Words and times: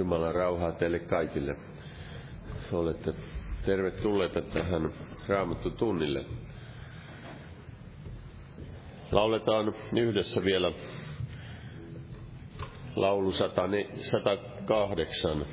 Jumalan 0.00 0.34
rauhaa 0.34 0.72
teille 0.72 0.98
kaikille. 0.98 1.56
Olette 2.72 3.14
tervetulleita 3.66 4.42
tähän 4.42 4.92
Raamattu 5.28 5.70
tunnille. 5.70 6.24
Lauletaan 9.12 9.74
yhdessä 9.96 10.44
vielä 10.44 10.72
laulu 12.96 13.32
108. 13.32 15.46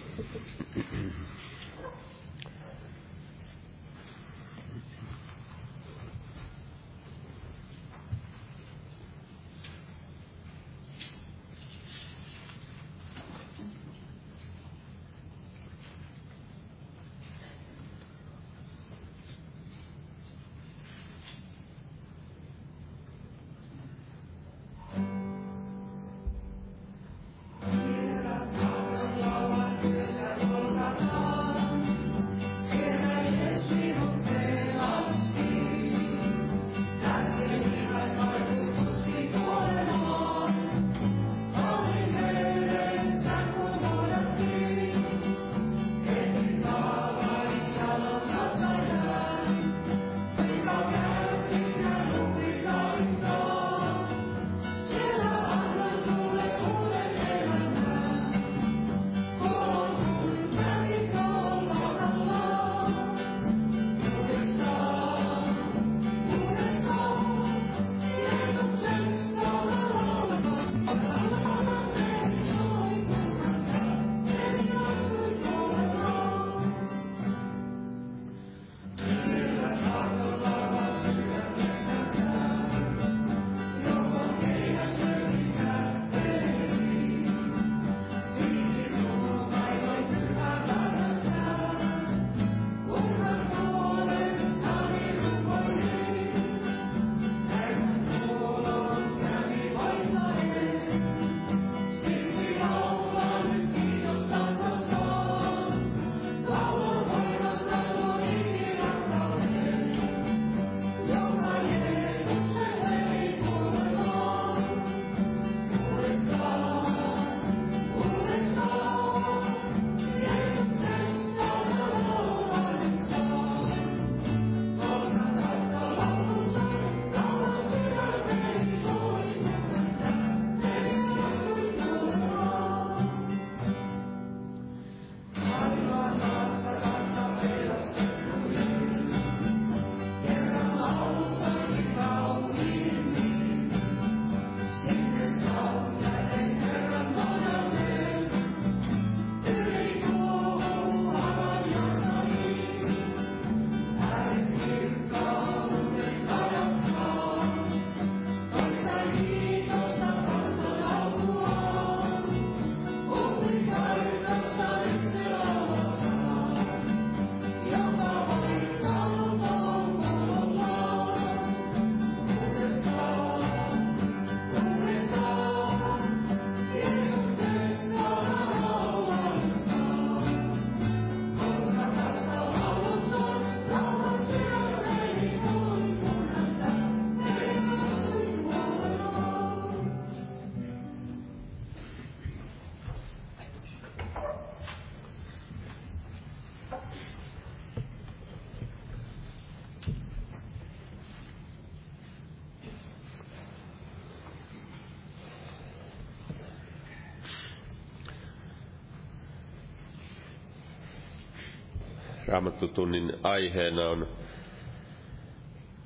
Raamattutunnin 212.38 213.14
aiheena 213.24 213.90
on 213.90 214.08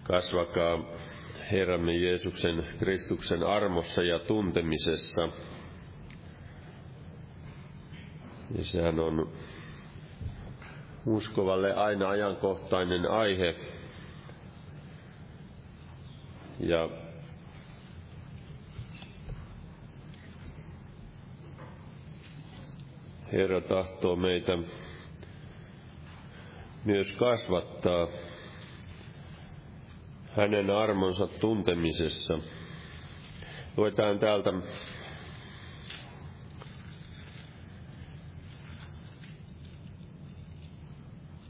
kasvakaa 0.03 0.79
Herramme 1.51 1.93
Jeesuksen 1.95 2.63
Kristuksen 2.79 3.43
armossa 3.43 4.03
ja 4.03 4.19
tuntemisessa. 4.19 5.21
Ja 8.57 8.63
sehän 8.65 8.99
on 8.99 9.29
uskovalle 11.05 11.73
aina 11.73 12.09
ajankohtainen 12.09 13.11
aihe. 13.11 13.55
Ja 16.59 16.89
Herra 23.31 23.61
tahtoo 23.61 24.15
meitä 24.15 24.57
myös 26.85 27.13
kasvattaa 27.13 28.07
hänen 30.35 30.69
armonsa 30.69 31.27
tuntemisessa. 31.27 32.39
Luetaan 33.77 34.19
täältä 34.19 34.53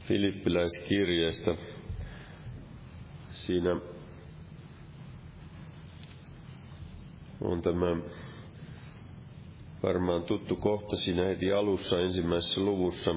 Filippiläiskirjeestä. 0.04 1.54
Siinä 3.30 3.76
on 7.40 7.62
tämä 7.62 7.96
varmaan 9.82 10.22
tuttu 10.22 10.56
kohta 10.56 10.96
siinä 10.96 11.24
heti 11.24 11.52
alussa 11.52 12.00
ensimmäisessä 12.00 12.60
luvussa. 12.60 13.14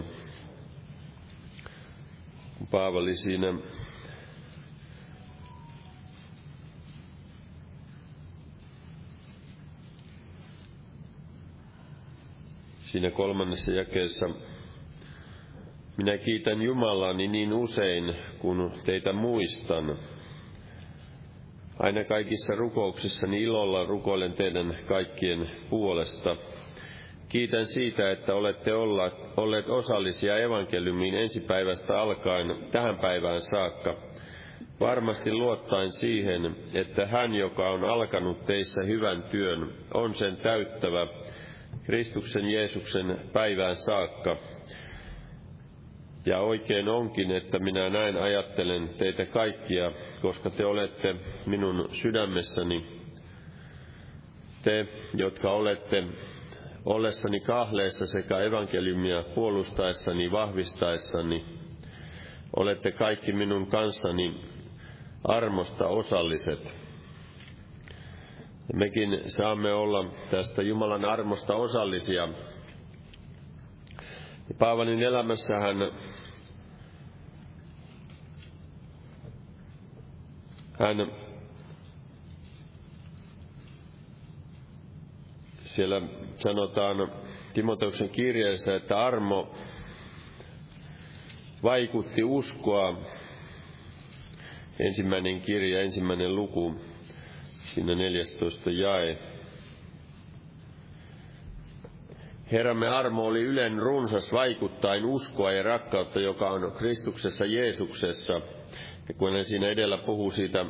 Paavali 2.75 3.15
siinä 3.17 3.53
siinä 12.83 13.11
kolmannessa 13.11 13.71
jakeessa. 13.71 14.25
Minä 15.97 16.17
kiitän 16.17 16.61
Jumalani 16.61 17.27
niin 17.27 17.53
usein, 17.53 18.15
kun 18.39 18.71
teitä 18.85 19.13
muistan. 19.13 19.95
Aina 21.79 22.03
kaikissa 22.03 22.55
rukouksissani 22.55 23.43
ilolla 23.43 23.85
rukoilen 23.85 24.33
teidän 24.33 24.77
kaikkien 24.87 25.49
puolesta. 25.69 26.35
Kiitän 27.35 27.65
siitä, 27.65 28.11
että 28.11 28.35
olette 28.35 28.73
olleet 29.37 29.69
osallisia 29.69 30.37
evankeliumiin 30.37 31.15
ensipäivästä 31.15 31.97
alkaen 31.97 32.55
tähän 32.71 32.97
päivään 32.99 33.41
saakka. 33.41 33.95
Varmasti 34.79 35.33
luottaen 35.33 35.91
siihen, 35.91 36.55
että 36.73 37.05
hän, 37.05 37.33
joka 37.35 37.69
on 37.69 37.83
alkanut 37.83 38.45
teissä 38.45 38.83
hyvän 38.83 39.23
työn, 39.23 39.73
on 39.93 40.15
sen 40.15 40.37
täyttävä 40.37 41.07
Kristuksen 41.85 42.49
Jeesuksen 42.49 43.19
päivään 43.33 43.75
saakka. 43.75 44.37
Ja 46.25 46.39
oikein 46.39 46.89
onkin, 46.89 47.31
että 47.31 47.59
minä 47.59 47.89
näin 47.89 48.17
ajattelen 48.17 48.89
teitä 48.97 49.25
kaikkia, 49.25 49.91
koska 50.21 50.49
te 50.49 50.65
olette 50.65 51.15
minun 51.45 51.89
sydämessäni. 51.91 52.85
Te, 54.63 54.87
jotka 55.13 55.51
olette 55.51 56.03
ollessani 56.85 57.39
kahleessa 57.39 58.07
sekä 58.07 58.39
evankeliumia 58.39 59.23
puolustaessani, 59.35 60.31
vahvistaessani, 60.31 61.45
olette 62.55 62.91
kaikki 62.91 63.33
minun 63.33 63.67
kanssani 63.67 64.41
armosta 65.23 65.87
osalliset. 65.87 66.75
Mekin 68.73 69.19
saamme 69.29 69.73
olla 69.73 70.05
tästä 70.31 70.61
Jumalan 70.61 71.05
armosta 71.05 71.55
osallisia. 71.55 72.27
Paavalin 74.59 75.03
elämässähän 75.03 75.77
hän 80.79 81.11
siellä 85.63 86.01
sanotaan 86.37 87.11
Timoteuksen 87.53 88.09
kirjeessä, 88.09 88.75
että 88.75 89.05
armo 89.05 89.55
vaikutti 91.63 92.23
uskoa. 92.23 92.97
Ensimmäinen 94.79 95.41
kirja, 95.41 95.81
ensimmäinen 95.81 96.35
luku, 96.35 96.75
siinä 97.63 97.95
14 97.95 98.71
jae. 98.71 99.17
Herramme 102.51 102.87
armo 102.87 103.25
oli 103.25 103.41
ylen 103.41 103.77
runsas 103.77 104.33
vaikuttaen 104.33 105.05
uskoa 105.05 105.51
ja 105.51 105.63
rakkautta, 105.63 106.19
joka 106.19 106.49
on 106.49 106.71
Kristuksessa 106.71 107.45
Jeesuksessa. 107.45 108.33
Ja 109.07 109.13
kun 109.17 109.33
hän 109.33 109.45
siinä 109.45 109.67
edellä 109.67 109.97
puhuu 109.97 110.31
siitä, 110.31 110.65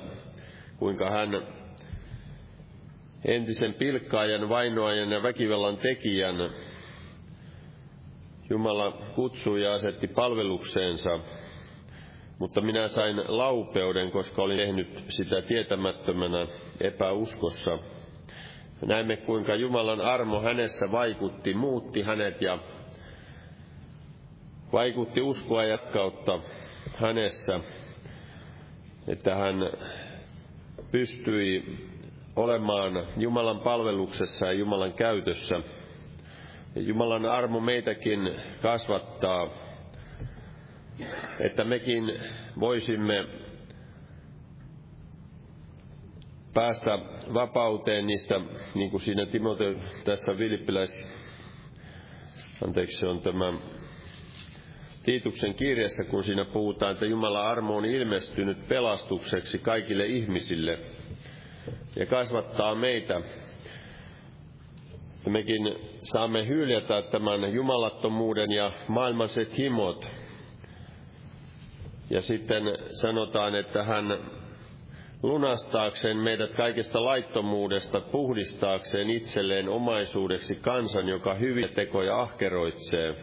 kuinka 0.78 1.12
hän 1.12 1.48
entisen 3.26 3.74
pilkkaajan, 3.74 4.50
vainoajan 4.50 5.12
ja 5.12 5.24
väkivallan 5.24 5.78
tekijän 5.78 6.36
Jumala 8.50 8.92
kutsui 9.16 9.64
ja 9.64 9.74
asetti 9.74 10.08
palvelukseensa, 10.08 11.20
mutta 12.40 12.62
minä 12.62 12.88
sain 12.88 13.18
laupeuden, 13.28 14.12
koska 14.12 14.42
olin 14.42 14.58
tehnyt 14.58 15.04
sitä 15.10 15.42
tietämättömänä 15.42 16.48
epäuskossa. 16.80 17.80
Näemme, 18.86 19.18
kuinka 19.18 19.56
Jumalan 19.56 20.02
armo 20.02 20.42
hänessä 20.42 20.92
vaikutti, 20.92 21.54
muutti 21.54 22.02
hänet 22.02 22.42
ja 22.42 22.60
vaikutti 24.74 25.22
uskoa 25.22 25.64
ja 25.64 25.78
kautta 25.78 26.40
hänessä, 26.96 27.60
että 29.08 29.36
hän 29.36 29.56
pystyi 30.92 31.78
olemaan 32.36 33.08
Jumalan 33.18 33.60
palveluksessa 33.60 34.48
ja 34.48 34.54
Jumalan 34.54 34.94
käytössä. 34.94 35.56
Jumalan 36.76 37.26
armo 37.26 37.60
meitäkin 37.60 38.36
kasvattaa, 38.62 39.50
että 41.40 41.64
mekin 41.64 42.04
voisimme 42.60 43.28
päästä 46.54 47.00
vapauteen 47.34 48.08
niistä, 48.08 48.42
niin 48.76 48.92
kuin 48.92 49.02
siinä 49.02 49.26
Timote 49.26 49.76
tässä 50.04 50.38
Vilippiläis, 50.38 51.08
anteeksi 52.66 53.00
se 53.00 53.08
on 53.08 53.22
tämä 53.22 53.54
Tiituksen 55.04 55.54
kirjassa, 55.54 56.04
kun 56.04 56.24
siinä 56.24 56.46
puhutaan, 56.46 56.92
että 56.92 57.06
Jumalan 57.06 57.48
armo 57.48 57.78
on 57.78 57.86
ilmestynyt 57.86 58.68
pelastukseksi 58.68 59.60
kaikille 59.60 60.06
ihmisille– 60.06 60.80
ja 61.96 62.06
kasvattaa 62.06 62.76
meitä. 62.76 63.22
Ja 65.26 65.32
mekin 65.32 65.76
saamme 66.04 66.48
hyljätä 66.48 67.02
tämän 67.02 67.54
jumalattomuuden 67.54 68.52
ja 68.52 68.72
maailmanset 68.88 69.58
himot. 69.58 70.08
Ja 72.10 72.22
sitten 72.22 72.64
sanotaan, 73.02 73.56
että 73.56 73.84
hän 73.84 74.06
lunastaakseen 75.24 76.18
meidät 76.18 76.56
kaikesta 76.56 77.06
laittomuudesta, 77.06 78.02
puhdistaakseen 78.02 79.10
itselleen 79.10 79.70
omaisuudeksi 79.70 80.56
kansan, 80.62 81.08
joka 81.08 81.34
hyviä 81.34 81.68
tekoja 81.68 82.22
ahkeroitsee. 82.22 83.16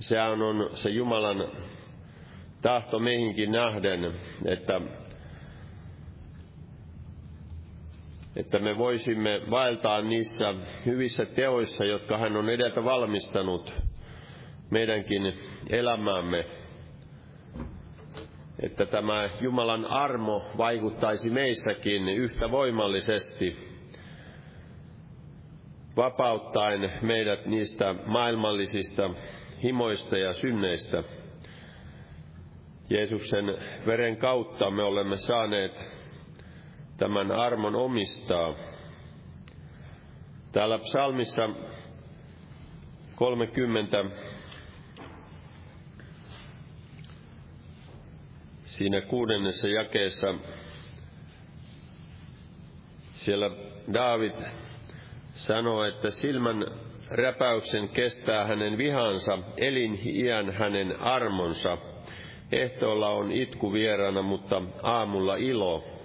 Sehän 0.00 0.42
on 0.42 0.70
se 0.72 0.90
Jumalan 0.90 1.52
tahto 2.62 2.98
meihinkin 2.98 3.52
nähden, 3.52 4.14
että 4.44 4.80
että 8.38 8.58
me 8.58 8.78
voisimme 8.78 9.40
vaeltaa 9.50 10.02
niissä 10.02 10.54
hyvissä 10.86 11.26
teoissa, 11.26 11.84
jotka 11.84 12.18
hän 12.18 12.36
on 12.36 12.48
edeltä 12.48 12.84
valmistanut 12.84 13.74
meidänkin 14.70 15.34
elämäämme. 15.70 16.44
Että 18.62 18.86
tämä 18.86 19.30
Jumalan 19.40 19.84
armo 19.84 20.42
vaikuttaisi 20.58 21.30
meissäkin 21.30 22.08
yhtä 22.08 22.50
voimallisesti, 22.50 23.56
vapauttaen 25.96 26.92
meidät 27.02 27.46
niistä 27.46 27.94
maailmallisista 28.06 29.10
himoista 29.62 30.18
ja 30.18 30.32
synneistä. 30.32 31.02
Jeesuksen 32.90 33.44
veren 33.86 34.16
kautta 34.16 34.70
me 34.70 34.82
olemme 34.82 35.16
saaneet 35.16 35.97
tämän 36.98 37.32
armon 37.32 37.74
omistaa. 37.76 38.54
Täällä 40.52 40.78
psalmissa 40.78 41.48
30 43.16 44.04
siinä 48.64 49.00
kuudennessa 49.00 49.68
jakeessa 49.68 50.34
siellä 53.14 53.50
David 53.92 54.34
sanoo, 55.32 55.84
että 55.84 56.10
silmän 56.10 56.66
räpäyksen 57.10 57.88
kestää 57.88 58.46
hänen 58.46 58.78
vihansa, 58.78 59.38
elin 59.56 60.00
iän 60.04 60.52
hänen 60.52 61.00
armonsa. 61.00 61.78
Ehtoolla 62.52 63.08
on 63.08 63.32
itku 63.32 63.72
vierana, 63.72 64.22
mutta 64.22 64.62
aamulla 64.82 65.36
ilo. 65.36 65.97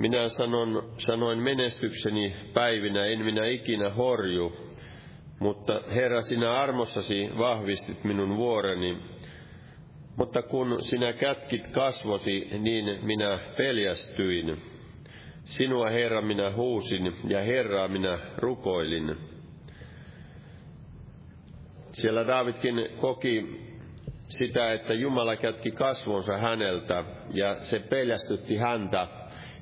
Minä 0.00 0.28
sanon, 0.28 0.92
sanoin 0.98 1.38
menestykseni 1.38 2.36
päivinä, 2.54 3.06
en 3.06 3.24
minä 3.24 3.46
ikinä 3.46 3.90
horju, 3.90 4.56
mutta 5.38 5.80
Herra, 5.94 6.22
sinä 6.22 6.52
armossasi 6.52 7.30
vahvistit 7.38 8.04
minun 8.04 8.36
vuoreni. 8.36 8.98
Mutta 10.16 10.42
kun 10.42 10.82
sinä 10.82 11.12
kätkit 11.12 11.66
kasvosi, 11.66 12.48
niin 12.58 12.98
minä 13.02 13.38
peljästyin. 13.56 14.62
Sinua, 15.44 15.90
Herra, 15.90 16.22
minä 16.22 16.50
huusin 16.50 17.12
ja 17.28 17.40
Herraa 17.42 17.88
minä 17.88 18.18
rukoilin. 18.36 19.16
Siellä 21.92 22.26
Davidkin 22.26 22.88
koki 23.00 23.60
sitä, 24.28 24.72
että 24.72 24.94
Jumala 24.94 25.36
kätki 25.36 25.70
kasvonsa 25.70 26.38
häneltä 26.38 27.04
ja 27.34 27.56
se 27.56 27.78
peljästytti 27.78 28.56
häntä 28.56 29.19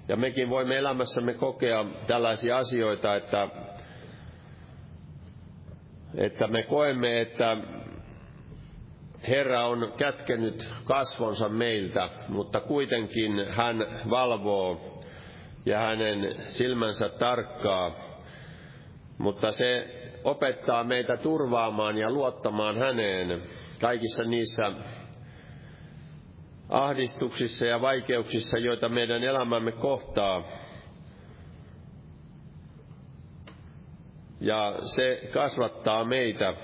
ja 0.09 0.17
mekin 0.17 0.51
voimme 0.51 0.77
elämässämme 0.79 1.35
kokea 1.35 1.85
tällaisia 2.07 2.57
asioita, 2.57 3.17
että, 3.17 3.49
että 6.15 6.47
me 6.47 6.63
koemme, 6.63 7.21
että 7.21 7.57
Herra 9.29 9.67
on 9.67 9.93
kätkenyt 9.97 10.69
kasvonsa 10.85 11.49
meiltä, 11.49 12.09
mutta 12.29 12.61
kuitenkin 12.61 13.47
hän 13.49 13.87
valvoo 14.11 15.01
ja 15.67 15.79
hänen 15.79 16.35
silmänsä 16.43 17.09
tarkkaa. 17.09 17.95
Mutta 19.19 19.51
se 19.51 19.87
opettaa 20.25 20.85
meitä 20.85 21.17
turvaamaan 21.17 21.97
ja 21.99 22.11
luottamaan 22.11 22.79
häneen 22.79 23.43
kaikissa 23.81 24.25
niissä 24.25 24.73
ahdistuksissa 26.69 27.67
ja 27.67 27.81
vaikeuksissa, 27.81 28.59
joita 28.59 28.89
meidän 28.89 29.23
elämämme 29.23 29.73
kohtaa. 29.73 30.45
Ja 34.41 34.75
se 34.83 35.29
kasvattaa 35.33 36.05
meitä 36.05 36.55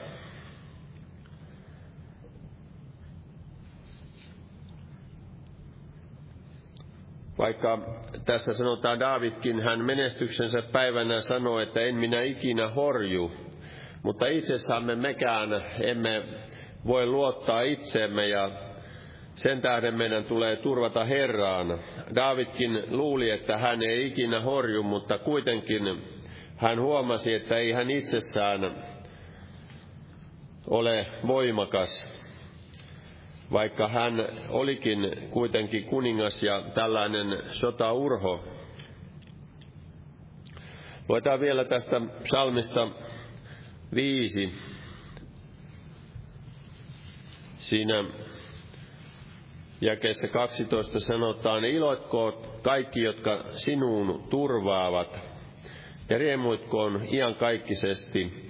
Vaikka 7.38 7.78
tässä 8.24 8.52
sanotaan 8.52 9.00
Davidkin, 9.00 9.60
hän 9.60 9.84
menestyksensä 9.84 10.62
päivänä 10.62 11.20
sanoi, 11.20 11.62
että 11.62 11.80
en 11.80 11.94
minä 11.94 12.22
ikinä 12.22 12.68
horju, 12.68 13.32
mutta 14.02 14.26
itsessämme 14.26 14.94
mekään 14.94 15.62
emme 15.80 16.22
voi 16.86 17.06
luottaa 17.06 17.62
itseemme 17.62 18.28
ja 18.28 18.50
sen 19.34 19.60
tähden 19.60 19.94
meidän 19.94 20.24
tulee 20.24 20.56
turvata 20.56 21.04
Herraan. 21.04 21.78
Davidkin 22.14 22.84
luuli, 22.90 23.30
että 23.30 23.58
hän 23.58 23.82
ei 23.82 24.06
ikinä 24.06 24.40
horju, 24.40 24.82
mutta 24.82 25.18
kuitenkin 25.18 26.02
hän 26.56 26.80
huomasi, 26.80 27.34
että 27.34 27.56
ei 27.56 27.72
hän 27.72 27.90
itsessään 27.90 28.76
ole 30.66 31.06
voimakas 31.26 32.24
vaikka 33.52 33.88
hän 33.88 34.28
olikin 34.48 35.28
kuitenkin 35.30 35.84
kuningas 35.84 36.42
ja 36.42 36.62
tällainen 36.74 37.42
sotaurho. 37.52 38.44
Luetaan 41.08 41.40
vielä 41.40 41.64
tästä 41.64 42.00
psalmista 42.22 42.88
viisi. 43.94 44.52
Siinä 47.56 48.04
jakeessa 49.84 50.28
12 50.28 51.00
sanotaan, 51.00 51.64
iloitkoot 51.64 52.60
kaikki, 52.62 53.02
jotka 53.02 53.44
sinuun 53.50 54.22
turvaavat, 54.30 55.20
ja 56.10 56.18
riemuitkoon 56.18 57.06
iankaikkisesti 57.12 58.48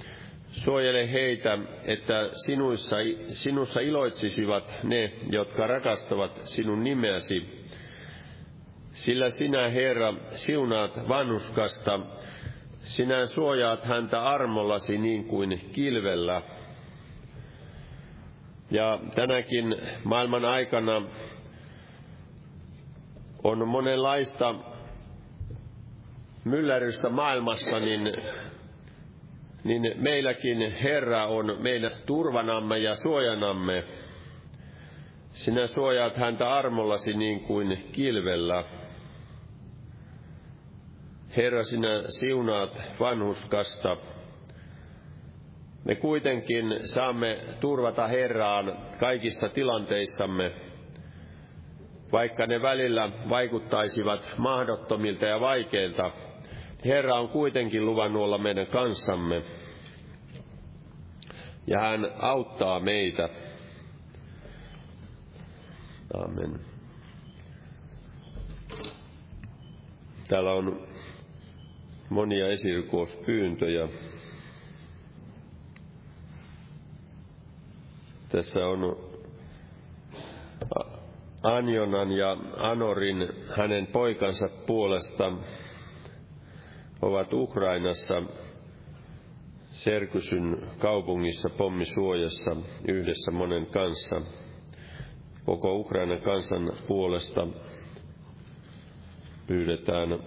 Suojele 0.55 1.13
heitä, 1.13 1.59
että 1.85 2.29
sinuissa, 2.47 2.97
sinussa 3.33 3.81
iloitsisivat 3.81 4.79
ne, 4.83 5.13
jotka 5.31 5.67
rakastavat 5.67 6.41
sinun 6.45 6.85
nimeäsi. 6.85 7.67
Sillä 8.93 9.31
sinä, 9.31 9.69
Herra, 9.69 10.15
siunaat 10.33 11.09
vanhuskasta, 11.09 12.01
sinä 12.79 13.27
suojaat 13.27 13.85
häntä 13.85 14.23
armollasi 14.23 14.99
niin 14.99 15.25
kuin 15.25 15.61
kilvellä. 15.73 16.43
Ja 18.71 18.99
tänäkin 19.15 19.77
maailman 20.05 20.45
aikana 20.45 21.03
on 23.45 23.69
monenlaista 23.69 24.55
myllärystä 26.45 27.09
maailmassa, 27.09 27.81
niin 27.81 28.13
niin 29.65 29.83
meilläkin 29.97 30.73
Herra 30.73 31.27
on 31.27 31.57
meidän 31.61 31.91
turvanamme 32.07 32.79
ja 32.79 32.97
suojanamme. 32.97 33.85
Sinä 35.33 35.67
suojaat 35.67 36.17
häntä 36.17 36.49
armollasi 36.49 37.13
niin 37.15 37.41
kuin 37.41 37.89
kilvellä. 37.93 38.65
Herra, 41.37 41.63
sinä 41.63 42.03
siunaat 42.09 42.83
vanhuskasta. 43.01 43.97
Me 45.85 45.95
kuitenkin 45.95 46.65
saamme 46.85 47.39
turvata 47.61 48.07
Herraan 48.07 48.79
kaikissa 49.01 49.49
tilanteissamme, 49.49 50.53
vaikka 52.13 52.47
ne 52.47 52.63
välillä 52.63 53.11
vaikuttaisivat 53.29 54.35
mahdottomilta 54.39 55.27
ja 55.27 55.41
vaikeilta 55.41 56.11
Herra 56.85 57.15
on 57.15 57.29
kuitenkin 57.29 57.87
luvannut 57.87 58.23
olla 58.23 58.39
meidän 58.39 58.67
kanssamme. 58.67 59.43
Ja 61.67 61.81
hän 61.81 62.07
auttaa 62.19 62.81
meitä. 62.81 63.29
Amen. 66.15 66.61
Täällä 70.29 70.53
on 70.53 70.87
monia 72.11 72.49
esirukouspyyntöjä. 72.49 73.89
Tässä 78.35 78.67
on 78.67 78.97
Anjonan 81.43 82.13
ja 82.13 82.37
Anorin 82.57 83.29
hänen 83.57 83.87
poikansa 83.87 84.49
puolesta 84.67 85.33
ovat 87.03 87.33
Ukrainassa 87.33 88.23
Serkysyn 89.71 90.57
kaupungissa 90.79 91.49
pommisuojassa 91.59 92.57
yhdessä 92.89 93.31
monen 93.33 93.67
kanssa. 93.67 94.21
Koko 95.45 95.75
Ukrainan 95.75 96.21
kansan 96.21 96.73
puolesta 96.89 97.47
pyydetään 99.47 100.19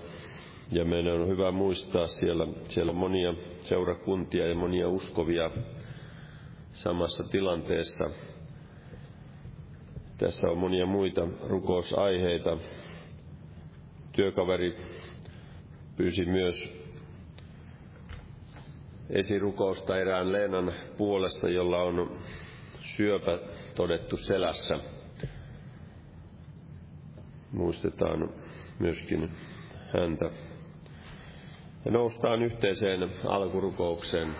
ja 0.71 0.85
meidän 0.85 1.21
on 1.21 1.27
hyvä 1.27 1.51
muistaa 1.51 2.07
siellä, 2.07 2.47
siellä 2.67 2.93
monia 2.93 3.33
seurakuntia 3.61 4.47
ja 4.47 4.55
monia 4.55 4.89
uskovia 4.89 5.51
samassa 6.77 7.23
tilanteessa. 7.23 8.09
Tässä 10.17 10.49
on 10.49 10.57
monia 10.57 10.85
muita 10.85 11.27
rukousaiheita. 11.47 12.57
Työkaveri 14.11 14.77
pyysi 15.95 16.25
myös 16.25 16.73
esirukousta 19.09 19.97
erään 19.99 20.31
Leenan 20.31 20.73
puolesta, 20.97 21.49
jolla 21.49 21.81
on 21.81 22.19
syöpä 22.81 23.39
todettu 23.75 24.17
selässä. 24.17 24.79
Muistetaan 27.51 28.29
myöskin 28.79 29.31
häntä. 29.99 30.29
Ja 31.85 31.91
noustaan 31.91 32.43
yhteiseen 32.43 33.09
alkurukoukseen. 33.25 34.35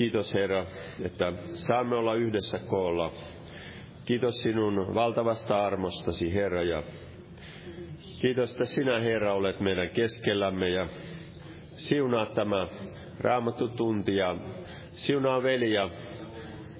Kiitos 0.00 0.34
Herra, 0.34 0.66
että 1.04 1.32
saamme 1.46 1.96
olla 1.96 2.14
yhdessä 2.14 2.58
koolla 2.58 3.12
Kiitos 4.06 4.42
sinun 4.42 4.94
valtavasta 4.94 5.66
armostasi, 5.66 6.34
Herra, 6.34 6.62
ja 6.62 6.82
kiitos, 8.20 8.52
että 8.52 8.64
sinä, 8.64 9.00
Herra, 9.00 9.34
olet 9.34 9.60
meidän 9.60 9.90
keskellämme 9.90 10.68
ja 10.68 10.88
siunaa 11.72 12.26
tämä 12.26 12.68
raamattu 13.20 13.68
tunti 13.68 14.16
ja 14.16 14.36
siunaa 14.90 15.42
veli 15.42 15.72
ja 15.74 15.90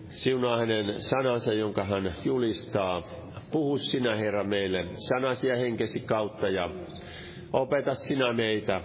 siunaa 0.09 0.59
hänen 0.59 1.03
sanansa, 1.03 1.55
jonka 1.55 1.85
hän 1.85 2.15
julistaa. 2.25 3.03
Puhu 3.53 3.79
sinä, 3.79 4.17
Herra, 4.17 4.45
meille 4.45 4.87
sanasi 4.95 5.49
ja 5.49 5.57
henkesi 5.57 6.01
kautta 6.01 6.49
ja 6.49 6.71
opeta 7.53 7.95
sinä 7.95 8.33
meitä 8.33 8.81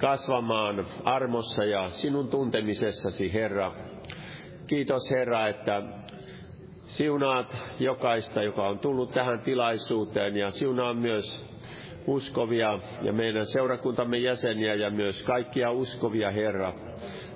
kasvamaan 0.00 0.86
armossa 1.04 1.64
ja 1.64 1.88
sinun 1.88 2.28
tuntemisessasi, 2.28 3.32
Herra. 3.32 3.72
Kiitos, 4.66 5.10
Herra, 5.10 5.48
että 5.48 5.82
Siunaat 6.88 7.62
jokaista, 7.78 8.42
joka 8.42 8.68
on 8.68 8.78
tullut 8.78 9.12
tähän 9.12 9.40
tilaisuuteen 9.40 10.36
ja 10.36 10.50
siunaa 10.50 10.94
myös 10.94 11.46
uskovia 12.06 12.78
ja 13.02 13.12
meidän 13.12 13.46
seurakuntamme 13.46 14.18
jäseniä 14.18 14.74
ja 14.74 14.90
myös 14.90 15.22
kaikkia 15.22 15.70
uskovia, 15.70 16.30
Herra. 16.30 16.72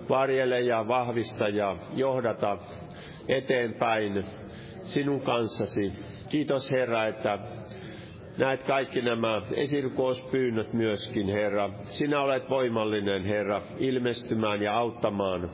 Varjele 0.09 0.61
ja 0.61 0.89
vahvista 0.89 1.49
ja 1.49 1.77
johdata 1.95 2.59
eteenpäin 3.29 4.25
sinun 4.83 5.21
kanssasi. 5.21 5.93
Kiitos 6.31 6.71
Herra, 6.71 7.07
että 7.07 7.39
näet 8.39 8.63
kaikki 8.63 9.03
nämä 9.03 9.43
esirukouspyynnöt 9.55 10.73
myöskin, 10.73 11.29
Herra. 11.29 11.71
Sinä 11.85 12.21
olet 12.21 12.51
voimallinen, 12.51 13.25
Herra, 13.25 13.63
ilmestymään 13.79 14.63
ja 14.63 14.79
auttamaan 14.79 15.51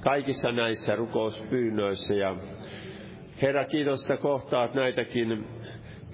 kaikissa 0.00 0.52
näissä 0.52 0.96
rukouspyynnöissä 0.96 2.14
ja 2.14 2.36
Herra, 3.42 3.64
kiitos, 3.64 4.00
että 4.02 4.16
kohtaat 4.16 4.74
näitäkin, 4.74 5.46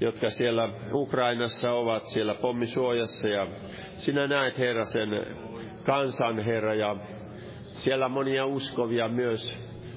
jotka 0.01 0.31
siellä 0.31 0.69
Ukrainassa 0.93 1.73
ovat, 1.73 2.09
siellä 2.09 2.35
pommisuojassa. 2.35 3.29
Ja 3.29 3.47
sinä 3.97 4.27
näet, 4.27 4.59
Herra, 4.59 4.85
sen 4.85 5.27
kansan, 5.85 6.39
Herra, 6.39 6.75
ja 6.75 6.97
siellä 7.67 8.09
monia 8.09 8.47
uskovia 8.47 9.09
myös 9.09 9.53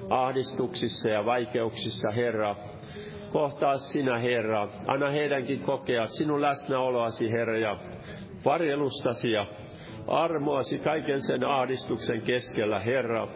ahdistuksissa 0.10 1.10
ja 1.10 1.25
vaikeuksissa, 1.25 2.12
Herra. 2.12 2.56
Kohtaa 3.32 3.78
sinä, 3.78 4.18
Herra. 4.18 4.70
Anna 4.88 5.10
heidänkin 5.10 5.60
kokea 5.60 6.08
sinun 6.08 6.42
läsnäoloasi, 6.42 7.32
Herra, 7.32 7.58
ja 7.58 7.78
varjelustasi 8.46 9.32
ja 9.32 9.46
armoasi 10.08 10.80
kaiken 10.80 11.22
sen 11.22 11.44
ahdistuksen 11.44 12.22
keskellä, 12.22 12.80
Herra. 12.80 13.28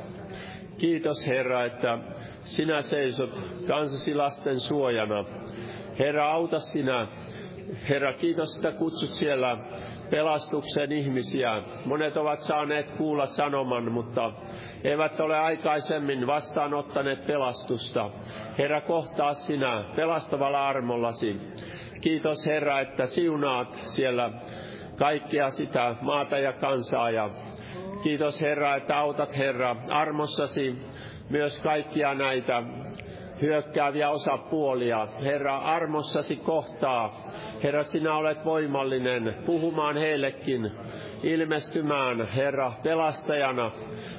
Kiitos, 0.77 1.27
Herra, 1.27 1.65
että 1.65 1.97
sinä 2.43 2.81
seisot 2.81 3.41
kansasi 3.67 4.15
lasten 4.15 4.59
suojana. 4.59 5.25
Herra, 5.99 6.31
auta 6.31 6.59
sinä. 6.59 7.07
Herra, 7.89 8.13
kiitos, 8.13 8.55
että 8.55 8.71
kutsut 8.71 9.09
siellä 9.09 9.57
pelastuksen 10.11 10.91
ihmisiä. 10.91 11.63
Monet 11.85 12.17
ovat 12.17 12.39
saaneet 12.39 12.91
kuulla 12.91 13.25
sanoman, 13.25 13.91
mutta 13.91 14.31
eivät 14.83 15.19
ole 15.19 15.37
aikaisemmin 15.39 16.27
vastaanottaneet 16.27 17.27
pelastusta. 17.27 18.09
Herra, 18.57 18.81
kohtaa 18.81 19.33
sinä 19.33 19.83
pelastavalla 19.95 20.67
armollasi. 20.67 21.41
Kiitos 22.01 22.37
Herra, 22.47 22.79
että 22.79 23.05
siunaat 23.05 23.79
siellä 23.83 24.31
kaikkea 24.95 25.49
sitä 25.49 25.95
maata 26.01 26.37
ja 26.37 26.53
kansaa. 26.53 27.09
Ja 27.09 27.29
kiitos 28.03 28.41
Herra, 28.41 28.75
että 28.75 28.97
autat 28.97 29.37
Herra 29.37 29.75
armossasi 29.89 30.75
myös 31.29 31.59
kaikkia 31.59 32.13
näitä 32.13 32.63
hyökkääviä 33.41 34.09
osapuolia. 34.09 35.07
Herra, 35.23 35.57
armossasi 35.57 36.35
kohtaa. 36.35 37.31
Herra, 37.63 37.83
sinä 37.83 38.15
olet 38.15 38.45
voimallinen 38.45 39.35
puhumaan 39.45 39.97
heillekin, 39.97 40.71
ilmestymään, 41.23 42.27
Herra, 42.27 42.73
pelastajana. 42.83 43.71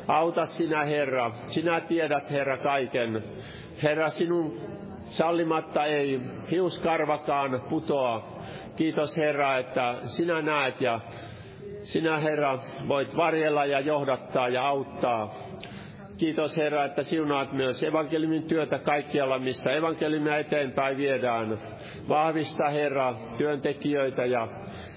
Auta 0.09 0.47
sinä, 0.47 0.85
Herra. 0.85 1.31
Sinä 1.49 1.81
tiedät, 1.81 2.31
Herra, 2.31 2.59
kaiken. 2.59 3.23
Herra, 3.83 4.09
sinun 4.09 4.61
sallimatta 5.01 5.85
ei 5.85 6.21
hiuskarvakaan 6.51 7.63
putoa. 7.69 8.25
Kiitos, 8.77 9.17
Herra, 9.17 9.59
että 9.59 9.95
sinä 10.05 10.43
näet 10.43 10.81
ja 10.81 11.01
sinä, 11.83 12.19
Herra, 12.19 12.59
voit 12.89 13.17
varjella 13.17 13.65
ja 13.65 13.81
johdattaa 13.81 14.49
ja 14.49 14.67
auttaa. 14.67 15.35
Kiitos 16.23 16.57
Herra, 16.57 16.85
että 16.85 17.03
siunaat 17.03 17.53
myös 17.53 17.83
evankeliumin 17.83 18.43
työtä 18.43 18.79
kaikkialla, 18.79 19.39
missä 19.39 19.73
evankeliumia 19.73 20.37
eteenpäin 20.39 20.97
viedään. 20.97 21.59
Vahvista 22.09 22.69
Herra 22.69 23.15
työntekijöitä 23.39 24.25
ja 24.25 24.49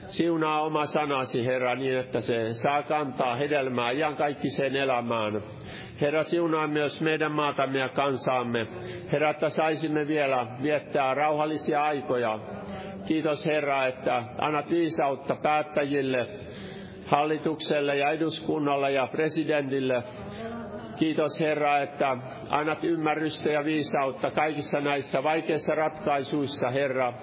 siunaa 0.07 0.61
oma 0.61 0.85
sanasi 0.85 1.45
Herra 1.45 1.75
niin, 1.75 1.97
että 1.97 2.21
se 2.21 2.53
saa 2.53 2.83
kantaa 2.83 3.35
hedelmää 3.35 3.91
sen 4.47 4.75
elämään. 4.75 5.41
Herra, 6.01 6.23
siunaa 6.23 6.67
myös 6.67 7.01
meidän 7.01 7.31
maatamme 7.31 7.79
ja 7.79 7.89
kansaamme. 7.89 8.67
Herra, 9.11 9.29
että 9.29 9.49
saisimme 9.49 10.07
vielä 10.07 10.47
viettää 10.61 11.13
rauhallisia 11.13 11.83
aikoja. 11.83 12.39
Kiitos 13.07 13.45
Herra, 13.45 13.87
että 13.87 14.23
annat 14.37 14.69
viisautta 14.69 15.35
päättäjille, 15.43 16.27
hallitukselle 17.05 17.97
ja 17.97 18.11
eduskunnalle 18.11 18.91
ja 18.91 19.07
presidentille 19.07 20.03
Kiitos 20.95 21.39
Herra, 21.39 21.81
että 21.81 22.17
annat 22.49 22.83
ymmärrystä 22.83 23.49
ja 23.49 23.65
viisautta 23.65 24.31
kaikissa 24.31 24.79
näissä 24.79 25.23
vaikeissa 25.23 25.75
ratkaisuissa, 25.75 26.69
Herra. 26.69 27.13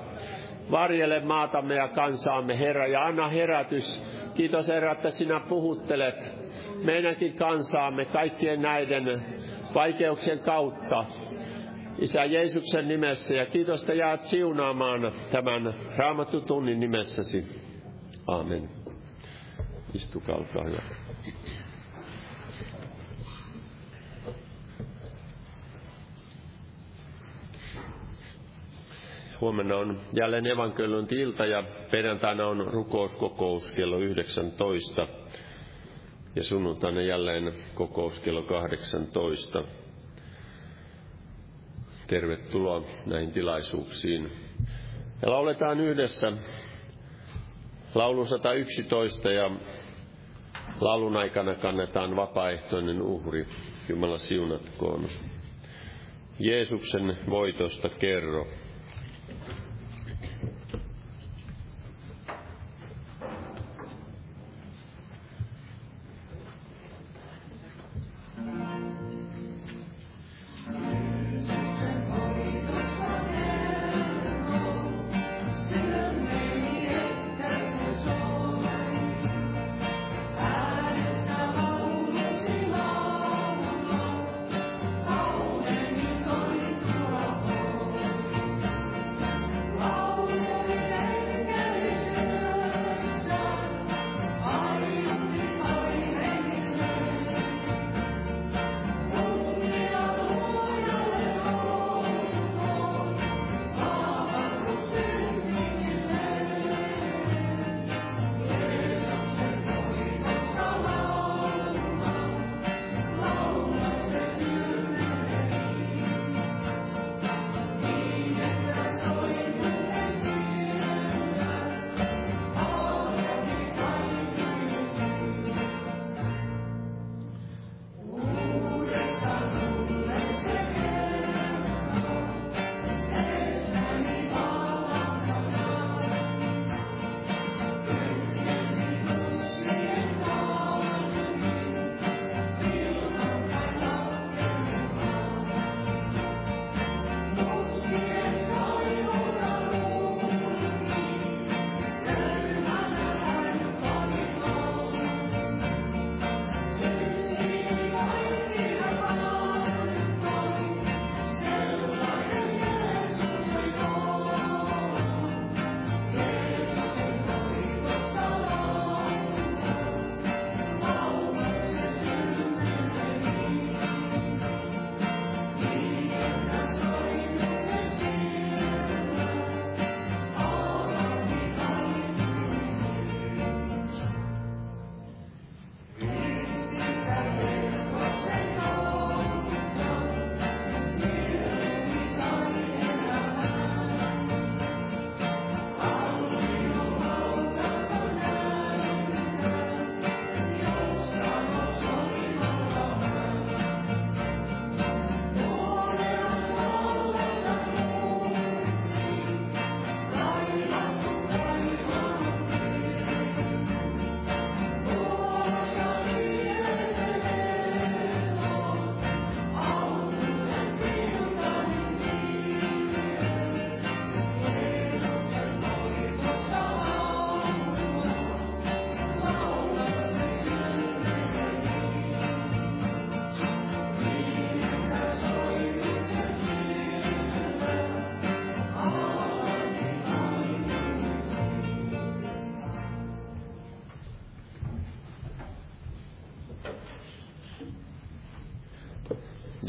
Varjele 0.70 1.20
maatamme 1.20 1.74
ja 1.74 1.88
kansaamme, 1.88 2.58
Herra, 2.58 2.86
ja 2.86 3.04
anna 3.04 3.28
herätys. 3.28 4.04
Kiitos 4.34 4.68
Herra, 4.68 4.92
että 4.92 5.10
sinä 5.10 5.40
puhuttelet 5.40 6.42
meidänkin 6.84 7.36
kansaamme 7.36 8.04
kaikkien 8.04 8.62
näiden 8.62 9.22
vaikeuksien 9.74 10.38
kautta. 10.38 11.04
Isä 11.98 12.24
Jeesuksen 12.24 12.88
nimessä 12.88 13.36
ja 13.36 13.46
kiitos, 13.46 13.80
että 13.80 13.94
jäät 13.94 14.20
siunaamaan 14.20 15.12
tämän 15.30 15.74
raamattutunnin 15.96 16.80
nimessäsi. 16.80 17.46
Amen. 18.26 18.68
Istukaa, 19.94 20.36
olkaa 20.36 20.64
hyvä. 20.64 20.82
Huomenna 29.42 29.76
on 29.76 30.00
jälleen 30.12 30.46
evankeliumilta 30.46 31.46
ja 31.46 31.64
perjantaina 31.90 32.46
on 32.46 32.66
rukouskokous 32.66 33.72
kello 33.72 33.98
19 33.98 35.08
ja 36.36 36.44
sunnuntaina 36.44 37.02
jälleen 37.02 37.52
kokous 37.74 38.20
kello 38.20 38.42
18. 38.42 39.64
Tervetuloa 42.06 42.82
näihin 43.06 43.32
tilaisuuksiin. 43.32 44.32
Ja 45.22 45.30
lauletaan 45.30 45.80
yhdessä 45.80 46.32
laulu 47.94 48.26
111 48.26 49.32
ja 49.32 49.50
laulun 50.80 51.16
aikana 51.16 51.54
kannetaan 51.54 52.16
vapaaehtoinen 52.16 53.02
uhri. 53.02 53.46
Jumala 53.88 54.18
siunatkoon. 54.18 55.08
Jeesuksen 56.38 57.16
voitosta 57.30 57.88
kerro. 57.88 58.46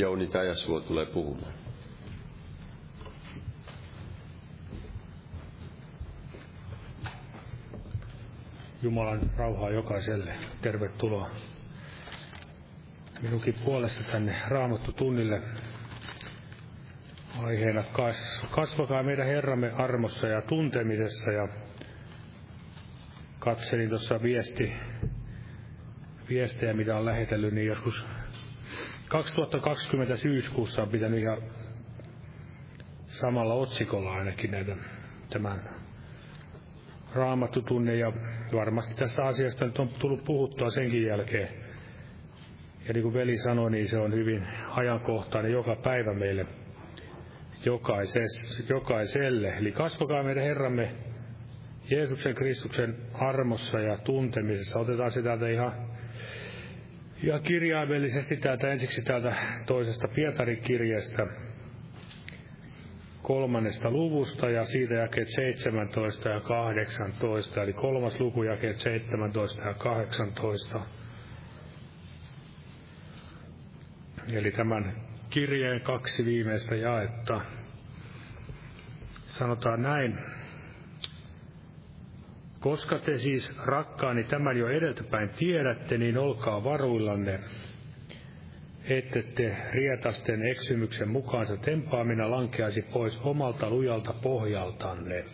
Jouni 0.03 0.27
Tajasvuo 0.27 0.79
tulee 0.79 1.05
puhumaan. 1.05 1.53
Jumalan 8.81 9.19
rauhaa 9.37 9.69
jokaiselle. 9.69 10.33
Tervetuloa 10.61 11.29
minunkin 13.21 13.53
puolesta 13.65 14.11
tänne 14.11 14.35
Raamattu 14.47 14.91
tunnille 14.91 15.41
aiheena 17.43 17.83
kasvakaa 18.51 19.03
meidän 19.03 19.27
Herramme 19.27 19.71
armossa 19.71 20.27
ja 20.27 20.41
tuntemisessa 20.41 21.31
ja 21.31 21.47
katselin 23.39 23.89
tuossa 23.89 24.23
viesti, 24.23 24.73
viestejä, 26.29 26.73
mitä 26.73 26.97
on 26.97 27.05
lähetellyt, 27.05 27.53
niin 27.53 27.67
joskus 27.67 28.05
2020 29.13 30.17
syyskuussa 30.17 30.81
on 30.81 30.89
pitänyt 30.89 31.19
ihan 31.19 31.37
samalla 33.07 33.53
otsikolla 33.53 34.13
ainakin 34.13 34.51
näitä 34.51 34.75
tämän 35.29 35.69
raamattutunne 37.15 37.95
ja 37.95 38.11
varmasti 38.53 38.95
tästä 38.95 39.23
asiasta 39.23 39.65
nyt 39.65 39.79
on 39.79 39.89
tullut 39.89 40.23
puhuttua 40.25 40.69
senkin 40.69 41.05
jälkeen. 41.05 41.49
Ja 42.87 42.93
niin 42.93 43.03
kuin 43.03 43.13
veli 43.13 43.37
sanoi, 43.37 43.71
niin 43.71 43.87
se 43.87 43.97
on 43.97 44.13
hyvin 44.13 44.47
ajankohtainen 44.69 45.51
joka 45.51 45.75
päivä 45.75 46.13
meille 46.13 46.45
jokaiselle. 48.69 49.49
Eli 49.49 49.71
kasvakaa 49.71 50.23
meidän 50.23 50.43
Herramme 50.43 50.91
Jeesuksen 51.89 52.35
Kristuksen 52.35 52.95
armossa 53.13 53.79
ja 53.79 53.97
tuntemisessa. 53.97 54.79
Otetaan 54.79 55.11
se 55.11 55.23
täältä 55.23 55.47
ihan, 55.47 55.92
ihan 57.23 57.41
kirjaimellisesti 57.41 58.37
täältä 58.37 58.67
ensiksi 58.71 59.01
täältä 59.01 59.35
toisesta 59.65 60.07
Pietarin 60.07 60.61
kirjeestä 60.61 61.27
kolmannesta 63.21 63.91
luvusta 63.91 64.49
ja 64.49 64.65
siitä 64.65 64.93
jakeet 64.93 65.27
17 65.29 66.29
ja 66.29 66.39
18, 66.39 67.63
eli 67.63 67.73
kolmas 67.73 68.19
luku 68.19 68.43
jakeet 68.43 68.79
17 68.79 69.61
ja 69.61 69.73
18. 69.73 70.79
Eli 74.33 74.51
tämän 74.51 74.93
kirjeen 75.29 75.81
kaksi 75.81 76.25
viimeistä 76.25 76.75
jaetta. 76.75 77.41
Sanotaan 79.25 79.81
näin. 79.81 80.17
Koska 82.63 82.99
te 82.99 83.17
siis 83.17 83.57
rakkaani 83.65 84.23
tämän 84.23 84.57
jo 84.57 84.67
edeltäpäin 84.67 85.29
tiedätte, 85.29 85.97
niin 85.97 86.17
olkaa 86.17 86.63
varuillanne, 86.63 87.39
ette 88.89 89.23
te 89.23 89.57
rietasten 89.71 90.47
eksymyksen 90.47 91.09
mukaansa 91.09 91.57
tempaamina 91.57 92.31
lankeaisi 92.31 92.81
pois 92.81 93.21
omalta 93.23 93.69
lujalta 93.69 94.13
pohjaltanne. 94.13 95.25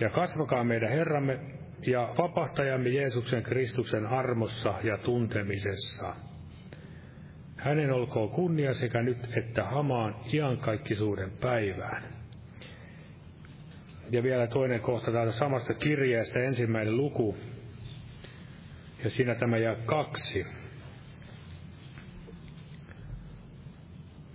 Ja 0.00 0.10
kasvakaa 0.10 0.64
meidän 0.64 0.90
Herramme 0.90 1.40
ja 1.86 2.14
vapahtajamme 2.18 2.88
Jeesuksen 2.88 3.42
Kristuksen 3.42 4.06
armossa 4.06 4.74
ja 4.82 4.98
tuntemisessa. 4.98 6.14
Hänen 7.56 7.92
olkoon 7.92 8.30
kunnia 8.30 8.74
sekä 8.74 9.02
nyt 9.02 9.36
että 9.36 9.64
hamaan 9.64 10.16
iankaikkisuuden 10.32 11.30
päivään. 11.40 12.15
Ja 14.10 14.22
vielä 14.22 14.46
toinen 14.46 14.80
kohta 14.80 15.12
täältä 15.12 15.32
samasta 15.32 15.74
kirjeestä, 15.74 16.40
ensimmäinen 16.40 16.96
luku. 16.96 17.36
Ja 19.04 19.10
siinä 19.10 19.34
tämä 19.34 19.56
jää 19.58 19.76
kaksi. 19.86 20.46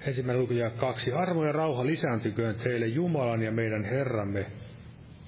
Ensimmäinen 0.07 0.41
luku 0.41 0.53
jää 0.53 0.69
kaksi. 0.69 1.11
Armo 1.11 1.45
ja 1.45 1.51
rauha 1.51 1.85
lisääntyköön 1.85 2.55
teille 2.55 2.87
Jumalan 2.87 3.43
ja 3.43 3.51
meidän 3.51 3.83
Herramme 3.83 4.45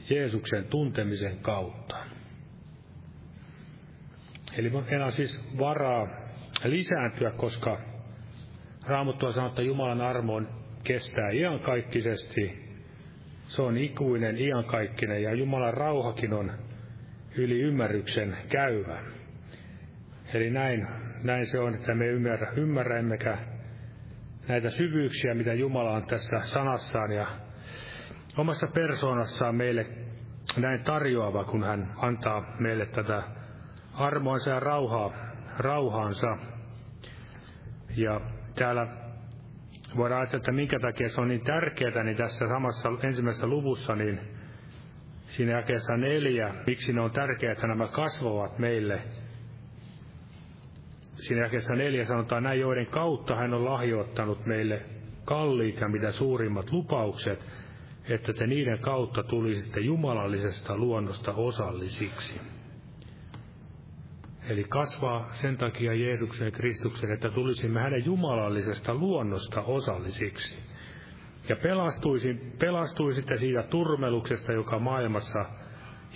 Jeesuksen 0.10 0.66
tuntemisen 0.66 1.38
kautta. 1.38 1.98
Eli 4.58 4.70
meillä 4.70 5.06
on 5.06 5.12
siis 5.12 5.46
varaa 5.60 6.08
lisääntyä, 6.64 7.32
koska 7.32 7.82
Raamattua 8.88 9.32
sanoo, 9.32 9.50
että 9.50 9.62
Jumalan 9.62 10.02
armo 10.02 10.42
kestää 10.84 11.30
iankaikkisesti. 11.30 12.63
Se 13.46 13.62
on 13.62 13.78
ikuinen, 13.78 14.38
iankaikkinen 14.38 15.24
ja 15.24 15.34
Jumalan 15.34 15.74
rauhakin 15.74 16.34
on 16.34 16.52
yli 17.38 17.60
ymmärryksen 17.60 18.38
käyvä. 18.50 19.00
Eli 20.34 20.50
näin, 20.50 20.88
näin 21.24 21.46
se 21.46 21.60
on, 21.60 21.76
että 21.76 21.96
me 21.96 22.08
ymmärrä, 22.08 22.52
ymmärrä 22.56 23.00
emmekä 23.00 23.38
näitä 24.48 24.70
syvyyksiä, 24.70 25.34
mitä 25.34 25.54
Jumala 25.54 25.92
on 25.92 26.06
tässä 26.06 26.40
sanassaan 26.40 27.12
ja 27.12 27.28
omassa 28.38 28.68
persoonassaan 28.68 29.56
meille 29.56 29.86
näin 30.58 30.84
tarjoava, 30.84 31.44
kun 31.44 31.64
hän 31.64 31.94
antaa 31.98 32.56
meille 32.60 32.86
tätä 32.86 33.24
armoansa 33.94 34.50
ja 34.50 34.60
rauhaa, 34.60 35.14
rauhaansa. 35.58 36.38
Ja 37.98 38.22
täällä 38.56 39.03
voidaan 39.98 40.22
ajatella, 40.22 40.42
että 40.42 40.52
minkä 40.52 40.80
takia 40.80 41.10
se 41.10 41.22
on 41.22 41.28
niin 41.28 41.44
tärkeää, 41.44 42.04
niin 42.04 42.18
tässä 42.18 42.48
samassa 42.48 42.90
ensimmäisessä 43.04 43.48
luvussa, 43.48 43.96
niin 43.96 44.20
siinä 45.26 45.52
jakeessa 45.52 45.98
neljä, 45.98 46.56
miksi 46.68 46.94
ne 46.94 47.02
on 47.02 47.12
tärkeää, 47.12 47.54
että 47.54 47.68
nämä 47.68 47.88
kasvavat 47.88 48.60
meille. 48.60 49.02
Siinä 51.14 51.42
jakeessa 51.42 51.76
neljä 51.76 52.06
sanotaan 52.06 52.44
näin, 52.44 52.60
joiden 52.60 52.88
kautta 52.88 53.36
hän 53.36 53.54
on 53.54 53.66
lahjoittanut 53.66 54.46
meille 54.46 54.82
kalliit 55.26 55.80
ja 55.80 55.88
mitä 55.88 56.12
suurimmat 56.12 56.72
lupaukset, 56.72 57.46
että 58.10 58.34
te 58.34 58.48
niiden 58.48 58.80
kautta 58.80 59.24
tulisitte 59.24 59.80
jumalallisesta 59.80 60.78
luonnosta 60.78 61.34
osallisiksi. 61.34 62.53
Eli 64.50 64.64
kasvaa 64.64 65.30
sen 65.34 65.58
takia 65.58 65.94
Jeesuksen 65.94 66.46
ja 66.46 66.52
Kristuksen, 66.52 67.12
että 67.12 67.30
tulisimme 67.30 67.80
hänen 67.80 68.06
jumalallisesta 68.06 68.94
luonnosta 68.94 69.62
osallisiksi. 69.62 70.58
Ja 71.50 71.56
pelastuisi, 71.56 72.34
pelastuisitte 72.60 73.38
siitä 73.38 73.64
turmeluksesta, 73.64 74.54
joka 74.54 74.80
maailmassa 74.80 75.46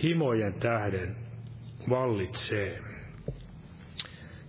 himojen 0.03 0.53
tähden 0.53 1.15
vallitsee. 1.89 2.79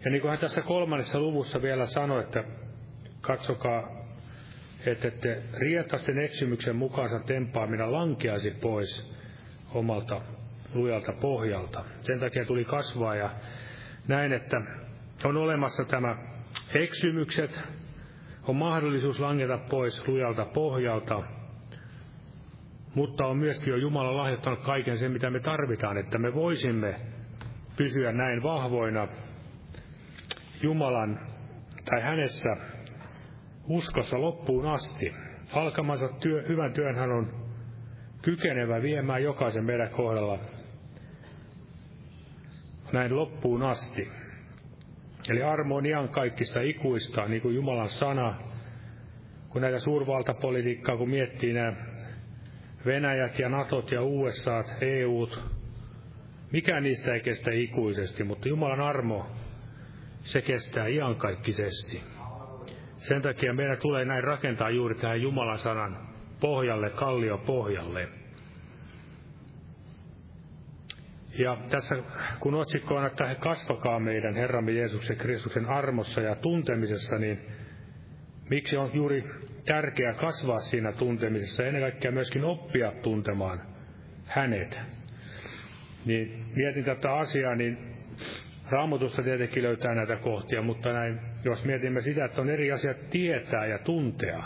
Ja 0.04 0.10
niin 0.10 0.20
kuin 0.20 0.30
hän 0.30 0.40
tässä 0.40 0.62
kolmannessa 0.62 1.20
luvussa 1.20 1.62
vielä 1.62 1.86
sanoi, 1.86 2.22
että 2.22 2.44
katsokaa, 3.20 3.82
että 4.86 5.08
ette 5.08 5.42
rietasten 5.58 6.18
eksymyksen 6.18 6.76
mukaansa 6.76 7.20
tempaamina 7.20 7.92
lankeaisi 7.92 8.50
pois 8.50 9.18
omalta 9.74 10.20
lujalta 10.74 11.12
pohjalta. 11.12 11.84
Sen 12.00 12.20
takia 12.20 12.44
tuli 12.44 12.64
kasvaa 12.64 13.14
ja 13.14 13.30
näin, 14.08 14.32
että 14.32 14.60
on 15.24 15.36
olemassa 15.36 15.84
tämä 15.84 16.16
eksymykset, 16.74 17.60
on 18.48 18.56
mahdollisuus 18.56 19.20
langeta 19.20 19.58
pois 19.58 20.08
lujalta 20.08 20.44
pohjalta, 20.44 21.22
mutta 22.94 23.26
on 23.26 23.38
myöskin 23.38 23.70
jo 23.70 23.76
Jumala 23.76 24.16
lahjoittanut 24.16 24.62
kaiken 24.62 24.98
sen, 24.98 25.12
mitä 25.12 25.30
me 25.30 25.40
tarvitaan, 25.40 25.98
että 25.98 26.18
me 26.18 26.34
voisimme 26.34 26.94
pysyä 27.76 28.12
näin 28.12 28.42
vahvoina 28.42 29.08
Jumalan 30.62 31.20
tai 31.90 32.02
hänessä 32.02 32.56
uskossa 33.68 34.20
loppuun 34.20 34.66
asti. 34.66 35.14
Alkamansa 35.52 36.08
työ, 36.08 36.44
hyvän 36.48 36.72
työn 36.72 36.96
hän 36.96 37.10
on 37.10 37.32
kykenevä 38.22 38.82
viemään 38.82 39.22
jokaisen 39.22 39.64
meidän 39.64 39.90
kohdalla 39.90 40.38
näin 42.92 43.16
loppuun 43.16 43.62
asti. 43.62 44.08
Eli 45.30 45.42
armo 45.42 45.76
on 45.76 45.86
ihan 45.86 46.08
kaikista 46.08 46.60
ikuista, 46.60 47.28
niin 47.28 47.42
kuin 47.42 47.54
Jumalan 47.54 47.88
sana. 47.88 48.34
Kun 49.48 49.62
näitä 49.62 49.78
suurvaltapolitiikkaa, 49.78 50.96
kun 50.96 51.10
miettii 51.10 51.52
nämä 51.52 51.72
Venäjät 52.86 53.38
ja 53.38 53.48
Natot 53.48 53.92
ja 53.92 54.02
USAt, 54.02 54.66
EUt, 54.80 55.40
mikään 56.52 56.82
niistä 56.82 57.14
ei 57.14 57.20
kestä 57.20 57.50
ikuisesti, 57.50 58.24
mutta 58.24 58.48
Jumalan 58.48 58.80
armo, 58.80 59.26
se 60.22 60.42
kestää 60.42 60.86
iankaikkisesti. 60.86 62.02
Sen 62.96 63.22
takia 63.22 63.52
meidän 63.52 63.78
tulee 63.78 64.04
näin 64.04 64.24
rakentaa 64.24 64.70
juuri 64.70 64.94
tähän 64.94 65.22
Jumalan 65.22 65.58
sanan 65.58 66.08
pohjalle, 66.40 66.90
kallio 66.90 67.38
pohjalle. 67.38 68.17
Ja 71.38 71.58
tässä 71.70 71.96
kun 72.40 72.54
otsikko 72.54 72.94
on, 72.94 73.06
että 73.06 73.26
he 73.26 73.34
kasvakaa 73.34 74.00
meidän 74.00 74.34
Herramme 74.34 74.72
Jeesuksen 74.72 75.16
Kristuksen 75.16 75.66
armossa 75.66 76.20
ja 76.20 76.34
tuntemisessa, 76.34 77.18
niin 77.18 77.40
miksi 78.50 78.76
on 78.76 78.90
juuri 78.94 79.24
tärkeää 79.64 80.14
kasvaa 80.14 80.60
siinä 80.60 80.92
tuntemisessa, 80.92 81.64
ennen 81.64 81.82
kaikkea 81.82 82.12
myöskin 82.12 82.44
oppia 82.44 82.92
tuntemaan 83.02 83.60
hänet. 84.24 84.78
Niin 86.06 86.44
mietin 86.56 86.84
tätä 86.84 87.14
asiaa, 87.14 87.54
niin 87.54 87.78
Raamatussa 88.70 89.22
tietenkin 89.22 89.62
löytää 89.62 89.94
näitä 89.94 90.16
kohtia, 90.16 90.62
mutta 90.62 90.92
näin, 90.92 91.20
jos 91.44 91.64
mietimme 91.64 92.00
sitä, 92.00 92.24
että 92.24 92.40
on 92.40 92.50
eri 92.50 92.72
asiat 92.72 93.10
tietää 93.10 93.66
ja 93.66 93.78
tuntea. 93.78 94.42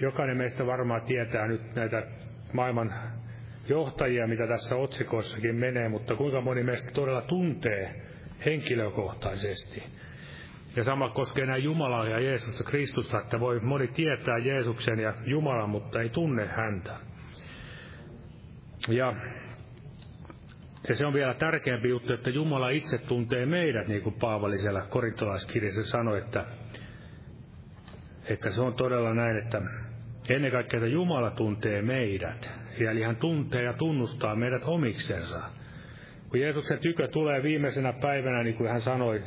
Jokainen 0.00 0.36
meistä 0.36 0.66
varmaan 0.66 1.02
tietää 1.02 1.46
nyt 1.46 1.74
näitä 1.74 2.06
maailman 2.52 2.94
johtajia, 3.68 4.26
mitä 4.26 4.46
tässä 4.46 4.76
otsikoissakin 4.76 5.54
menee, 5.54 5.88
mutta 5.88 6.16
kuinka 6.16 6.40
moni 6.40 6.62
meistä 6.62 6.90
todella 6.90 7.22
tuntee 7.22 8.02
henkilökohtaisesti. 8.44 9.82
Ja 10.76 10.84
sama 10.84 11.08
koskee 11.08 11.46
näin 11.46 11.64
Jumalaa 11.64 12.08
ja 12.08 12.20
Jeesusta 12.20 12.64
Kristusta, 12.64 13.20
että 13.20 13.40
voi 13.40 13.60
moni 13.60 13.88
tietää 13.88 14.38
Jeesuksen 14.38 14.98
ja 14.98 15.14
Jumalan, 15.24 15.70
mutta 15.70 16.00
ei 16.00 16.08
tunne 16.08 16.46
häntä. 16.46 16.96
Ja, 18.88 19.14
ja 20.88 20.94
se 20.94 21.06
on 21.06 21.14
vielä 21.14 21.34
tärkeämpi 21.34 21.88
juttu, 21.88 22.12
että 22.12 22.30
Jumala 22.30 22.68
itse 22.68 22.98
tuntee 22.98 23.46
meidät, 23.46 23.88
niin 23.88 24.02
kuin 24.02 24.14
Paavali 24.20 24.58
siellä 24.58 24.80
korintolaiskirjassa 24.90 25.84
sanoi, 25.84 26.18
että, 26.18 26.44
että 28.24 28.50
se 28.50 28.60
on 28.60 28.74
todella 28.74 29.14
näin, 29.14 29.36
että 29.36 29.62
ennen 30.28 30.52
kaikkea, 30.52 30.78
että 30.78 30.88
Jumala 30.88 31.30
tuntee 31.30 31.82
meidät. 31.82 32.65
Eli 32.84 33.02
hän 33.02 33.16
tuntee 33.16 33.62
ja 33.62 33.72
tunnustaa 33.72 34.36
meidät 34.36 34.62
omiksensa. 34.64 35.42
Kun 36.28 36.40
Jeesuksen 36.40 36.78
tykö 36.78 37.08
tulee 37.08 37.42
viimeisenä 37.42 37.92
päivänä, 37.92 38.42
niin 38.42 38.56
kuin 38.56 38.70
hän 38.70 38.80
sanoi, 38.80 39.22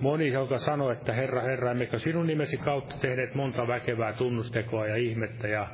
moni, 0.00 0.32
joka 0.32 0.58
sanoi, 0.58 0.92
että 0.92 1.12
Herra, 1.12 1.42
Herra, 1.42 1.70
emmekö 1.70 1.98
sinun 1.98 2.26
nimesi 2.26 2.56
kautta 2.56 2.96
tehneet 3.00 3.34
monta 3.34 3.66
väkevää 3.68 4.12
tunnustekoa 4.12 4.86
ja 4.86 4.96
ihmettä 4.96 5.48
ja 5.48 5.68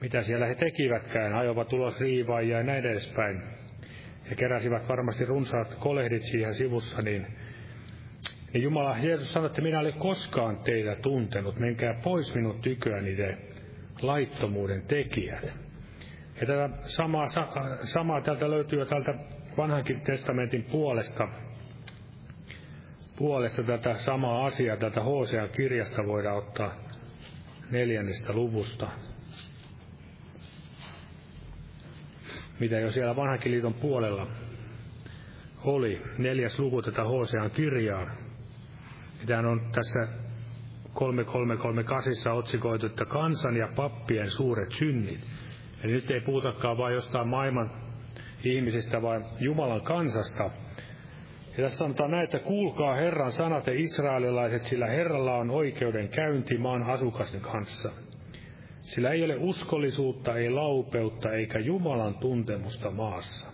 mitä 0.00 0.22
siellä 0.22 0.46
he 0.46 0.54
tekivätkään, 0.54 1.34
ajoivat 1.34 1.72
ulos 1.72 2.00
riivaajia 2.00 2.56
ja 2.56 2.62
näin 2.62 2.86
edespäin. 2.86 3.42
He 4.30 4.34
keräsivät 4.34 4.88
varmasti 4.88 5.24
runsaat 5.24 5.74
kolehdit 5.74 6.22
siihen 6.22 6.54
sivussa, 6.54 7.02
niin, 7.02 7.26
niin 8.52 8.62
Jumala, 8.62 8.96
Jeesus 9.02 9.32
sanoi, 9.32 9.46
että 9.46 9.62
minä 9.62 9.80
olen 9.80 9.92
koskaan 9.92 10.58
teitä 10.58 10.96
tuntenut, 11.02 11.58
menkää 11.58 12.00
pois 12.04 12.34
minun 12.34 12.60
tyköäni 12.60 13.16
te 13.16 13.49
laittomuuden 14.02 14.82
tekijät. 14.82 15.42
Ja 16.40 16.46
tätä 16.46 16.68
samaa, 16.82 17.26
samaa 17.82 18.20
täältä 18.20 18.50
löytyy 18.50 18.78
jo 18.78 18.86
täältä 18.86 19.14
vanhankin 19.56 20.00
testamentin 20.00 20.62
puolesta, 20.62 21.28
puolesta 23.18 23.62
tätä 23.62 23.94
samaa 23.94 24.46
asiaa, 24.46 24.76
tätä 24.76 25.00
Hosea 25.02 25.48
kirjasta 25.48 26.06
voidaan 26.06 26.36
ottaa 26.36 26.74
neljännestä 27.70 28.32
luvusta. 28.32 28.88
Mitä 32.60 32.78
jo 32.80 32.92
siellä 32.92 33.16
vanhankin 33.16 33.52
liiton 33.52 33.74
puolella 33.74 34.26
oli, 35.64 36.02
neljäs 36.18 36.58
luku 36.58 36.82
tätä 36.82 37.04
Hosean 37.04 37.50
kirjaa. 37.50 38.10
Tämä 39.26 39.48
on 39.50 39.60
tässä 39.72 40.29
3338 40.94 42.32
otsikoitu, 42.32 42.86
että 42.86 43.04
kansan 43.04 43.56
ja 43.56 43.68
pappien 43.76 44.30
suuret 44.30 44.72
synnit. 44.72 45.20
Eli 45.84 45.92
nyt 45.92 46.10
ei 46.10 46.20
puhutakaan 46.20 46.78
vain 46.78 46.94
jostain 46.94 47.28
maailman 47.28 47.70
ihmisistä, 48.44 49.02
vaan 49.02 49.24
Jumalan 49.38 49.80
kansasta. 49.80 50.50
Ja 51.56 51.64
tässä 51.64 51.78
sanotaan 51.78 52.10
näin, 52.10 52.24
että 52.24 52.38
kuulkaa 52.38 52.94
Herran 52.94 53.32
sanat 53.32 53.66
ja 53.66 53.72
israelilaiset, 53.76 54.62
sillä 54.62 54.86
Herralla 54.86 55.34
on 55.34 55.50
oikeuden 55.50 56.08
käynti 56.08 56.58
maan 56.58 56.82
asukasten 56.82 57.40
kanssa. 57.40 57.92
Sillä 58.80 59.10
ei 59.10 59.24
ole 59.24 59.36
uskollisuutta, 59.36 60.36
ei 60.36 60.50
laupeutta 60.50 61.32
eikä 61.32 61.58
Jumalan 61.58 62.14
tuntemusta 62.14 62.90
maassa. 62.90 63.52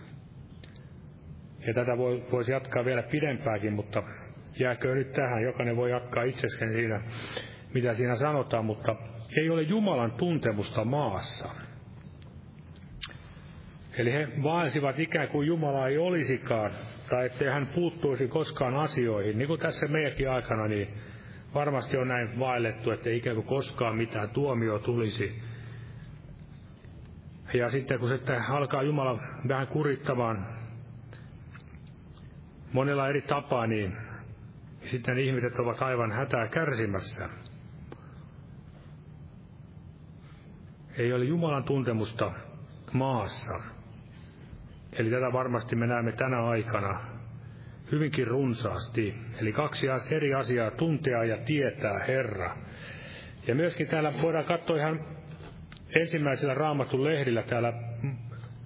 Ja 1.67 1.73
tätä 1.73 1.97
voisi 2.31 2.51
jatkaa 2.51 2.85
vielä 2.85 3.03
pidempääkin, 3.03 3.73
mutta 3.73 4.03
jääkö 4.59 4.95
nyt 4.95 5.11
tähän. 5.11 5.43
Jokainen 5.43 5.75
voi 5.75 5.91
jatkaa 5.91 6.23
itsesken 6.23 6.73
siinä, 6.73 7.01
mitä 7.73 7.93
siinä 7.93 8.15
sanotaan, 8.15 8.65
mutta 8.65 8.95
ei 9.37 9.49
ole 9.49 9.61
Jumalan 9.61 10.11
tuntemusta 10.11 10.85
maassa. 10.85 11.49
Eli 13.97 14.13
he 14.13 14.27
vaelsivat 14.43 14.99
ikään 14.99 15.27
kuin 15.27 15.47
Jumala 15.47 15.87
ei 15.87 15.97
olisikaan, 15.97 16.71
tai 17.09 17.25
ettei 17.25 17.47
hän 17.47 17.67
puuttuisi 17.75 18.27
koskaan 18.27 18.75
asioihin. 18.75 19.37
Niin 19.37 19.47
kuin 19.47 19.59
tässä 19.59 19.87
meidänkin 19.87 20.29
aikana, 20.29 20.67
niin 20.67 20.87
varmasti 21.53 21.97
on 21.97 22.07
näin 22.07 22.39
vaellettu, 22.39 22.91
että 22.91 23.09
ikään 23.09 23.35
kuin 23.35 23.47
koskaan 23.47 23.97
mitään 23.97 24.29
tuomio 24.29 24.79
tulisi. 24.79 25.41
Ja 27.53 27.69
sitten 27.69 27.99
kun 27.99 28.09
sitten 28.09 28.41
alkaa 28.49 28.83
Jumala 28.83 29.19
vähän 29.47 29.67
kurittamaan 29.67 30.47
monella 32.73 33.09
eri 33.09 33.21
tapaa, 33.21 33.67
niin 33.67 34.06
sitten 34.87 35.17
ihmiset 35.19 35.59
ovat 35.59 35.81
aivan 35.81 36.11
hätää 36.11 36.47
kärsimässä. 36.47 37.29
Ei 40.97 41.13
ole 41.13 41.25
Jumalan 41.25 41.63
tuntemusta 41.63 42.31
maassa. 42.93 43.53
Eli 44.93 45.09
tätä 45.09 45.33
varmasti 45.33 45.75
me 45.75 45.87
näemme 45.87 46.11
tänä 46.11 46.43
aikana 46.45 47.01
hyvinkin 47.91 48.27
runsaasti. 48.27 49.15
Eli 49.41 49.53
kaksi 49.53 49.87
eri 50.11 50.33
asiaa, 50.33 50.71
tuntea 50.71 51.23
ja 51.23 51.37
tietää 51.37 51.99
Herra. 52.07 52.57
Ja 53.47 53.55
myöskin 53.55 53.87
täällä 53.87 54.13
voidaan 54.21 54.45
katsoa 54.45 54.77
ihan 54.77 54.99
ensimmäisellä 56.01 56.53
raamatun 56.53 57.03
lehdillä 57.03 57.43
täällä 57.43 57.73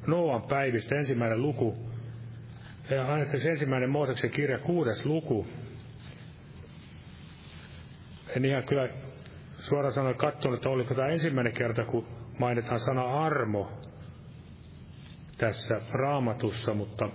Noan 0.07 0.41
päivistä 0.41 0.95
ensimmäinen 0.95 1.41
luku. 1.41 1.78
Ja 2.89 3.13
annettaisiin 3.13 3.51
ensimmäinen 3.51 3.89
Mooseksen 3.89 4.30
kirja 4.32 4.59
kuudes 4.59 5.05
luku. 5.05 5.47
En 8.36 8.45
ihan 8.45 8.63
kyllä 8.63 8.89
suoraan 9.57 9.93
sanoen 9.93 10.15
katsonut, 10.15 10.57
että 10.57 10.69
oliko 10.69 10.95
tämä 10.95 11.07
ensimmäinen 11.07 11.53
kerta, 11.53 11.86
kun 11.86 12.07
mainitaan 12.39 12.79
sana 12.79 13.03
armo 13.25 13.71
tässä 15.38 15.82
raamatussa, 15.91 16.73
mutta 16.73 17.09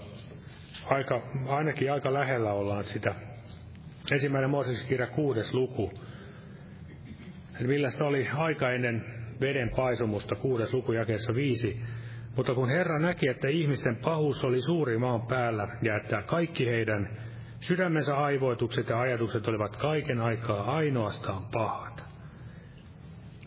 aika, 0.86 1.22
ainakin 1.46 1.92
aika 1.92 2.12
lähellä 2.14 2.52
ollaan 2.52 2.84
sitä. 2.84 3.14
Ensimmäinen 4.12 4.50
Mooseksen 4.50 4.88
kirja 4.88 5.06
kuudes 5.06 5.54
luku. 5.54 5.92
Millä 7.60 7.90
se 7.90 8.04
oli 8.04 8.28
aika 8.34 8.70
ennen 8.70 9.04
veden 9.40 9.70
paisumusta, 9.76 10.34
kuudes 10.34 10.74
luku 10.74 10.92
jakeessa 10.92 11.34
viisi. 11.34 11.80
Mutta 12.36 12.54
kun 12.54 12.68
Herra 12.68 12.98
näki, 12.98 13.28
että 13.28 13.48
ihmisten 13.48 13.96
pahuus 13.96 14.44
oli 14.44 14.62
suuri 14.62 14.98
maan 14.98 15.26
päällä 15.26 15.68
ja 15.82 15.96
että 15.96 16.22
kaikki 16.22 16.66
heidän 16.66 17.25
sydämensä 17.60 18.16
aivoitukset 18.16 18.88
ja 18.88 19.00
ajatukset 19.00 19.48
olivat 19.48 19.76
kaiken 19.76 20.20
aikaa 20.20 20.76
ainoastaan 20.76 21.42
pahat, 21.52 22.04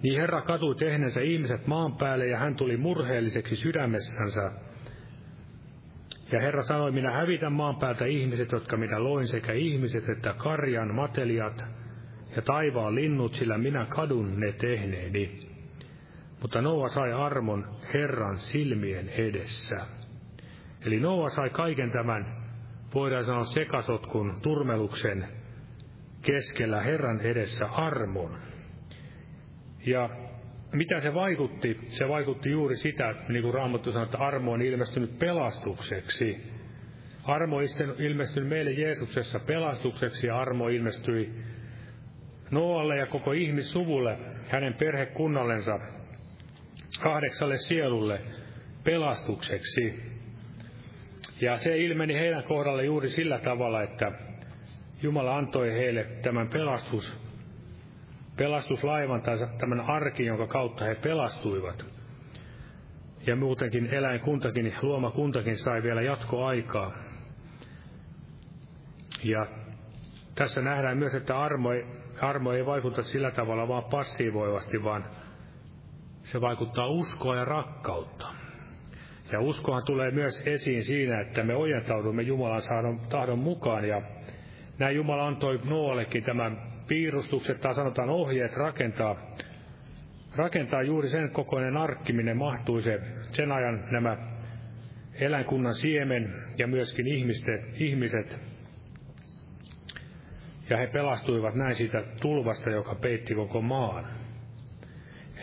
niin 0.03 0.21
Herra 0.21 0.41
katui 0.41 0.75
tehneensä 0.75 1.21
ihmiset 1.21 1.67
maan 1.67 1.97
päälle 1.97 2.27
ja 2.27 2.37
hän 2.37 2.55
tuli 2.55 2.77
murheelliseksi 2.77 3.55
sydämessänsä 3.55 4.51
ja 6.31 6.41
Herra 6.41 6.63
sanoi, 6.63 6.91
minä 6.91 7.11
hävitän 7.11 7.53
maan 7.53 7.75
päältä 7.75 8.05
ihmiset, 8.05 8.51
jotka 8.51 8.77
minä 8.77 9.03
loin, 9.03 9.27
sekä 9.27 9.53
ihmiset 9.53 10.09
että 10.09 10.33
karjan 10.33 10.95
matelijat 10.95 11.63
ja 12.35 12.41
taivaan 12.41 12.95
linnut, 12.95 13.35
sillä 13.35 13.57
minä 13.57 13.85
kadun 13.85 14.39
ne 14.39 14.51
tehneeni. 14.51 15.39
Mutta 16.41 16.61
Noa 16.61 16.87
sai 16.87 17.13
armon 17.13 17.65
Herran 17.93 18.37
silmien 18.37 19.09
edessä. 19.09 19.85
Eli 20.85 20.99
Noa 20.99 21.29
sai 21.29 21.49
kaiken 21.49 21.91
tämän, 21.91 22.48
voidaan 22.93 23.25
sanoa 23.25 23.43
sekasotkun, 23.43 24.37
turmeluksen 24.41 25.27
keskellä 26.21 26.81
Herran 26.81 27.21
edessä 27.21 27.65
armon. 27.65 28.37
Ja 29.85 30.09
mitä 30.73 30.99
se 30.99 31.13
vaikutti? 31.13 31.77
Se 31.87 32.07
vaikutti 32.07 32.49
juuri 32.49 32.75
sitä, 32.75 33.15
niin 33.29 33.41
kuin 33.41 33.53
Raamattu 33.53 33.91
sanoo, 33.91 34.05
että 34.05 34.17
armo 34.17 34.51
on 34.51 34.61
ilmestynyt 34.61 35.19
pelastukseksi. 35.19 36.37
Armo 37.23 37.57
on 37.57 37.63
ilmestynyt 37.99 38.49
meille 38.49 38.71
Jeesuksessa 38.71 39.39
pelastukseksi 39.39 40.27
ja 40.27 40.39
armo 40.39 40.67
ilmestyi 40.67 41.33
Noalle 42.51 42.97
ja 42.97 43.05
koko 43.05 43.31
ihmissuvulle, 43.31 44.17
hänen 44.47 44.73
perhekunnallensa, 44.73 45.79
kahdeksalle 46.99 47.57
sielulle 47.57 48.21
pelastukseksi. 48.83 50.08
Ja 51.41 51.57
se 51.57 51.77
ilmeni 51.77 52.13
heidän 52.13 52.43
kohdalle 52.43 52.85
juuri 52.85 53.09
sillä 53.09 53.39
tavalla, 53.39 53.81
että 53.81 54.11
Jumala 55.01 55.37
antoi 55.37 55.71
heille 55.71 56.03
tämän 56.03 56.47
pelastus 56.47 57.29
pelastuslaivan 58.39 59.21
tai 59.21 59.37
tämän 59.57 59.81
arkin, 59.81 60.25
jonka 60.25 60.47
kautta 60.47 60.85
he 60.85 60.95
pelastuivat. 60.95 61.85
Ja 63.27 63.35
muutenkin 63.35 63.85
eläinkuntakin, 63.85 64.75
luomakuntakin 64.81 65.57
sai 65.57 65.83
vielä 65.83 66.01
jatkoaikaa. 66.01 66.91
Ja 69.23 69.45
tässä 70.35 70.61
nähdään 70.61 70.97
myös, 70.97 71.15
että 71.15 71.39
armo 71.39 71.71
ei, 71.71 71.85
armo 72.21 72.51
ei 72.51 72.65
vaikuta 72.65 73.03
sillä 73.03 73.31
tavalla 73.31 73.67
vaan 73.67 73.83
passiivoivasti, 73.83 74.83
vaan 74.83 75.05
se 76.23 76.41
vaikuttaa 76.41 76.87
uskoa 76.87 77.35
ja 77.35 77.45
rakkautta. 77.45 78.38
Ja 79.31 79.39
uskohan 79.41 79.83
tulee 79.85 80.11
myös 80.11 80.43
esiin 80.45 80.83
siinä, 80.83 81.21
että 81.21 81.43
me 81.43 81.55
ojentaudumme 81.55 82.21
Jumalan 82.21 82.61
tahdon 83.09 83.39
mukaan. 83.39 83.87
Ja 83.87 84.01
näin 84.79 84.95
Jumala 84.95 85.27
antoi 85.27 85.59
Noallekin 85.63 86.23
tämän 86.23 86.61
piirustukset 86.87 87.61
tai 87.61 87.75
sanotaan 87.75 88.09
ohjeet 88.09 88.57
rakentaa, 88.57 89.35
rakentaa 90.35 90.81
juuri 90.81 91.09
sen 91.09 91.29
kokoinen 91.29 91.77
arkki, 91.77 92.13
minne 92.13 92.33
mahtui 92.33 92.81
se, 92.81 92.99
sen 93.31 93.51
ajan 93.51 93.83
nämä 93.91 94.17
eläinkunnan 95.13 95.73
siemen 95.73 96.33
ja 96.57 96.67
myöskin 96.67 97.07
ihmiset, 97.07 97.81
ihmiset. 97.81 98.39
Ja 100.69 100.77
he 100.77 100.87
pelastuivat 100.87 101.55
näin 101.55 101.75
siitä 101.75 102.03
tulvasta, 102.21 102.69
joka 102.69 102.95
peitti 102.95 103.35
koko 103.35 103.61
maan. 103.61 104.07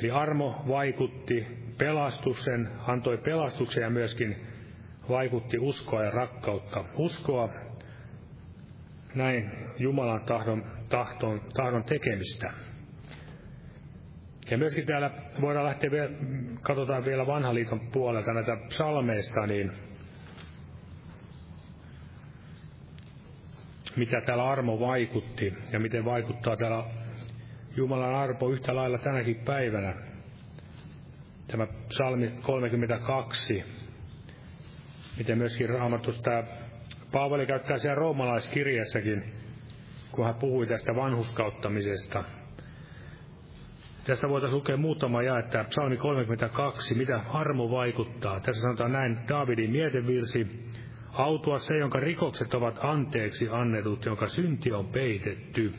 Eli 0.01 0.11
armo 0.11 0.65
vaikutti 0.69 1.47
pelastuksen, 1.79 2.69
antoi 2.87 3.19
pelastuksen 3.19 3.83
ja 3.83 3.91
myöskin 3.91 4.37
vaikutti 5.09 5.59
uskoa 5.59 6.05
ja 6.05 6.11
rakkautta. 6.11 6.85
Uskoa 6.95 7.49
näin 9.15 9.51
Jumalan 9.79 10.25
tahdon, 10.25 10.65
tahton, 10.89 11.41
tahdon 11.57 11.85
tekemistä. 11.85 12.53
Ja 14.51 14.59
myöskin 14.59 14.87
täällä 14.87 15.11
voidaan 15.41 15.65
lähteä 15.67 15.91
vielä, 15.91 16.11
katsotaan 16.61 17.05
vielä 17.05 17.27
vanhan 17.27 17.55
liiton 17.55 17.81
puolelta 17.81 18.33
näitä 18.33 18.57
salmeista, 18.69 19.47
niin 19.47 19.73
mitä 23.97 24.21
täällä 24.21 24.51
armo 24.51 24.81
vaikutti 24.81 25.55
ja 25.73 25.81
miten 25.81 26.05
vaikuttaa 26.05 26.57
täällä 26.57 26.85
Jumalan 27.77 28.15
arpo 28.15 28.51
yhtä 28.51 28.77
lailla 28.77 28.99
tänäkin 28.99 29.37
päivänä. 29.37 29.95
Tämä 31.49 31.67
psalmi 31.89 32.31
32, 32.43 33.65
miten 35.19 35.39
myöskin 35.39 35.69
raamatusta 35.69 36.23
tämä 36.23 36.43
Paavali 37.13 37.47
käyttää 37.47 37.79
siellä 37.79 37.95
roomalaiskirjassakin, 37.95 39.33
kun 40.13 40.25
hän 40.25 40.35
puhui 40.35 40.67
tästä 40.67 40.95
vanhuskauttamisesta. 40.97 42.25
Tästä 44.05 44.29
voitaisiin 44.29 44.57
lukea 44.57 44.77
muutama 44.77 45.23
ja, 45.23 45.39
että 45.39 45.65
psalmi 45.65 45.97
32, 45.97 46.95
mitä 46.95 47.19
armo 47.19 47.71
vaikuttaa. 47.71 48.41
Tässä 48.41 48.63
sanotaan 48.63 48.93
näin, 48.93 49.19
Daavidin 49.29 49.71
mietevirsi, 49.71 50.71
autua 51.13 51.59
se, 51.59 51.79
jonka 51.79 52.01
rikokset 52.01 52.55
ovat 52.55 52.79
anteeksi 52.83 53.49
annetut, 53.51 54.05
jonka 54.05 54.27
synti 54.27 54.73
on 54.73 54.87
peitetty. 54.87 55.73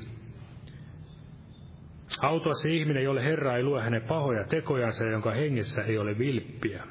Autua 2.21 2.53
se 2.53 2.69
ihminen, 2.69 3.03
jolle 3.03 3.23
Herra 3.23 3.57
ei 3.57 3.63
lue 3.63 3.81
hänen 3.81 4.01
pahoja 4.01 4.43
tekojansa, 4.43 5.03
jonka 5.03 5.31
hengessä 5.31 5.83
ei 5.83 5.97
ole 5.97 6.17
vilppiä. 6.17 6.83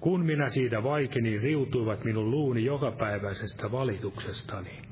Kun 0.00 0.26
minä 0.26 0.48
siitä 0.48 0.82
vaikeni, 0.82 1.38
riutuivat 1.38 2.04
minun 2.04 2.30
luuni 2.30 2.64
jokapäiväisestä 2.64 3.72
valituksestani. 3.72 4.82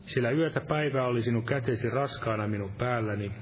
Sillä 0.00 0.30
yötä 0.30 0.60
päivää 0.60 1.06
oli 1.06 1.22
sinun 1.22 1.44
kätesi 1.44 1.90
raskaana 1.90 2.48
minun 2.48 2.70
päälläni, 2.78 3.32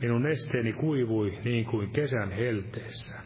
minun 0.00 0.26
esteeni 0.26 0.72
kuivui 0.72 1.38
niin 1.44 1.64
kuin 1.64 1.90
kesän 1.90 2.32
helteessä. 2.32 3.16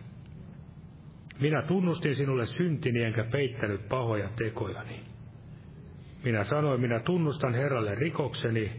Minä 1.40 1.62
tunnustin 1.62 2.14
sinulle 2.14 2.46
syntini 2.46 3.02
enkä 3.02 3.24
peittänyt 3.24 3.88
pahoja 3.88 4.28
tekojani. 4.36 5.00
Minä 6.24 6.44
sanoin, 6.44 6.80
minä 6.80 7.00
tunnustan 7.00 7.54
Herralle 7.54 7.94
rikokseni, 7.94 8.72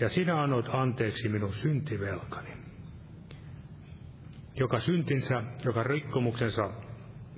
ja 0.00 0.08
sinä 0.08 0.42
annoit 0.42 0.66
anteeksi 0.68 1.28
minun 1.28 1.52
syntivelkani. 1.52 2.50
Joka 4.54 4.80
syntinsä, 4.80 5.42
joka 5.64 5.82
rikkomuksensa 5.82 6.70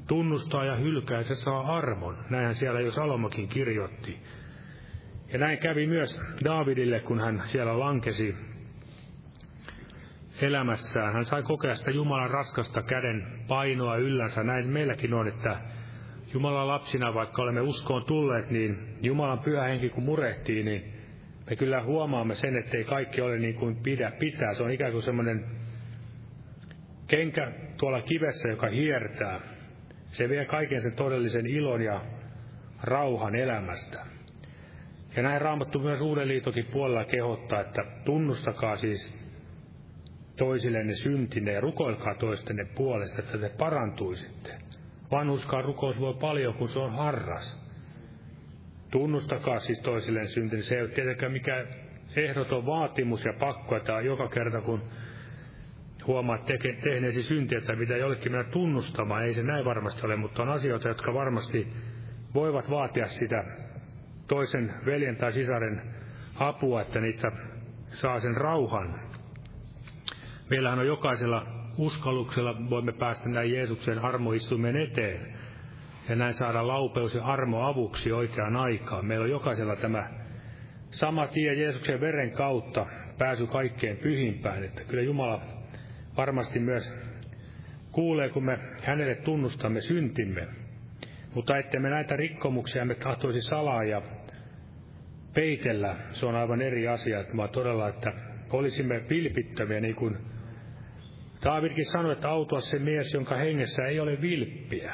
tunnustaa 0.07 0.65
ja 0.65 0.77
hylkää, 0.77 1.23
se 1.23 1.35
saa 1.35 1.77
armon. 1.77 2.19
Näinhän 2.31 2.55
siellä 2.55 2.81
jo 2.81 2.91
Salomakin 2.91 3.49
kirjoitti. 3.49 4.19
Ja 5.33 5.39
näin 5.39 5.59
kävi 5.59 5.87
myös 5.87 6.21
Daavidille, 6.45 7.01
kun 7.01 7.21
hän 7.21 7.43
siellä 7.45 7.79
lankesi 7.79 8.35
elämässään. 10.41 11.13
Hän 11.13 11.25
sai 11.25 11.43
kokea 11.43 11.75
sitä 11.75 11.91
Jumalan 11.91 12.31
raskasta 12.31 12.83
käden 12.83 13.45
painoa 13.49 13.97
yllänsä. 13.97 14.43
Näin 14.43 14.69
meilläkin 14.69 15.15
on, 15.15 15.29
että 15.29 15.61
Jumalan 16.33 16.69
lapsina, 16.69 17.15
vaikka 17.15 17.43
olemme 17.43 17.61
uskoon 17.61 18.05
tulleet, 18.05 18.51
niin 18.51 18.97
Jumalan 19.03 19.39
pyhä 19.39 19.65
henki 19.65 19.89
kun 19.89 20.05
murehtii, 20.05 20.63
niin 20.63 21.00
me 21.51 21.57
kyllä 21.57 21.83
huomaamme 21.83 22.35
sen, 22.35 22.57
että 22.57 22.77
ei 22.77 22.85
kaikki 22.85 23.21
ole 23.21 23.39
niin 23.39 23.55
kuin 23.55 23.77
pidä, 23.77 24.13
pitää. 24.19 24.55
Se 24.55 24.63
on 24.63 24.71
ikään 24.71 24.93
kuin 24.93 25.03
semmoinen 25.03 25.45
kenkä 27.07 27.53
tuolla 27.77 28.03
kivessä, 28.03 28.49
joka 28.49 28.67
hiertää. 28.69 29.41
Se 30.11 30.29
vie 30.29 30.45
kaiken 30.45 30.83
sen 30.83 30.93
todellisen 30.93 31.47
ilon 31.47 31.83
ja 31.83 32.05
rauhan 32.83 33.35
elämästä. 33.35 34.07
Ja 35.17 35.23
näin 35.23 35.41
raamattu 35.41 35.79
myös 35.79 36.01
Uuden 36.01 36.29
liitokin 36.29 36.67
puolella 36.73 37.05
kehottaa, 37.05 37.61
että 37.61 37.83
tunnustakaa 38.05 38.77
siis 38.77 39.31
toisillenne 40.39 40.95
syntinne 40.95 41.53
ja 41.53 41.61
rukoilkaa 41.61 42.15
toistenne 42.15 42.65
puolesta, 42.65 43.23
että 43.23 43.39
te 43.39 43.49
parantuisitte. 43.49 44.51
Vanhuskaan 45.11 45.65
rukous 45.65 46.01
voi 46.01 46.15
paljon, 46.21 46.55
kun 46.55 46.69
se 46.69 46.79
on 46.79 46.93
harras. 46.93 47.70
Tunnustakaa 48.91 49.59
siis 49.59 49.81
toisilleen 49.81 50.29
syntin. 50.29 50.63
Se 50.63 50.75
ei 50.75 50.81
ole 50.83 50.91
tietenkään 50.91 51.33
mikään 51.33 51.67
ehdoton 52.17 52.67
vaatimus 52.67 53.25
ja 53.25 53.33
pakko, 53.33 53.77
että 53.77 54.01
joka 54.01 54.29
kerta 54.29 54.61
kun 54.61 54.83
huomaat 56.07 56.45
teke, 56.45 56.73
tehneesi 56.73 57.23
syntiä, 57.23 57.59
että 57.59 57.77
mitä 57.77 57.97
jollekin 57.97 58.33
mennä 58.33 58.51
tunnustamaan, 58.51 59.25
ei 59.25 59.35
se 59.35 59.43
näin 59.43 59.65
varmasti 59.65 60.07
ole, 60.07 60.17
mutta 60.17 60.43
on 60.43 60.49
asioita, 60.49 60.89
jotka 60.89 61.15
varmasti 61.15 61.67
voivat 62.35 62.71
vaatia 62.71 63.07
sitä 63.07 63.45
toisen 64.29 64.75
veljen 64.87 65.17
tai 65.17 65.33
sisaren 65.33 65.83
apua, 66.35 66.83
että 66.83 67.01
niitä 67.01 67.33
saa 67.89 68.21
sen 68.21 68.37
rauhan. 68.37 69.01
Meillähän 70.51 70.79
on 70.79 70.87
jokaisella 70.87 71.47
uskalluksella, 71.79 72.71
voimme 72.71 72.93
päästä 72.93 73.29
näin 73.29 73.53
Jeesuksen 73.53 73.99
armoistuimen 73.99 74.77
eteen 74.77 75.40
ja 76.11 76.17
näin 76.17 76.35
saada 76.35 76.67
laupeus 76.67 77.15
ja 77.15 77.25
armo 77.25 77.67
avuksi 77.67 78.13
oikeaan 78.13 78.57
aikaan. 78.57 79.07
Meillä 79.07 79.25
on 79.25 79.31
jokaisella 79.31 79.77
tämä 79.77 80.11
sama 80.91 81.27
tie 81.27 81.55
Jeesuksen 81.55 82.01
veren 82.01 82.31
kautta 82.31 82.87
pääsy 83.19 83.47
kaikkeen 83.47 83.97
pyhimpään, 83.97 84.65
että 84.65 84.85
kyllä 84.85 85.03
Jumala 85.03 85.43
varmasti 86.17 86.59
myös 86.59 86.95
kuulee, 87.93 88.29
kun 88.29 88.45
me 88.45 88.59
hänelle 88.83 89.15
tunnustamme 89.15 89.81
syntimme. 89.81 90.47
Mutta 91.35 91.59
ettei 91.59 91.81
me 91.81 91.91
näitä 91.91 92.17
rikkomuksia 92.17 92.85
me 92.85 92.95
tahtoisi 92.95 93.41
salaa 93.41 93.85
ja 93.85 94.03
peitellä, 95.35 95.97
se 96.11 96.27
on 96.27 96.35
aivan 96.35 96.63
eri 96.63 96.89
asia, 96.89 97.21
että 97.21 97.37
vaan 97.37 97.51
todella, 97.51 97.89
että 97.89 98.13
olisimme 98.51 99.03
vilpittömiä, 99.11 99.81
niin 99.81 99.95
kuin 99.95 100.17
Daavidkin 101.45 101.85
sanoi, 101.85 102.13
että 102.13 102.29
autua 102.29 102.61
se 102.61 102.79
mies, 102.79 103.15
jonka 103.15 103.37
hengessä 103.37 103.83
ei 103.83 104.01
ole 104.01 104.21
vilppiä. 104.21 104.93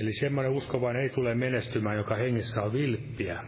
Eli 0.00 0.12
semmoinen 0.12 0.52
uskovainen 0.52 1.02
ei 1.02 1.08
tule 1.08 1.34
menestymään, 1.34 1.96
joka 1.96 2.14
hengessä 2.14 2.62
on 2.62 2.72
vilppiä. 2.72 3.40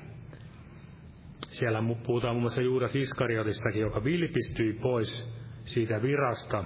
Siellä 1.40 1.82
puhutaan 2.06 2.34
muun 2.34 2.42
muassa 2.42 2.62
Juudas 2.62 2.96
Iskariotistakin, 2.96 3.80
joka 3.80 4.04
vilpistyi 4.04 4.72
pois 4.72 5.30
siitä 5.64 6.02
virasta. 6.02 6.64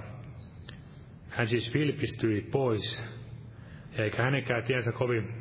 Hän 1.29 1.47
siis 1.47 1.73
vilpistyi 1.73 2.41
pois, 2.41 3.03
eikä 3.97 4.23
hänenkään 4.23 4.63
tiensä 4.63 4.91
kovin 4.91 5.33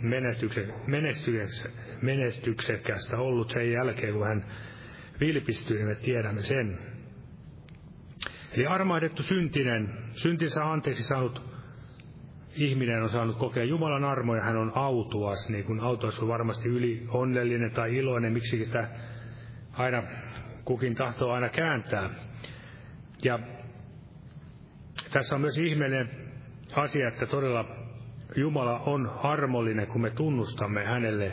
menestyksekästä 2.02 3.16
ollut 3.18 3.50
sen 3.50 3.72
jälkeen, 3.72 4.12
kun 4.12 4.26
hän 4.26 4.44
vilpistyi, 5.20 5.76
niin 5.76 5.88
me 5.88 5.94
tiedämme 5.94 6.42
sen. 6.42 6.78
Eli 8.52 8.66
armahdettu 8.66 9.22
syntinen, 9.22 9.94
syntinsä 10.12 10.64
anteeksi 10.64 11.02
saanut 11.02 11.53
ihminen 12.54 13.02
on 13.02 13.10
saanut 13.10 13.38
kokea 13.38 13.64
Jumalan 13.64 14.04
armoja, 14.04 14.42
hän 14.42 14.56
on 14.56 14.72
autuas, 14.74 15.48
niin 15.48 15.64
kuin 15.64 15.80
autuas 15.80 16.18
on 16.18 16.28
varmasti 16.28 16.68
yli 16.68 17.06
onnellinen 17.08 17.70
tai 17.70 17.96
iloinen, 17.96 18.32
miksi 18.32 18.64
sitä 18.64 18.88
aina 19.72 20.02
kukin 20.64 20.94
tahtoo 20.94 21.32
aina 21.32 21.48
kääntää. 21.48 22.10
Ja 23.24 23.38
tässä 25.12 25.34
on 25.34 25.40
myös 25.40 25.58
ihmeellinen 25.58 26.10
asia, 26.76 27.08
että 27.08 27.26
todella 27.26 27.64
Jumala 28.36 28.78
on 28.78 29.10
armollinen, 29.22 29.86
kun 29.86 30.00
me 30.00 30.10
tunnustamme 30.10 30.84
hänelle 30.84 31.32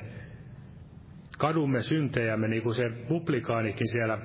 kadumme 1.37 1.81
syntejämme, 1.81 2.47
niin 2.47 2.63
kuin 2.63 2.75
se 2.75 2.89
publikaanikin 3.07 3.87
siellä 3.87 4.17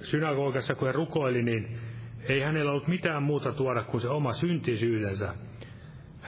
synagogassa, 0.00 0.74
kun 0.74 0.88
hän 0.88 0.94
rukoili, 0.94 1.42
niin 1.42 1.78
ei 2.28 2.40
hänellä 2.40 2.70
ollut 2.70 2.88
mitään 2.88 3.22
muuta 3.22 3.52
tuoda 3.52 3.82
kuin 3.82 4.00
se 4.00 4.08
oma 4.08 4.32
syntisyydensä. 4.32 5.34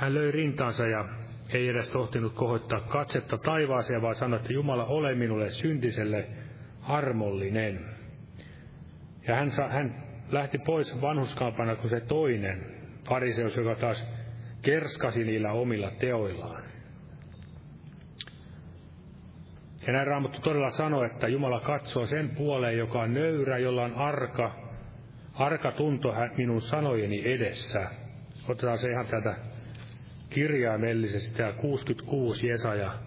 Hän 0.00 0.14
löi 0.14 0.30
rintaansa 0.32 0.86
ja 0.86 1.04
ei 1.52 1.68
edes 1.68 1.88
tohtinut 1.88 2.34
kohottaa 2.34 2.80
katsetta 2.80 3.38
taivaaseen, 3.38 4.02
vaan 4.02 4.14
sanoi, 4.14 4.40
että 4.40 4.52
Jumala, 4.52 4.84
ole 4.84 5.14
minulle 5.14 5.50
syntiselle 5.50 6.28
armollinen. 6.82 7.80
Ja 9.28 9.34
hän, 9.34 9.50
sa, 9.50 9.68
hän 9.68 10.04
lähti 10.30 10.58
pois 10.58 11.00
vanhuskaampana 11.00 11.76
kuin 11.76 11.90
se 11.90 12.00
toinen. 12.00 12.66
fariseus, 13.08 13.56
joka 13.56 13.74
taas 13.74 14.06
kerskasi 14.62 15.24
niillä 15.24 15.52
omilla 15.52 15.90
teoillaan. 15.90 16.62
Ja 19.86 19.92
näin 19.92 20.06
Raamattu 20.06 20.40
todella 20.40 20.70
sanoo, 20.70 21.04
että 21.04 21.28
Jumala 21.28 21.60
katsoo 21.60 22.06
sen 22.06 22.30
puoleen, 22.30 22.78
joka 22.78 23.00
on 23.00 23.14
nöyrä, 23.14 23.58
jolla 23.58 23.84
on 23.84 23.94
arka, 23.94 24.56
arka 25.34 25.72
tunto 25.72 26.14
minun 26.36 26.60
sanojeni 26.60 27.32
edessä. 27.32 27.90
Otetaan 28.48 28.78
se 28.78 28.90
ihan 28.90 29.06
tätä 29.06 29.57
kirjaimellisesti, 30.30 31.36
tämä 31.36 31.52
66 31.52 32.46
Jesaja, 32.46 32.98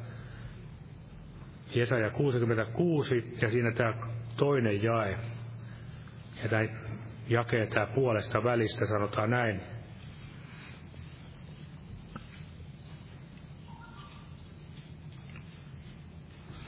Jesaja 1.75 2.09
66, 2.09 3.37
ja 3.41 3.49
siinä 3.49 3.71
tämä 3.71 3.93
toinen 4.37 4.83
jae. 4.83 5.17
Ja 6.43 6.49
tämä 6.49 6.65
jakee 7.29 7.67
tämä 7.67 7.85
puolesta 7.85 8.43
välistä, 8.43 8.85
sanotaan 8.85 9.29
näin. 9.29 9.61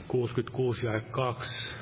66 0.08 0.86
ja 0.86 1.00
2. 1.00 1.74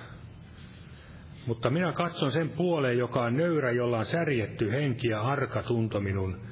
Mutta 1.46 1.70
minä 1.70 1.92
katson 1.92 2.32
sen 2.32 2.50
puoleen, 2.50 2.98
joka 2.98 3.22
on 3.22 3.36
nöyrä, 3.36 3.70
jolla 3.70 3.98
on 3.98 4.06
särjetty 4.06 4.70
henki 4.70 5.08
ja 5.08 5.22
arka 5.22 5.62
tunto 5.62 6.00
minun 6.00 6.51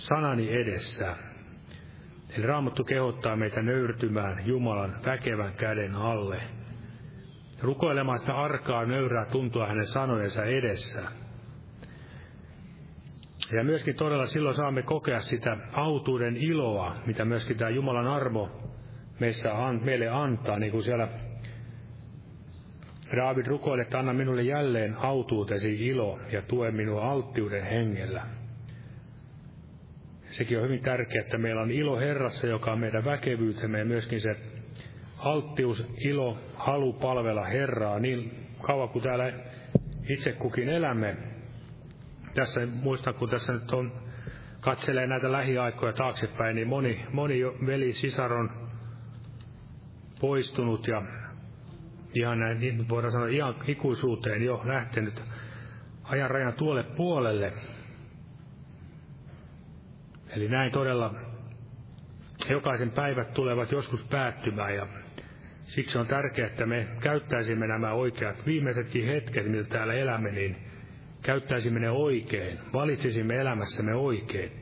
sanani 0.00 0.60
edessä. 0.60 1.16
Eli 2.36 2.46
Raamattu 2.46 2.84
kehottaa 2.84 3.36
meitä 3.36 3.62
nöyrtymään 3.62 4.46
Jumalan 4.46 4.94
väkevän 5.06 5.54
käden 5.54 5.94
alle. 5.94 6.42
Rukoilemaan 7.62 8.18
sitä 8.18 8.36
arkaa 8.36 8.84
nöyrää 8.84 9.26
tuntua 9.26 9.66
hänen 9.66 9.86
sanojensa 9.86 10.44
edessä. 10.44 11.02
Ja 13.52 13.64
myöskin 13.64 13.96
todella 13.96 14.26
silloin 14.26 14.56
saamme 14.56 14.82
kokea 14.82 15.20
sitä 15.20 15.56
autuuden 15.72 16.36
iloa, 16.36 16.96
mitä 17.06 17.24
myöskin 17.24 17.56
tämä 17.56 17.70
Jumalan 17.70 18.06
armo 18.06 18.50
meissä 19.20 19.50
meille 19.84 20.08
antaa, 20.08 20.58
niin 20.58 20.72
kuin 20.72 20.82
siellä 20.82 21.08
Raavid 23.12 23.46
rukoilee, 23.46 23.82
että 23.82 23.98
anna 23.98 24.12
minulle 24.12 24.42
jälleen 24.42 24.96
autuutesi 24.96 25.86
ilo 25.86 26.18
ja 26.32 26.42
tue 26.42 26.70
minua 26.70 27.10
alttiuden 27.10 27.64
hengellä. 27.64 28.39
Sekin 30.30 30.58
on 30.58 30.64
hyvin 30.64 30.82
tärkeää, 30.82 31.24
että 31.24 31.38
meillä 31.38 31.62
on 31.62 31.70
ilo 31.70 31.98
Herrassa, 31.98 32.46
joka 32.46 32.72
on 32.72 32.80
meidän 32.80 33.04
väkevyytemme 33.04 33.78
ja 33.78 33.84
myöskin 33.84 34.20
se 34.20 34.36
alttius, 35.18 35.86
ilo, 35.98 36.38
halu 36.54 36.92
palvella 36.92 37.44
Herraa 37.44 37.98
niin 37.98 38.30
kauan 38.62 38.88
kuin 38.88 39.02
täällä 39.02 39.32
itse 40.08 40.32
kukin 40.32 40.68
elämme. 40.68 41.16
Tässä 42.34 42.60
muistan, 42.66 43.14
kun 43.14 43.28
tässä 43.28 43.52
nyt 43.52 43.70
on, 43.72 43.92
katselee 44.60 45.06
näitä 45.06 45.32
lähiaikoja 45.32 45.92
taaksepäin, 45.92 46.56
niin 46.56 46.68
moni, 46.68 47.06
moni 47.12 47.40
veli, 47.66 47.92
sisaron 47.92 48.50
poistunut 50.20 50.88
ja 50.88 51.02
ihan 52.14 52.40
näin, 52.40 52.60
niin 52.60 52.88
voidaan 52.88 53.12
sanoa 53.12 53.28
ihan 53.28 53.54
ikuisuuteen 53.66 54.42
jo 54.42 54.62
lähtenyt 54.64 55.22
ajan 56.02 56.30
rajan 56.30 56.52
tuolle 56.52 56.82
puolelle. 56.82 57.52
Eli 60.36 60.48
näin 60.48 60.72
todella 60.72 61.14
jokaisen 62.50 62.90
päivät 62.90 63.34
tulevat 63.34 63.72
joskus 63.72 64.04
päättymään 64.04 64.74
ja 64.74 64.86
siksi 65.62 65.98
on 65.98 66.06
tärkeää, 66.06 66.46
että 66.46 66.66
me 66.66 66.86
käyttäisimme 67.00 67.66
nämä 67.66 67.92
oikeat 67.92 68.46
viimeisetkin 68.46 69.06
hetket, 69.06 69.46
mitä 69.46 69.64
täällä 69.64 69.94
elämme, 69.94 70.30
niin 70.30 70.56
käyttäisimme 71.22 71.80
ne 71.80 71.90
oikein, 71.90 72.58
valitsisimme 72.72 73.36
elämässämme 73.36 73.94
oikein. 73.94 74.52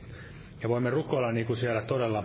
Ja 0.63 0.69
voimme 0.69 0.89
rukoilla 0.89 1.31
niin 1.31 1.45
kuin 1.45 1.57
siellä 1.57 1.81
todella 1.81 2.23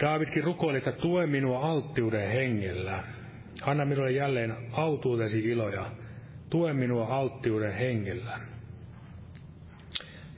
Daavidkin 0.00 0.44
rukoili, 0.44 0.78
että 0.78 0.92
tue 0.92 1.26
minua 1.26 1.58
alttiuden 1.60 2.30
hengellä. 2.30 3.04
Anna 3.62 3.84
minulle 3.84 4.10
jälleen 4.10 4.56
autuutesi 4.72 5.38
iloja. 5.38 5.86
Tue 6.50 6.72
minua 6.72 7.06
alttiuden 7.06 7.72
hengellä. 7.72 8.38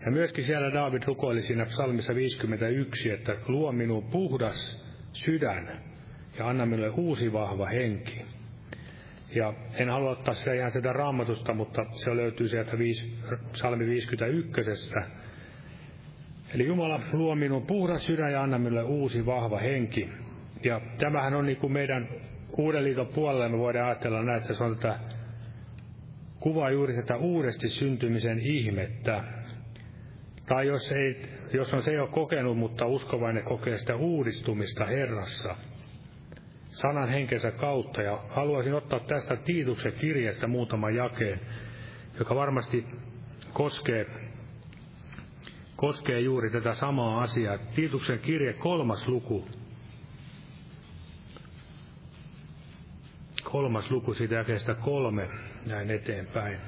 Ja 0.04 0.10
myöskin 0.10 0.44
siellä 0.44 0.72
Daavid 0.72 1.02
rukoili 1.06 1.42
siinä 1.42 1.66
psalmissa 1.66 2.14
51, 2.14 3.10
että 3.10 3.36
luo 3.48 3.72
minuun 3.72 4.04
puhdas 4.04 4.84
sydän 5.12 5.82
ja 6.38 6.48
anna 6.48 6.66
minulle 6.66 6.90
uusi 6.90 7.32
vahva 7.32 7.66
henki. 7.66 8.22
Ja 9.34 9.54
en 9.74 9.88
halua 9.88 10.10
ottaa 10.10 10.34
sitä 10.34 10.54
ihan 10.54 10.70
sitä 10.70 10.92
raamatusta, 10.92 11.54
mutta 11.54 11.86
se 11.90 12.16
löytyy 12.16 12.48
sieltä 12.48 12.78
viis, 12.78 13.18
psalmi 13.52 13.86
51. 13.86 14.70
Eli 16.54 16.66
Jumala 16.66 17.00
luo 17.12 17.34
minun 17.34 17.66
puhdas 17.66 18.06
sydän 18.06 18.32
ja 18.32 18.42
anna 18.42 18.58
minulle 18.58 18.82
uusi 18.82 19.26
vahva 19.26 19.58
henki. 19.58 20.08
Ja 20.64 20.80
tämähän 20.98 21.34
on 21.34 21.46
niin 21.46 21.56
kuin 21.56 21.72
meidän 21.72 22.08
uuden 22.58 22.84
liiton 22.84 23.06
puolella, 23.06 23.48
me 23.48 23.58
voidaan 23.58 23.88
ajatella 23.88 24.22
näin, 24.22 24.42
että 24.42 24.54
se 24.54 24.64
on 24.64 24.76
tätä 24.76 24.98
kuvaa 26.40 26.70
juuri 26.70 26.94
tätä 26.94 27.16
uudesti 27.16 27.68
syntymisen 27.68 28.38
ihmettä. 28.38 29.24
Tai 30.46 30.66
jos, 30.66 30.92
ei, 30.92 31.22
jos 31.52 31.74
on 31.74 31.82
se 31.82 31.92
jo 31.92 32.06
kokenut, 32.06 32.58
mutta 32.58 32.86
uskovainen 32.86 33.44
kokee 33.44 33.78
sitä 33.78 33.96
uudistumista 33.96 34.84
Herrassa, 34.84 35.56
sanan 36.66 37.08
henkensä 37.08 37.50
kautta. 37.50 38.02
Ja 38.02 38.24
haluaisin 38.28 38.74
ottaa 38.74 39.00
tästä 39.00 39.36
Tiituksen 39.36 39.92
kirjeestä 39.92 40.46
muutaman 40.46 40.94
jakeen, 40.94 41.40
joka 42.18 42.34
varmasti 42.34 42.86
koskee 43.52 44.06
koskee 45.76 46.20
juuri 46.20 46.50
tätä 46.50 46.74
samaa 46.74 47.20
asiaa. 47.20 47.58
Tiituksen 47.58 48.18
kirje 48.18 48.52
kolmas 48.52 49.08
luku. 49.08 49.48
Kolmas 53.42 53.90
luku 53.90 54.14
siitä 54.14 54.34
jakeesta 54.34 54.74
kolme, 54.74 55.28
näin 55.66 55.90
eteenpäin. 55.90 56.58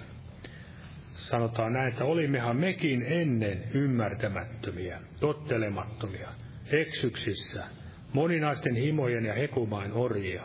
Sanotaan 1.16 1.72
näin, 1.72 1.88
että 1.88 2.04
olimmehan 2.04 2.56
mekin 2.56 3.02
ennen 3.02 3.64
ymmärtämättömiä, 3.74 5.00
tottelemattomia, 5.20 6.28
eksyksissä, 6.72 7.64
moninaisten 8.12 8.74
himojen 8.74 9.24
ja 9.24 9.34
hekumain 9.34 9.92
orjia. 9.92 10.42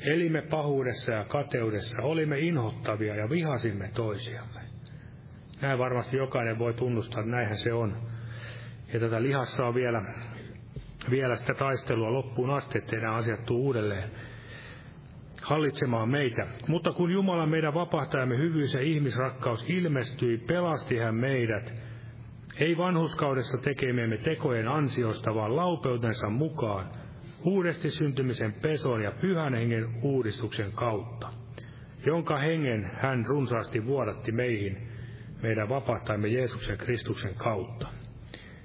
Elimme 0.00 0.42
pahuudessa 0.42 1.12
ja 1.12 1.24
kateudessa, 1.24 2.02
olimme 2.02 2.38
inhottavia 2.38 3.14
ja 3.14 3.30
vihasimme 3.30 3.90
toisiamme. 3.94 4.60
Näin 5.60 5.78
varmasti 5.78 6.16
jokainen 6.16 6.58
voi 6.58 6.74
tunnustaa, 6.74 7.20
että 7.20 7.36
näinhän 7.36 7.58
se 7.58 7.72
on. 7.72 7.96
Ja 8.92 9.00
tätä 9.00 9.22
lihassa 9.22 9.66
on 9.66 9.74
vielä, 9.74 10.02
vielä 11.10 11.36
sitä 11.36 11.54
taistelua 11.54 12.12
loppuun 12.12 12.50
asti, 12.50 12.78
ettei 12.78 13.00
nämä 13.00 13.14
asiat 13.14 13.50
uudelleen 13.50 14.10
hallitsemaan 15.46 16.08
meitä. 16.08 16.46
Mutta 16.68 16.92
kun 16.92 17.10
Jumala 17.10 17.46
meidän 17.46 17.74
vapahtajamme 17.74 18.38
hyvyys 18.38 18.74
ja 18.74 18.80
ihmisrakkaus 18.80 19.64
ilmestyi, 19.68 20.38
pelasti 20.38 20.98
hän 20.98 21.14
meidät, 21.14 21.74
ei 22.60 22.76
vanhuskaudessa 22.76 23.58
tekemiemme 23.58 24.16
tekojen 24.16 24.68
ansiosta, 24.68 25.34
vaan 25.34 25.56
laupeutensa 25.56 26.30
mukaan, 26.30 26.86
uudesti 27.44 27.90
syntymisen 27.90 28.52
peson 28.52 29.02
ja 29.02 29.12
pyhän 29.20 29.54
hengen 29.54 29.88
uudistuksen 30.02 30.72
kautta, 30.72 31.28
jonka 32.06 32.36
hengen 32.36 32.90
hän 32.94 33.26
runsaasti 33.26 33.86
vuodatti 33.86 34.32
meihin, 34.32 34.88
meidän 35.42 35.68
vapahtajamme 35.68 36.28
Jeesuksen 36.28 36.78
Kristuksen 36.78 37.34
kautta. 37.34 37.88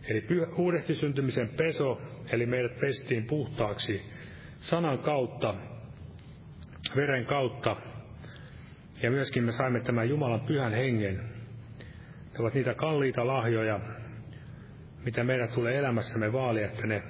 Eli 0.10 0.26
uudesti 0.58 0.94
syntymisen 0.94 1.50
peso, 1.50 2.02
eli 2.32 2.46
meidät 2.46 2.80
pestiin 2.80 3.26
puhtaaksi 3.28 4.02
sanan 4.60 5.00
kautta, 5.00 5.56
veren 6.96 7.26
kautta, 7.26 7.76
ja 9.02 9.12
myöskin 9.12 9.44
me 9.44 9.52
saimme 9.52 9.80
tämän 9.80 10.10
Jumalan 10.10 10.42
pyhän 10.42 10.74
hengen. 10.74 11.16
Ne 12.34 12.40
ovat 12.40 12.54
niitä 12.54 12.74
kalliita 12.74 13.28
lahjoja, 13.28 13.80
mitä 15.06 15.24
meidän 15.24 15.50
tulee 15.50 15.78
elämässämme 15.78 16.34
vaalia, 16.34 16.66
että 16.66 16.88
ne 16.88 17.04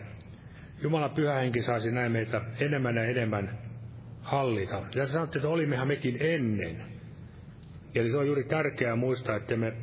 Jumalan 0.81 1.11
pyhä 1.11 1.33
henki 1.33 1.61
saisi 1.61 1.91
näin 1.91 2.11
meitä 2.11 2.41
enemmän 2.59 2.95
ja 2.95 3.03
enemmän 3.03 3.57
hallita. 4.21 4.83
Ja 4.95 5.05
sanottiin, 5.05 5.39
että 5.39 5.49
olimmehan 5.49 5.87
mekin 5.87 6.17
ennen. 6.19 6.83
Eli 7.95 8.09
se 8.09 8.17
on 8.17 8.27
juuri 8.27 8.43
tärkeää 8.43 8.95
muistaa, 8.95 9.35
että 9.35 9.57
me 9.57 9.73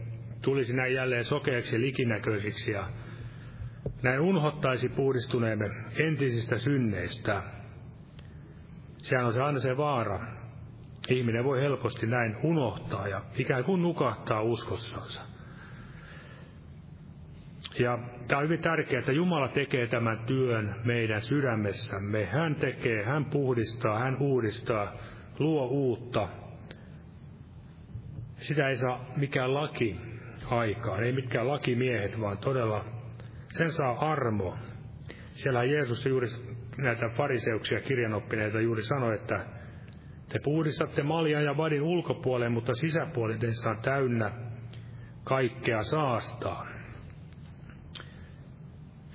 tulisi 0.42 0.76
näin 0.76 0.94
jälleen 0.94 1.24
sokeaksi 1.24 1.76
ja 1.76 1.80
likinäköisiksi 1.80 2.72
ja 2.72 2.88
näin 4.02 4.20
unhottaisi 4.20 4.88
puhdistuneemme 4.88 5.70
entisistä 5.96 6.58
synneistä. 6.58 7.42
Sehän 8.98 9.26
on 9.26 9.32
se 9.32 9.40
aina 9.40 9.58
se 9.58 9.76
vaara. 9.76 10.20
Ihminen 11.08 11.44
voi 11.44 11.60
helposti 11.60 12.06
näin 12.06 12.36
unohtaa 12.42 13.08
ja 13.08 13.22
ikään 13.34 13.64
kuin 13.64 13.82
nukahtaa 13.82 14.42
uskossansa. 14.42 15.22
Ja 17.78 17.98
tämä 18.28 18.38
on 18.38 18.44
hyvin 18.44 18.60
tärkeää, 18.60 19.00
että 19.00 19.12
Jumala 19.12 19.48
tekee 19.48 19.86
tämän 19.86 20.18
työn 20.18 20.74
meidän 20.84 21.22
sydämessämme. 21.22 22.26
Hän 22.26 22.54
tekee, 22.54 23.04
hän 23.04 23.24
puhdistaa, 23.24 23.98
hän 23.98 24.16
uudistaa, 24.20 24.92
luo 25.38 25.66
uutta, 25.66 26.28
sitä 28.36 28.68
ei 28.68 28.76
saa 28.76 29.04
mikään 29.16 29.54
laki 29.54 30.00
aikaan. 30.50 31.04
Ei 31.04 31.12
mitkään 31.12 31.48
lakimiehet, 31.48 32.20
vaan 32.20 32.38
todella 32.38 32.84
sen 33.50 33.72
saa 33.72 34.10
armo. 34.10 34.56
Siellä 35.30 35.64
Jeesus 35.64 36.06
juuri 36.06 36.26
näitä 36.78 37.08
fariseuksia 37.08 37.80
kirjanoppineita 37.80 38.60
juuri 38.60 38.82
sanoi, 38.82 39.14
että 39.14 39.46
te 40.28 40.38
puhdistatte 40.44 41.02
maljan 41.02 41.44
ja 41.44 41.56
vadin 41.56 41.82
ulkopuoleen, 41.82 42.52
mutta 42.52 42.74
sisäpuoli 42.74 43.38
teissä 43.38 43.70
on 43.70 43.78
täynnä 43.82 44.30
kaikkea 45.24 45.82
saastaa. 45.82 46.66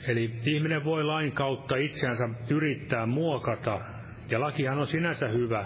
Eli 0.07 0.39
ihminen 0.45 0.83
voi 0.85 1.03
lain 1.03 1.31
kautta 1.31 1.75
itseänsä 1.75 2.29
yrittää 2.49 3.05
muokata, 3.05 3.79
ja 4.31 4.39
lakihan 4.39 4.79
on 4.79 4.87
sinänsä 4.87 5.27
hyvä, 5.27 5.65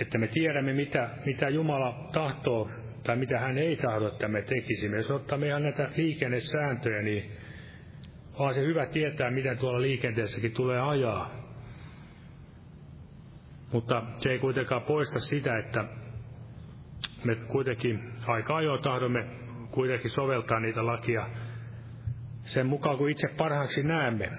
että 0.00 0.18
me 0.18 0.26
tiedämme, 0.26 0.72
mitä, 0.72 1.10
mitä 1.26 1.48
Jumala 1.48 2.08
tahtoo 2.12 2.70
tai 3.02 3.16
mitä 3.16 3.38
hän 3.38 3.58
ei 3.58 3.76
tahdo, 3.76 4.08
että 4.08 4.28
me 4.28 4.42
tekisimme. 4.42 4.96
Jos 4.96 5.10
ottaa 5.10 5.38
meidän 5.38 5.62
näitä 5.62 5.90
liikennesääntöjä, 5.96 7.02
niin 7.02 7.32
on 8.34 8.54
se 8.54 8.60
hyvä 8.60 8.86
tietää, 8.86 9.30
miten 9.30 9.58
tuolla 9.58 9.80
liikenteessäkin 9.80 10.52
tulee 10.52 10.80
ajaa. 10.80 11.30
Mutta 13.72 14.02
se 14.16 14.30
ei 14.30 14.38
kuitenkaan 14.38 14.82
poista 14.82 15.18
sitä, 15.18 15.58
että 15.58 15.84
me 17.24 17.34
kuitenkin 17.34 18.12
aika 18.26 18.56
ajoin 18.56 18.82
tahdomme 18.82 19.26
kuitenkin 19.70 20.10
soveltaa 20.10 20.60
niitä 20.60 20.86
lakia 20.86 21.28
sen 22.42 22.66
mukaan, 22.66 22.98
kun 22.98 23.10
itse 23.10 23.28
parhaaksi 23.36 23.82
näemme. 23.82 24.32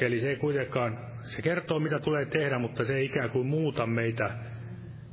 Eli 0.00 0.20
se 0.20 0.28
ei 0.30 0.36
kuitenkaan, 0.36 0.98
se 1.22 1.42
kertoo 1.42 1.80
mitä 1.80 1.98
tulee 1.98 2.26
tehdä, 2.26 2.58
mutta 2.58 2.84
se 2.84 2.96
ei 2.96 3.04
ikään 3.04 3.30
kuin 3.30 3.46
muuta 3.46 3.86
meitä, 3.86 4.30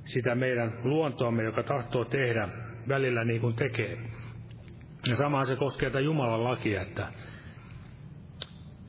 sitä 0.05 0.35
meidän 0.35 0.73
luontoamme, 0.83 1.43
joka 1.43 1.63
tahtoo 1.63 2.05
tehdä 2.05 2.49
välillä 2.87 3.23
niin 3.23 3.41
kuin 3.41 3.55
tekee. 3.55 3.97
Ja 5.09 5.15
samaan 5.15 5.47
se 5.47 5.55
koskee 5.55 5.89
tätä 5.89 5.99
Jumalan 5.99 6.43
lakia, 6.43 6.81
että 6.81 7.07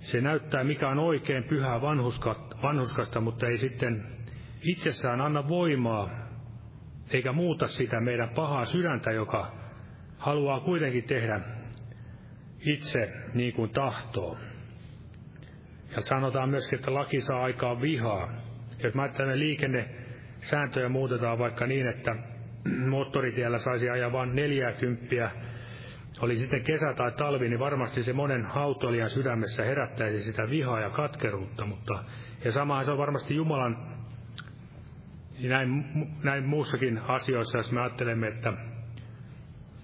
se 0.04 0.20
näyttää 0.20 0.64
mikä 0.64 0.88
on 0.88 0.98
oikein 0.98 1.44
pyhää 1.44 1.80
vanhuskasta, 2.62 3.20
mutta 3.20 3.46
ei 3.46 3.58
sitten 3.58 4.06
itsessään 4.62 5.20
anna 5.20 5.48
voimaa, 5.48 6.10
eikä 7.10 7.32
muuta 7.32 7.66
sitä 7.66 8.00
meidän 8.00 8.28
pahaa 8.28 8.64
sydäntä, 8.64 9.10
joka 9.10 9.52
haluaa 10.18 10.60
kuitenkin 10.60 11.04
tehdä 11.04 11.40
itse 12.60 13.12
niin 13.34 13.52
kuin 13.52 13.70
tahtoo. 13.70 14.38
Ja 15.96 16.00
sanotaan 16.00 16.50
myöskin, 16.50 16.78
että 16.78 16.94
laki 16.94 17.20
saa 17.20 17.42
aikaan 17.42 17.80
vihaa. 17.80 18.32
Jos 18.82 18.94
mä 18.94 19.02
ajattelen 19.02 19.38
liikennesääntöjä 19.38 20.88
muutetaan 20.88 21.38
vaikka 21.38 21.66
niin, 21.66 21.86
että 21.86 22.16
moottoritiellä 22.90 23.58
saisi 23.58 23.90
ajaa 23.90 24.12
vain 24.12 24.34
40, 24.34 25.30
oli 26.20 26.36
sitten 26.36 26.64
kesä 26.64 26.94
tai 26.94 27.12
talvi, 27.12 27.48
niin 27.48 27.58
varmasti 27.58 28.02
se 28.02 28.12
monen 28.12 28.46
autoilijan 28.46 29.10
sydämessä 29.10 29.64
herättäisi 29.64 30.22
sitä 30.22 30.50
vihaa 30.50 30.80
ja 30.80 30.90
katkeruutta, 30.90 31.66
mutta 31.66 32.04
ja 32.44 32.52
sama 32.52 32.84
se 32.84 32.90
on 32.90 32.98
varmasti 32.98 33.34
Jumalan 33.34 33.94
näin, 35.42 35.84
näin 36.24 36.44
muussakin 36.44 36.98
asioissa, 36.98 37.58
jos 37.58 37.72
me 37.72 37.80
ajattelemme, 37.80 38.28
että 38.28 38.52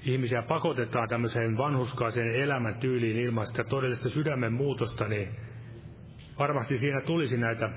ihmisiä 0.02 0.42
pakotetaan 0.42 1.08
tämmöiseen 1.08 1.56
vanhuskaiseen 1.56 2.34
elämäntyyliin 2.34 3.16
ilman 3.16 3.46
sitä 3.46 3.64
todellista 3.64 4.08
sydämen 4.08 4.52
muutosta, 4.52 5.08
niin 5.08 5.28
varmasti 6.38 6.78
siinä 6.78 7.00
tulisi 7.00 7.36
näitä 7.36 7.70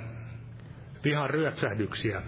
vihan 1.03 1.29
ryöpsähdyksiä. 1.29 2.21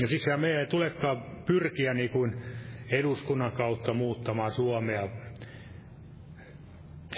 Ja 0.00 0.08
siksi 0.08 0.30
meidän 0.36 0.60
ei 0.60 0.66
tulekaan 0.66 1.22
pyrkiä 1.46 1.94
niin 1.94 2.10
kuin 2.10 2.42
eduskunnan 2.90 3.52
kautta 3.52 3.94
muuttamaan 3.94 4.50
Suomea. 4.50 5.08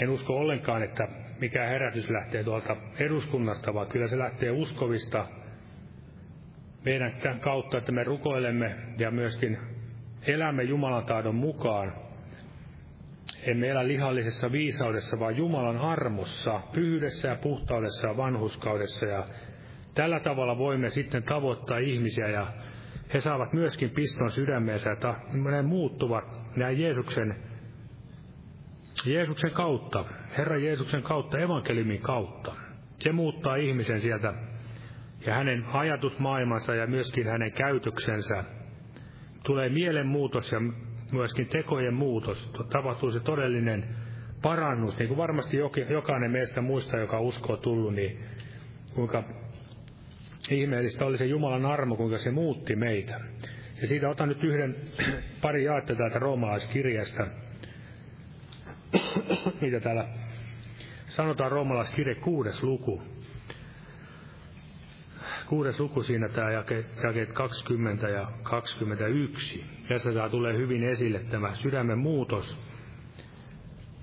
En 0.03 0.11
usko 0.11 0.37
ollenkaan, 0.37 0.83
että 0.83 1.09
mikä 1.41 1.67
herätys 1.67 2.11
lähtee 2.11 2.45
tuolta 2.45 2.77
eduskunnasta, 2.99 3.75
vaan 3.75 3.87
kyllä 3.87 4.09
se 4.09 4.19
lähtee 4.19 4.51
uskovista 4.51 5.27
meidän 6.85 7.13
kautta, 7.41 7.79
että 7.79 7.93
me 7.93 8.05
rukoilemme 8.05 8.77
ja 8.99 9.11
myöskin 9.11 9.59
elämme 10.27 10.63
Jumalan 10.63 11.05
tahdon 11.05 11.35
mukaan. 11.35 11.93
Emme 13.43 13.69
elä 13.69 13.89
lihallisessa 13.89 14.53
viisaudessa, 14.53 15.19
vaan 15.19 15.37
Jumalan 15.37 15.79
armossa, 15.79 16.61
pyhyydessä 16.73 17.29
ja 17.29 17.37
puhtaudessa 17.37 18.09
ja 18.09 18.17
vanhuskaudessa. 18.17 19.07
Ja 19.07 19.25
tällä 19.95 20.21
tavalla 20.21 20.59
voimme 20.59 20.91
sitten 20.91 21.23
tavoittaa 21.23 21.79
ihmisiä 21.79 22.29
ja 22.29 22.47
he 23.15 23.21
saavat 23.21 23.53
myöskin 23.53 23.91
piston 23.91 24.31
sydämeensä, 24.31 24.93
että 24.93 25.15
ne 25.33 25.63
muuttuvat 25.63 26.25
näin 26.57 26.81
Jeesuksen, 26.81 27.37
Jeesuksen 29.07 29.51
kautta, 29.51 30.05
Herran 30.39 30.65
Jeesuksen 30.65 31.03
kautta, 31.03 31.39
evankeliumin 31.39 32.01
kautta. 32.01 32.55
Se 32.99 33.13
muuttaa 33.13 33.57
ihmisen 33.57 34.01
sieltä 34.01 34.35
ja 35.27 35.35
hänen 35.35 35.65
ajatusmaailmansa 35.73 36.75
ja 36.75 36.87
myöskin 36.87 37.27
hänen 37.27 37.53
käytöksensä 37.53 38.45
tulee 39.43 39.69
mielenmuutos 39.69 40.53
ja 40.53 40.61
myöskin 41.13 41.47
tekojen 41.47 41.95
muutos, 41.95 42.51
tapahtuu 42.73 43.11
se 43.11 43.21
todellinen 43.21 43.85
parannus, 44.43 44.99
niin 44.99 45.09
kuin 45.09 45.19
varmasti 45.19 45.57
jokainen 45.91 46.31
meistä 46.31 46.61
muista, 46.61 46.97
joka 46.97 47.21
uskoo 47.21 47.57
tullut, 47.57 47.95
niin 47.95 48.19
kuinka 48.95 49.25
ihmeellistä 50.51 51.07
oli 51.07 51.19
se 51.19 51.27
Jumalan 51.27 51.67
armo, 51.67 51.97
kuinka 51.97 52.19
se 52.19 52.31
muutti 52.31 52.77
meitä. 52.77 53.21
Ja 53.81 53.87
siitä 53.87 54.09
otan 54.09 54.29
nyt 54.29 54.45
yhden, 54.45 54.77
pari 55.43 55.65
jaetta 55.65 55.95
täältä 55.95 56.19
roomalaiskirjasta, 56.19 57.27
mitä 59.61 59.81
täällä 59.81 60.09
sanotaan 61.07 61.53
roomalaiskirje 61.53 62.15
kuudes 62.15 62.63
luku 62.63 63.03
kuudes 65.49 65.81
luku 65.81 66.03
siinä 66.03 66.29
tämä 66.29 66.51
jakeet, 66.51 66.87
jakeet 67.03 67.33
20 67.33 68.09
ja 68.09 68.33
21. 68.43 69.65
Tässä 69.89 70.13
tämä 70.13 70.29
tulee 70.29 70.57
hyvin 70.57 70.83
esille 70.83 71.21
tämä 71.31 71.55
sydämen 71.55 71.99
muutos. 71.99 72.59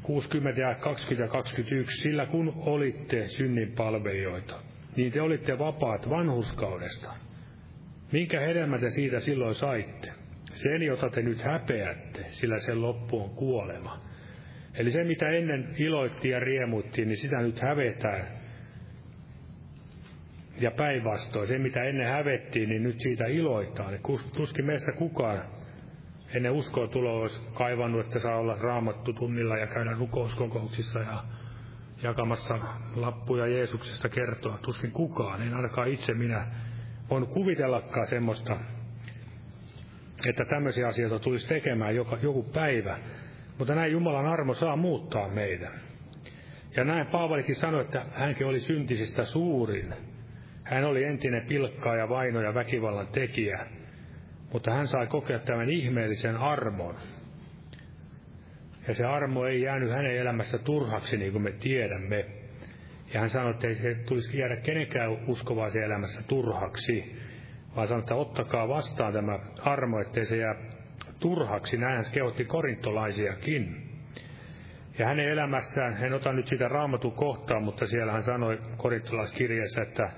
60 0.03 0.61
ja 0.61 0.75
20 0.75 1.23
ja 1.23 1.27
21. 1.27 2.01
Sillä 2.01 2.25
kun 2.25 2.53
olitte 2.55 3.27
synnin 3.27 3.71
palvelijoita, 3.71 4.61
niin 4.95 5.11
te 5.11 5.21
olitte 5.21 5.59
vapaat 5.59 6.09
vanhuskaudesta. 6.09 7.11
Minkä 8.11 8.39
hedelmä 8.39 8.77
te 8.79 8.89
siitä 8.89 9.19
silloin 9.19 9.55
saitte? 9.55 10.13
Sen, 10.51 10.81
jota 10.81 11.09
te 11.09 11.21
nyt 11.21 11.41
häpeätte, 11.41 12.25
sillä 12.29 12.59
sen 12.59 12.81
loppu 12.81 13.23
on 13.23 13.29
kuolema. 13.29 14.01
Eli 14.77 14.91
se, 14.91 15.03
mitä 15.03 15.29
ennen 15.29 15.75
iloittiin 15.77 16.31
ja 16.31 16.39
riemuittiin, 16.39 17.07
niin 17.07 17.17
sitä 17.17 17.41
nyt 17.41 17.59
hävetään 17.61 18.27
ja 20.59 20.71
päinvastoin, 20.71 21.47
se 21.47 21.57
mitä 21.57 21.83
ennen 21.83 22.07
hävettiin, 22.07 22.69
niin 22.69 22.83
nyt 22.83 23.01
siitä 23.01 23.25
iloitaan. 23.25 23.93
Tuskin 24.37 24.65
meistä 24.65 24.91
kukaan 24.91 25.41
ennen 26.33 26.51
uskoa 26.51 26.87
tuloa 26.87 27.21
olisi 27.21 27.41
kaivannut, 27.53 28.05
että 28.05 28.19
saa 28.19 28.37
olla 28.37 28.55
raamattu 28.55 29.13
tunnilla 29.13 29.57
ja 29.57 29.67
käydä 29.67 29.91
rukouskokouksissa 29.91 30.99
ja 30.99 31.23
jakamassa 32.03 32.59
lappuja 32.95 33.47
Jeesuksesta 33.47 34.09
kertoa. 34.09 34.57
Tuskin 34.57 34.91
kukaan, 34.91 35.41
en 35.41 35.53
ainakaan 35.53 35.87
itse 35.87 36.13
minä 36.13 36.47
voinut 37.09 37.29
kuvitellakaan 37.29 38.07
semmoista, 38.07 38.57
että 40.29 40.45
tämmöisiä 40.45 40.87
asioita 40.87 41.19
tulisi 41.19 41.47
tekemään 41.47 41.95
joka, 41.95 42.17
joku 42.21 42.43
päivä. 42.43 42.99
Mutta 43.57 43.75
näin 43.75 43.91
Jumalan 43.91 44.25
armo 44.25 44.53
saa 44.53 44.75
muuttaa 44.75 45.29
meitä. 45.29 45.71
Ja 46.75 46.83
näin 46.83 47.07
Paavalikin 47.07 47.55
sanoi, 47.55 47.81
että 47.81 48.05
hänkin 48.13 48.47
oli 48.47 48.59
syntisistä 48.59 49.25
suurin. 49.25 49.93
Hän 50.63 50.83
oli 50.83 51.03
entinen 51.03 51.45
pilkkaa 51.47 51.95
ja 51.95 52.09
vaino 52.09 52.41
ja 52.41 52.53
väkivallan 52.53 53.07
tekijä, 53.07 53.65
mutta 54.53 54.71
hän 54.71 54.87
sai 54.87 55.07
kokea 55.07 55.39
tämän 55.39 55.69
ihmeellisen 55.69 56.37
armon. 56.37 56.95
Ja 58.87 58.93
se 58.93 59.05
armo 59.05 59.45
ei 59.45 59.61
jäänyt 59.61 59.91
hänen 59.91 60.17
elämässä 60.17 60.57
turhaksi, 60.57 61.17
niin 61.17 61.31
kuin 61.31 61.41
me 61.41 61.51
tiedämme. 61.51 62.25
Ja 63.13 63.19
hän 63.19 63.29
sanoi, 63.29 63.51
että 63.51 63.67
ei 63.67 63.75
se 63.75 63.95
tulisi 63.95 64.37
jäädä 64.37 64.55
kenenkään 64.55 65.11
uskovaisen 65.27 65.83
elämässä 65.83 66.23
turhaksi, 66.27 67.15
vaan 67.75 67.87
sanoi, 67.87 67.99
että 67.99 68.15
ottakaa 68.15 68.67
vastaan 68.67 69.13
tämä 69.13 69.39
armo, 69.61 69.99
ettei 69.99 70.25
se 70.25 70.37
jää 70.37 70.55
turhaksi. 71.19 71.77
Näin 71.77 71.95
hän 71.95 72.05
kehotti 72.13 72.45
korintolaisiakin. 72.45 73.85
Ja 74.99 75.05
hänen 75.05 75.29
elämässään, 75.29 76.03
en 76.03 76.13
ota 76.13 76.33
nyt 76.33 76.47
sitä 76.47 76.67
raamatun 76.67 77.11
kohtaa, 77.11 77.59
mutta 77.59 77.87
siellä 77.87 78.11
hän 78.11 78.23
sanoi 78.23 78.59
korintolaiskirjassa, 78.77 79.81
että 79.81 80.11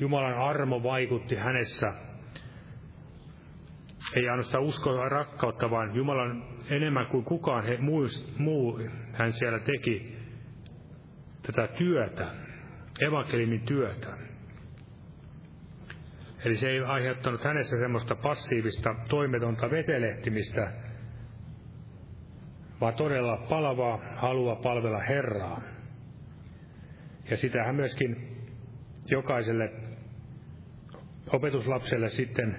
Jumalan 0.00 0.34
armo 0.34 0.82
vaikutti 0.82 1.36
hänessä. 1.36 1.92
Ei 4.16 4.28
ainoastaan 4.28 4.64
uskoa 4.64 5.08
rakkautta, 5.08 5.70
vaan 5.70 5.94
Jumalan 5.94 6.44
enemmän 6.70 7.06
kuin 7.06 7.24
kukaan 7.24 7.64
he, 7.64 7.76
muu, 7.76 8.06
muu 8.38 8.80
hän 9.12 9.32
siellä 9.32 9.58
teki 9.58 10.16
tätä 11.42 11.68
työtä, 11.68 12.26
evankeliumin 13.00 13.60
työtä. 13.60 14.31
Eli 16.44 16.56
se 16.56 16.70
ei 16.70 16.80
aiheuttanut 16.80 17.44
hänessä 17.44 17.76
semmoista 17.76 18.16
passiivista, 18.16 18.94
toimetonta 19.08 19.70
vetelehtimistä, 19.70 20.72
vaan 22.80 22.94
todella 22.94 23.36
palavaa 23.36 23.98
halua 24.16 24.56
palvella 24.56 25.00
Herraa. 25.00 25.62
Ja 27.30 27.36
sitä 27.36 27.64
hän 27.64 27.74
myöskin 27.74 28.36
jokaiselle 29.06 29.72
opetuslapselle 31.32 32.08
sitten 32.08 32.56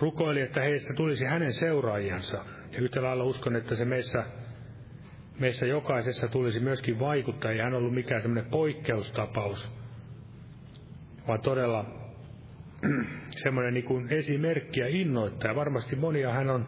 rukoili, 0.00 0.40
että 0.40 0.60
heistä 0.60 0.94
tulisi 0.94 1.24
hänen 1.24 1.52
seuraajansa. 1.52 2.44
Ja 2.72 2.78
yhtä 2.78 3.02
lailla 3.02 3.24
uskon, 3.24 3.56
että 3.56 3.74
se 3.74 3.84
meissä, 3.84 4.24
meissä 5.38 5.66
jokaisessa 5.66 6.28
tulisi 6.28 6.60
myöskin 6.60 7.00
vaikuttaa. 7.00 7.50
Ei 7.50 7.58
hän 7.58 7.74
ollut 7.74 7.94
mikään 7.94 8.22
semmoinen 8.22 8.50
poikkeustapaus, 8.50 9.72
vaan 11.28 11.40
todella 11.40 12.01
semmoinen 13.42 13.74
niin 13.74 14.12
esimerkki 14.12 14.80
ja 14.80 14.88
innoittaja. 14.88 15.54
Varmasti 15.54 15.96
monia 15.96 16.32
hän 16.32 16.50
on, 16.50 16.66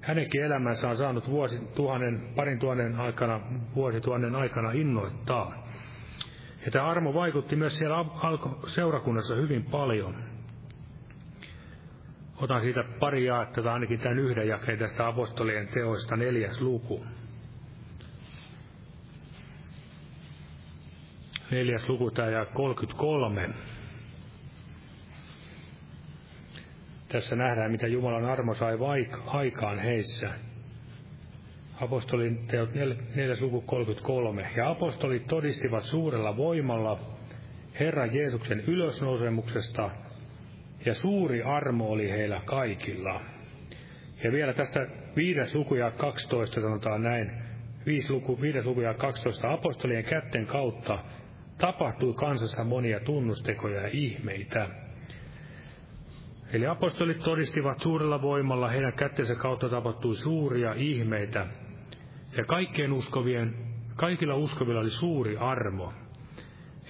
hänenkin 0.00 0.42
elämänsä 0.42 0.88
on 0.88 0.96
saanut 0.96 1.30
vuosi 1.30 1.58
tuhannen, 1.74 2.20
parin 2.36 2.58
tuhannen 2.58 2.96
aikana, 2.96 3.40
vuosituhannen 3.74 4.36
aikana 4.36 4.72
innoittaa. 4.72 5.66
Ja 6.64 6.70
tämä 6.70 6.86
armo 6.86 7.14
vaikutti 7.14 7.56
myös 7.56 7.78
siellä 7.78 8.04
seurakunnassa 8.66 9.34
hyvin 9.34 9.64
paljon. 9.64 10.14
Otan 12.36 12.62
siitä 12.62 12.84
pari 13.00 13.24
jaetta, 13.24 13.72
ainakin 13.72 14.00
tämän 14.00 14.18
yhden 14.18 14.48
jakeen 14.48 14.78
tästä 14.78 15.06
apostolien 15.06 15.68
teoista 15.68 16.16
neljäs 16.16 16.60
luku. 16.60 17.06
Neljäs 21.50 21.88
luku, 21.88 22.10
tämä 22.10 22.28
ja 22.28 22.46
33. 22.46 23.50
Tässä 27.12 27.36
nähdään, 27.36 27.70
mitä 27.70 27.86
Jumalan 27.86 28.24
armo 28.24 28.54
sai 28.54 28.78
aikaan 29.26 29.78
heissä. 29.78 30.30
Apostolin 31.80 32.46
teot 32.46 32.74
4. 32.74 33.36
luku 33.40 33.60
33. 33.60 34.50
Ja 34.56 34.70
apostolit 34.70 35.26
todistivat 35.26 35.82
suurella 35.82 36.36
voimalla 36.36 37.00
Herran 37.80 38.14
Jeesuksen 38.14 38.60
ylösnousemuksesta, 38.60 39.90
ja 40.84 40.94
suuri 40.94 41.42
armo 41.42 41.88
oli 41.88 42.10
heillä 42.10 42.40
kaikilla. 42.44 43.20
Ja 44.24 44.32
vielä 44.32 44.52
tästä 44.52 44.86
viides 45.16 45.54
luku 45.54 45.74
ja 45.74 45.90
12 45.90 46.60
sanotaan 46.60 47.02
näin, 47.02 47.30
viisi 47.86 48.12
luku, 48.12 48.40
viides 48.40 48.64
luku 48.64 48.80
ja 48.80 48.94
12 48.94 49.52
apostolien 49.52 50.04
kätten 50.04 50.46
kautta 50.46 50.98
tapahtui 51.58 52.14
kansassa 52.14 52.64
monia 52.64 53.00
tunnustekoja 53.00 53.80
ja 53.80 53.88
ihmeitä. 53.92 54.81
Eli 56.52 56.66
apostolit 56.66 57.18
todistivat 57.18 57.80
suurella 57.80 58.22
voimalla, 58.22 58.68
heidän 58.68 58.92
kättensä 58.92 59.34
kautta 59.34 59.68
tapahtui 59.68 60.16
suuria 60.16 60.72
ihmeitä, 60.76 61.46
ja 62.36 62.44
kaikkien 62.44 62.92
uskovien, 62.92 63.54
kaikilla 63.96 64.34
uskovilla 64.34 64.80
oli 64.80 64.90
suuri 64.90 65.36
armo. 65.36 65.92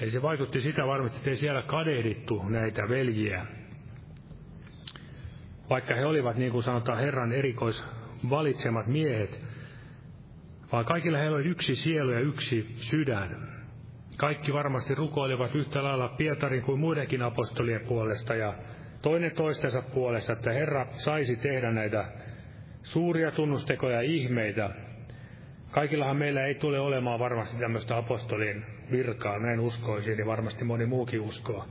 Eli 0.01 0.11
se 0.11 0.23
vaikutti 0.23 0.61
sitä 0.61 0.87
varmasti, 0.87 1.17
että 1.17 1.31
ei 1.31 1.37
siellä 1.37 1.63
kadehdittu 1.63 2.43
näitä 2.43 2.89
veljiä. 2.89 3.47
Vaikka 5.71 5.95
he 5.95 6.07
olivat, 6.07 6.37
niin 6.37 6.53
kuin 6.53 6.63
sanotaan, 6.63 6.99
Herran 6.99 7.33
erikois 7.33 7.87
valitsemat 8.31 8.87
miehet, 8.87 9.43
vaan 10.73 10.85
kaikilla 10.85 11.19
heillä 11.19 11.37
oli 11.37 11.47
yksi 11.47 11.75
sielu 11.75 12.11
ja 12.11 12.21
yksi 12.21 12.75
sydän. 12.77 13.53
Kaikki 14.17 14.53
varmasti 14.53 14.95
rukoilivat 14.95 15.55
yhtä 15.55 15.83
lailla 15.83 16.09
Pietarin 16.09 16.63
kuin 16.63 16.81
muidenkin 16.81 17.23
apostolien 17.23 17.81
puolesta 17.89 18.35
ja 18.35 18.55
toinen 19.03 19.33
toistensa 19.35 19.83
puolesta, 19.83 20.33
että 20.33 20.53
Herra 20.53 20.87
saisi 20.91 21.37
tehdä 21.37 21.71
näitä 21.71 22.05
suuria 22.83 23.31
tunnustekoja 23.31 23.95
ja 23.95 24.03
ihmeitä, 24.03 24.71
Kaikillahan 25.73 26.17
meillä 26.17 26.45
ei 26.45 26.55
tule 26.55 26.81
olemaan 26.81 27.19
varmasti 27.19 27.61
tämmöistä 27.61 27.97
apostolien 27.97 28.67
virkaa, 28.91 29.39
näin 29.39 29.61
uskoisin, 29.61 30.19
ja 30.19 30.27
varmasti 30.27 30.65
moni 30.65 30.87
muukin 30.87 31.21
uskoo. 31.21 31.69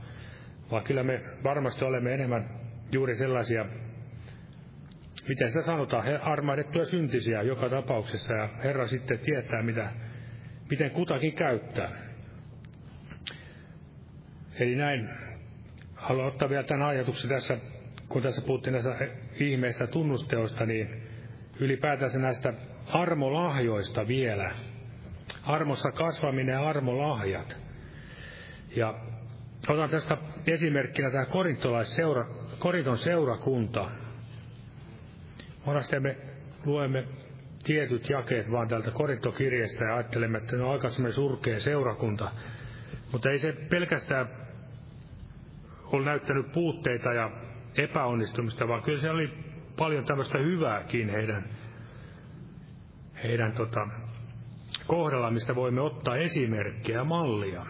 Vaan 0.70 0.84
kyllä 0.84 1.02
me 1.02 1.22
varmasti 1.44 1.84
olemme 1.84 2.14
enemmän 2.14 2.48
juuri 2.92 3.16
sellaisia, 3.16 3.66
miten 5.28 5.50
se 5.50 5.62
sanotaan, 5.62 6.22
armahdettuja 6.22 6.84
syntisiä 6.84 7.42
joka 7.42 7.68
tapauksessa, 7.68 8.34
ja 8.34 8.48
Herra 8.64 8.86
sitten 8.86 9.18
tietää, 9.18 9.62
mitä, 9.62 9.90
miten 10.70 10.90
kutakin 10.90 11.32
käyttää. 11.32 11.90
Eli 14.60 14.74
näin, 14.74 15.08
haluan 16.02 16.26
ottaa 16.26 16.48
vielä 16.48 16.62
tämän 16.62 16.88
ajatuksen 16.88 17.30
tässä, 17.30 17.58
kun 18.08 18.22
tässä 18.22 18.42
puhuttiin 18.46 18.72
näistä 18.72 18.96
ihmeistä 19.40 19.86
tunnusteosta, 19.86 20.66
niin 20.66 21.02
ylipäätänsä 21.60 22.18
näistä 22.18 22.54
armolahjoista 22.86 24.08
vielä. 24.08 24.50
Armossa 25.42 25.92
kasvaminen 25.92 26.52
ja 26.52 26.68
armolahjat. 26.68 27.56
Ja 28.76 28.94
otan 29.68 29.90
tästä 29.90 30.16
esimerkkinä 30.46 31.10
tämä 31.10 31.26
korintolaisseura, 31.26 32.26
Korinton 32.58 32.98
seurakunta. 32.98 33.90
Monasti 35.66 36.00
me 36.00 36.16
luemme 36.64 37.04
tietyt 37.64 38.08
jakeet 38.08 38.50
vaan 38.50 38.68
täältä 38.68 38.90
Korintokirjasta 38.90 39.84
ja 39.84 39.94
ajattelemme, 39.94 40.38
että 40.38 40.56
ne 40.56 40.62
on 40.62 40.72
aika 40.72 40.88
surkea 41.14 41.60
seurakunta. 41.60 42.30
Mutta 43.12 43.30
ei 43.30 43.38
se 43.38 43.52
pelkästään 43.52 44.41
ole 45.92 46.04
näyttänyt 46.04 46.52
puutteita 46.52 47.12
ja 47.12 47.30
epäonnistumista, 47.76 48.68
vaan 48.68 48.82
kyllä 48.82 49.00
se 49.00 49.10
oli 49.10 49.30
paljon 49.78 50.04
tämmöistä 50.04 50.38
hyvääkin 50.38 51.08
heidän 51.08 51.44
heidän 53.22 53.52
tota, 53.52 53.88
kohdalla, 54.86 55.30
mistä 55.30 55.54
voimme 55.54 55.80
ottaa 55.80 56.16
esimerkkejä 56.16 56.98
ja 56.98 57.04
mallia. 57.04 57.66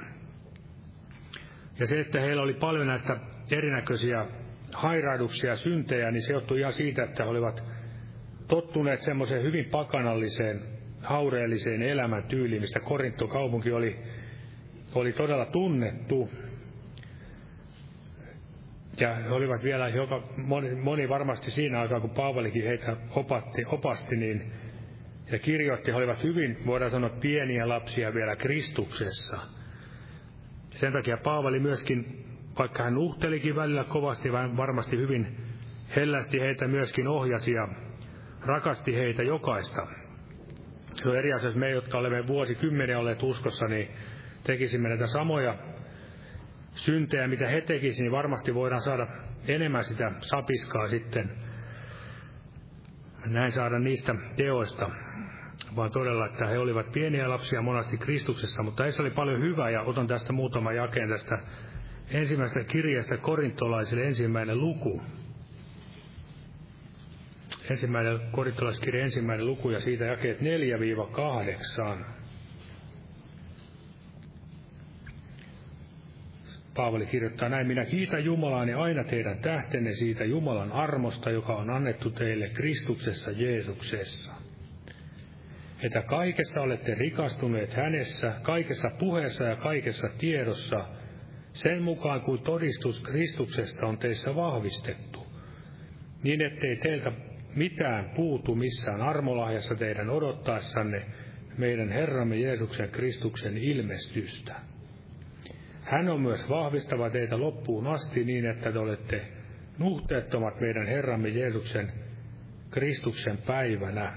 Ja 1.81 1.87
se, 1.87 2.01
että 2.01 2.21
heillä 2.21 2.43
oli 2.43 2.55
paljon 2.55 2.87
näistä 2.87 3.17
erinäköisiä 3.51 4.27
hairauduksia 4.73 5.51
ja 5.51 5.57
syntejä, 5.57 6.11
niin 6.11 6.23
se 6.23 6.33
johtui 6.33 6.61
ihan 6.61 6.73
siitä, 6.73 7.05
että 7.05 7.25
he 7.25 7.31
olivat 7.31 7.65
tottuneet 8.49 9.01
semmoiseen 9.03 9.43
hyvin 9.43 9.65
pakanalliseen, 9.71 10.61
haureelliseen 11.03 11.83
elämäntyyliin, 11.83 12.61
mistä 12.63 12.81
Korinto 12.81 13.29
kaupunki 13.29 13.73
oli, 13.73 13.99
oli 14.95 15.13
todella 15.13 15.47
tunnettu. 15.47 16.31
Ja 19.01 19.15
he 19.15 19.31
olivat 19.31 19.63
vielä, 19.63 19.89
joka, 19.89 20.23
moni, 20.37 20.75
moni 20.75 21.09
varmasti 21.09 21.51
siinä 21.51 21.81
aikaa, 21.81 22.01
kun 22.01 22.11
Paavalikin 22.11 22.65
heitä 22.65 22.97
opatti, 23.11 23.65
opasti, 23.67 24.17
niin 24.17 24.53
ja 25.33 25.39
kirjoitti, 25.39 25.91
he 25.91 25.97
olivat 25.97 26.23
hyvin, 26.23 26.59
voidaan 26.67 26.91
sanoa, 26.91 27.11
pieniä 27.11 27.69
lapsia 27.69 28.15
vielä 28.15 28.37
Kristuksessa. 28.37 29.39
Sen 30.71 30.93
takia 30.93 31.17
Paavali 31.17 31.61
myöskin, 31.61 32.25
vaikka 32.59 32.83
hän 32.83 32.99
uhtelikin 32.99 33.57
välillä 33.57 33.85
kovasti, 33.85 34.33
vaan 34.33 34.57
varmasti 34.57 34.97
hyvin 34.97 35.37
hellästi 35.97 36.41
heitä 36.41 36.69
myöskin 36.69 37.09
ohjasi 37.09 37.53
ja 37.53 37.69
rakasti 38.47 38.95
heitä 38.97 39.23
jokaista. 39.23 39.87
Se 40.95 41.09
on 41.09 41.17
eri 41.17 41.33
asia, 41.33 41.49
jos 41.49 41.57
me, 41.57 41.71
jotka 41.71 41.99
olemme 41.99 42.27
vuosikymmeniä 42.27 42.99
olleet 42.99 43.23
uskossa, 43.23 43.67
niin 43.67 43.89
tekisimme 44.45 44.89
näitä 44.89 45.07
samoja 45.07 45.59
syntejä, 46.75 47.29
mitä 47.29 47.49
he 47.49 47.61
tekisivät, 47.61 48.05
niin 48.05 48.13
varmasti 48.13 48.55
voidaan 48.55 48.83
saada 48.83 49.07
enemmän 49.49 49.85
sitä 49.85 50.13
sapiskaa 50.21 50.89
sitten. 50.89 51.31
Näin 53.27 53.53
saada 53.53 53.79
niistä 53.79 54.15
teoista 54.37 54.91
vaan 55.77 55.91
todella, 55.91 56.27
että 56.27 56.47
he 56.47 56.59
olivat 56.59 56.93
pieniä 56.93 57.29
lapsia 57.29 57.63
monasti 57.63 57.99
Kristuksessa, 57.99 58.63
mutta 58.63 58.83
heissä 58.83 59.03
oli 59.03 59.11
paljon 59.11 59.43
hyvää, 59.43 59.71
ja 59.71 59.83
otan 59.83 60.07
tästä 60.07 60.33
muutama 60.33 60.73
jakeen 60.73 61.09
tästä 61.09 61.39
ensimmäisestä 62.11 62.73
kirjasta 62.73 63.17
korintolaisille 63.17 64.05
ensimmäinen 64.05 64.61
luku. 64.61 65.03
Ensimmäinen 67.71 68.21
korintolaiskirja 68.31 69.05
ensimmäinen 69.05 69.47
luku 69.47 69.71
ja 69.71 69.81
siitä 69.81 70.05
jakeet 70.05 70.39
4-8. 70.41 70.43
Paavali 76.77 77.07
kirjoittaa 77.07 77.49
näin, 77.49 77.67
minä 77.67 77.85
kiitän 77.85 78.25
Jumalaani 78.25 78.73
aina 78.73 79.05
teidän 79.05 79.39
tähtenne 79.39 79.93
siitä 79.93 80.25
Jumalan 80.25 80.73
armosta, 80.73 81.31
joka 81.31 81.57
on 81.57 81.71
annettu 81.71 82.11
teille 82.11 82.49
Kristuksessa 82.49 83.31
Jeesuksessa 83.31 84.43
että 85.83 86.03
kaikessa 86.03 86.61
olette 86.61 86.95
rikastuneet 86.95 87.75
hänessä, 87.75 88.33
kaikessa 88.43 88.91
puheessa 88.99 89.45
ja 89.45 89.57
kaikessa 89.57 90.09
tiedossa, 90.19 90.85
sen 91.53 91.83
mukaan 91.83 92.21
kuin 92.21 92.43
todistus 92.43 93.01
Kristuksesta 93.01 93.87
on 93.87 93.99
teissä 93.99 94.35
vahvistettu, 94.35 95.27
niin 96.23 96.43
ettei 96.43 96.77
teiltä 96.77 97.13
mitään 97.57 98.11
puutu 98.17 98.55
missään 98.55 99.03
armolahjassa 99.03 99.75
teidän 99.75 100.11
odottaessanne 100.11 101.07
meidän 101.59 101.89
Herramme 101.89 102.37
Jeesuksen 102.37 102.89
Kristuksen 102.89 103.59
ilmestystä. 103.59 104.55
Hän 105.85 106.09
on 106.09 106.21
myös 106.21 106.49
vahvistava 106.49 107.11
teitä 107.11 107.41
loppuun 107.41 107.87
asti 107.87 108.25
niin, 108.25 108.47
että 108.47 108.73
te 108.73 108.79
olette 108.79 109.23
nuhteettomat 109.79 110.61
meidän 110.61 110.87
Herramme 110.87 111.29
Jeesuksen 111.29 111.93
Kristuksen 112.71 113.39
päivänä, 113.39 114.13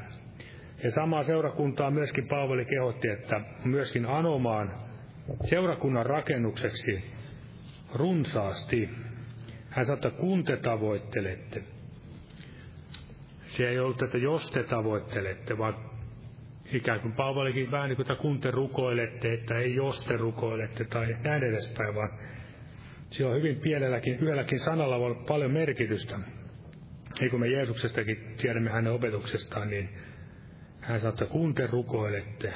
Ja 0.84 0.92
samaa 0.92 1.24
seurakuntaa 1.24 1.92
myöskin 1.92 2.28
Paavali 2.28 2.66
kehotti, 2.66 3.08
että 3.10 3.42
myöskin 3.64 4.06
anomaan 4.06 4.72
seurakunnan 5.44 6.06
rakennukseksi 6.06 7.04
runsaasti. 7.94 8.90
Hän 9.70 9.86
sanoi, 9.86 9.98
että 9.98 10.22
kun 10.22 10.44
te 10.44 10.58
tavoittelette. 10.58 11.64
Se 13.48 13.70
ei 13.70 13.80
ollut, 13.80 14.02
että 14.02 14.18
jos 14.18 14.52
te 14.52 14.64
tavoittelette, 14.64 15.58
vaan 15.58 15.95
ikään 16.74 17.00
kuin 17.00 17.14
Paavalikin 17.14 17.72
vähän 17.72 17.90
niin 17.90 17.96
kuin, 17.96 18.18
kun 18.18 18.40
te 18.42 18.52
rukoilette, 18.52 19.34
että 19.34 19.58
ei 19.58 19.76
jos 19.76 20.06
te 20.06 20.18
rukoilette 20.18 20.84
tai 20.84 21.18
näin 21.24 21.44
edespäin, 21.44 21.96
vaan 21.96 22.10
se 23.10 23.26
on 23.26 23.36
hyvin 23.36 23.60
pienelläkin, 23.60 24.20
yhdelläkin 24.20 24.60
sanalla 24.60 25.00
voi 25.00 25.06
olla 25.12 25.24
paljon 25.28 25.52
merkitystä. 25.52 26.20
Niin 27.20 27.30
kuin 27.30 27.40
me 27.40 27.48
Jeesuksestakin 27.48 28.36
tiedämme 28.42 28.70
hänen 28.70 28.94
opetuksestaan, 28.94 29.70
niin 29.70 29.90
hän 30.82 31.00
sanoo, 31.00 31.14
että 31.14 31.26
kun 31.26 31.54
te 31.56 31.68
rukoilette, 31.68 32.54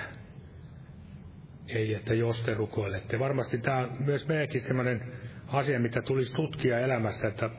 ei, 1.68 1.94
että 1.94 2.14
jos 2.14 2.44
te 2.44 2.54
rukoilette. 2.54 3.20
Varmasti 3.20 3.58
tämä 3.58 3.78
on 3.78 3.98
myös 4.06 4.28
meidänkin 4.28 4.62
sellainen 4.62 5.02
asia, 5.48 5.80
mitä 5.80 6.02
tulisi 6.02 6.34
tutkia 6.34 6.80
elämässä, 6.80 7.28
että 7.28 7.50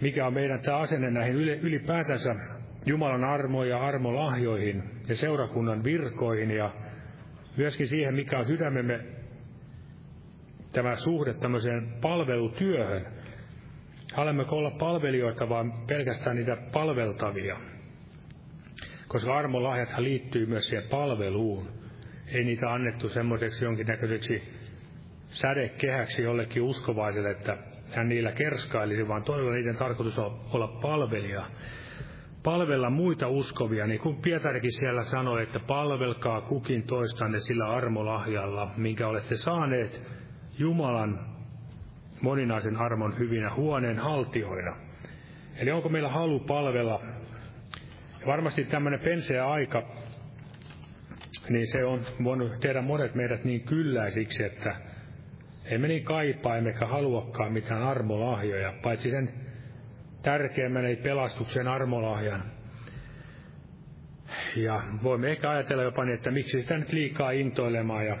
mikä 0.00 0.26
on 0.26 0.34
meidän 0.34 0.60
tämä 0.60 0.76
asenne 0.76 1.10
näihin 1.10 1.34
ylipäätänsä 1.36 2.57
Jumalan 2.86 3.24
armoihin 3.24 3.70
ja 3.70 3.86
armolahjoihin 3.86 4.82
ja 5.08 5.16
seurakunnan 5.16 5.84
virkoihin 5.84 6.50
ja 6.50 6.70
myöskin 7.56 7.88
siihen, 7.88 8.14
mikä 8.14 8.38
on 8.38 8.44
sydämemme 8.44 9.00
tämä 10.72 10.96
suhde 10.96 11.34
tämmöiseen 11.34 11.92
palvelutyöhön. 12.00 13.06
Olemmeko 14.16 14.56
olla 14.56 14.70
palvelijoita, 14.70 15.48
vaan 15.48 15.72
pelkästään 15.86 16.36
niitä 16.36 16.56
palveltavia. 16.72 17.56
Koska 19.08 19.38
armolahjathan 19.38 20.04
liittyy 20.04 20.46
myös 20.46 20.68
siihen 20.68 20.88
palveluun. 20.90 21.68
Ei 22.32 22.44
niitä 22.44 22.72
annettu 22.72 23.08
semmoiseksi 23.08 23.64
jonkinnäköiseksi 23.64 24.42
sädekehäksi 25.30 26.22
jollekin 26.22 26.62
uskovaiselle, 26.62 27.30
että 27.30 27.56
hän 27.90 28.08
niillä 28.08 28.32
kerskailisi, 28.32 29.08
vaan 29.08 29.22
todella 29.22 29.52
niiden 29.52 29.76
tarkoitus 29.76 30.18
on 30.18 30.40
olla 30.52 30.68
palvelija. 30.68 31.46
Palvella 32.42 32.90
muita 32.90 33.28
uskovia, 33.28 33.86
niin 33.86 34.00
kuin 34.00 34.16
Pietarikin 34.16 34.72
siellä 34.72 35.02
sanoi, 35.02 35.42
että 35.42 35.60
palvelkaa 35.60 36.40
kukin 36.40 36.82
toistanne 36.82 37.40
sillä 37.40 37.66
armolahjalla, 37.66 38.70
minkä 38.76 39.08
olette 39.08 39.36
saaneet 39.36 40.02
Jumalan 40.58 41.20
moninaisen 42.20 42.76
armon 42.76 43.18
hyvinä 43.18 43.54
huoneen 43.54 43.98
haltioina. 43.98 44.76
Eli 45.56 45.70
onko 45.70 45.88
meillä 45.88 46.08
halu 46.08 46.40
palvella? 46.40 47.02
Varmasti 48.26 48.64
tämmöinen 48.64 49.00
penseä 49.00 49.48
aika, 49.48 49.82
niin 51.48 51.66
se 51.66 51.84
on 51.84 52.00
voinut 52.24 52.60
tehdä 52.60 52.82
monet 52.82 53.14
meidät 53.14 53.44
niin 53.44 53.60
kylläisiksi, 53.60 54.44
että 54.44 54.76
emme 55.64 55.88
niin 55.88 56.04
kaipaa 56.04 56.56
emmekä 56.56 56.86
haluakaan 56.86 57.52
mitään 57.52 57.82
armolahjoja, 57.82 58.72
paitsi 58.82 59.10
sen 59.10 59.47
tärkeimmän 60.22 60.84
eli 60.84 60.96
pelastuksen 60.96 61.68
armolahjan. 61.68 62.42
Ja 64.56 64.82
voimme 65.02 65.30
ehkä 65.30 65.50
ajatella 65.50 65.82
jopa 65.82 66.04
niin, 66.04 66.14
että 66.14 66.30
miksi 66.30 66.60
sitä 66.60 66.78
nyt 66.78 66.92
liikaa 66.92 67.30
intoilemaan 67.30 68.06
ja 68.06 68.16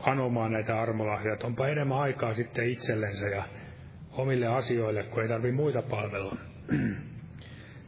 anomaan 0.00 0.52
näitä 0.52 0.80
armolahjoja, 0.80 1.34
että 1.34 1.46
onpa 1.46 1.68
enemmän 1.68 1.98
aikaa 1.98 2.34
sitten 2.34 2.70
itsellensä 2.70 3.28
ja 3.28 3.44
omille 4.12 4.46
asioille, 4.46 5.02
kun 5.02 5.22
ei 5.22 5.28
tarvitse 5.28 5.56
muita 5.56 5.82
palvella. 5.82 6.36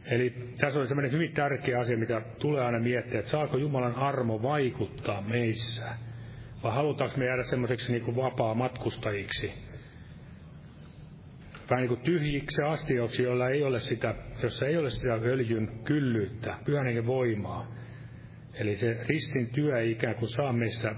Eli 0.05 0.33
tässä 0.57 0.79
on 0.79 0.87
sellainen 0.87 1.11
hyvin 1.11 1.33
tärkeä 1.33 1.79
asia, 1.79 1.97
mitä 1.97 2.21
tulee 2.39 2.65
aina 2.65 2.79
miettiä, 2.79 3.19
että 3.19 3.31
saako 3.31 3.57
Jumalan 3.57 3.95
armo 3.95 4.41
vaikuttaa 4.41 5.21
meissä, 5.21 5.85
vai 6.63 6.71
halutaanko 6.75 7.17
me 7.17 7.25
jäädä 7.25 7.43
semmoiseksi 7.43 7.91
niin 7.91 8.03
kuin 8.03 8.15
vapaa 8.17 8.53
matkustajiksi, 8.53 9.53
vähän 11.71 11.81
niin 11.81 11.97
kuin 11.97 12.01
tyhjiksi 12.01 12.61
astioiksi, 12.61 13.23
joilla 13.23 13.49
ei 13.49 13.63
ole 13.63 13.79
sitä, 13.79 14.15
jossa 14.43 14.65
ei 14.65 14.77
ole 14.77 14.89
sitä 14.89 15.13
öljyn 15.13 15.79
kyllyyttä, 15.83 16.57
pyhän 16.65 17.05
voimaa. 17.05 17.67
Eli 18.53 18.75
se 18.75 18.97
ristin 19.09 19.49
työ 19.49 19.79
ei 19.79 19.91
ikään 19.91 20.15
kuin 20.15 20.29
saa 20.29 20.53
meissä 20.53 20.95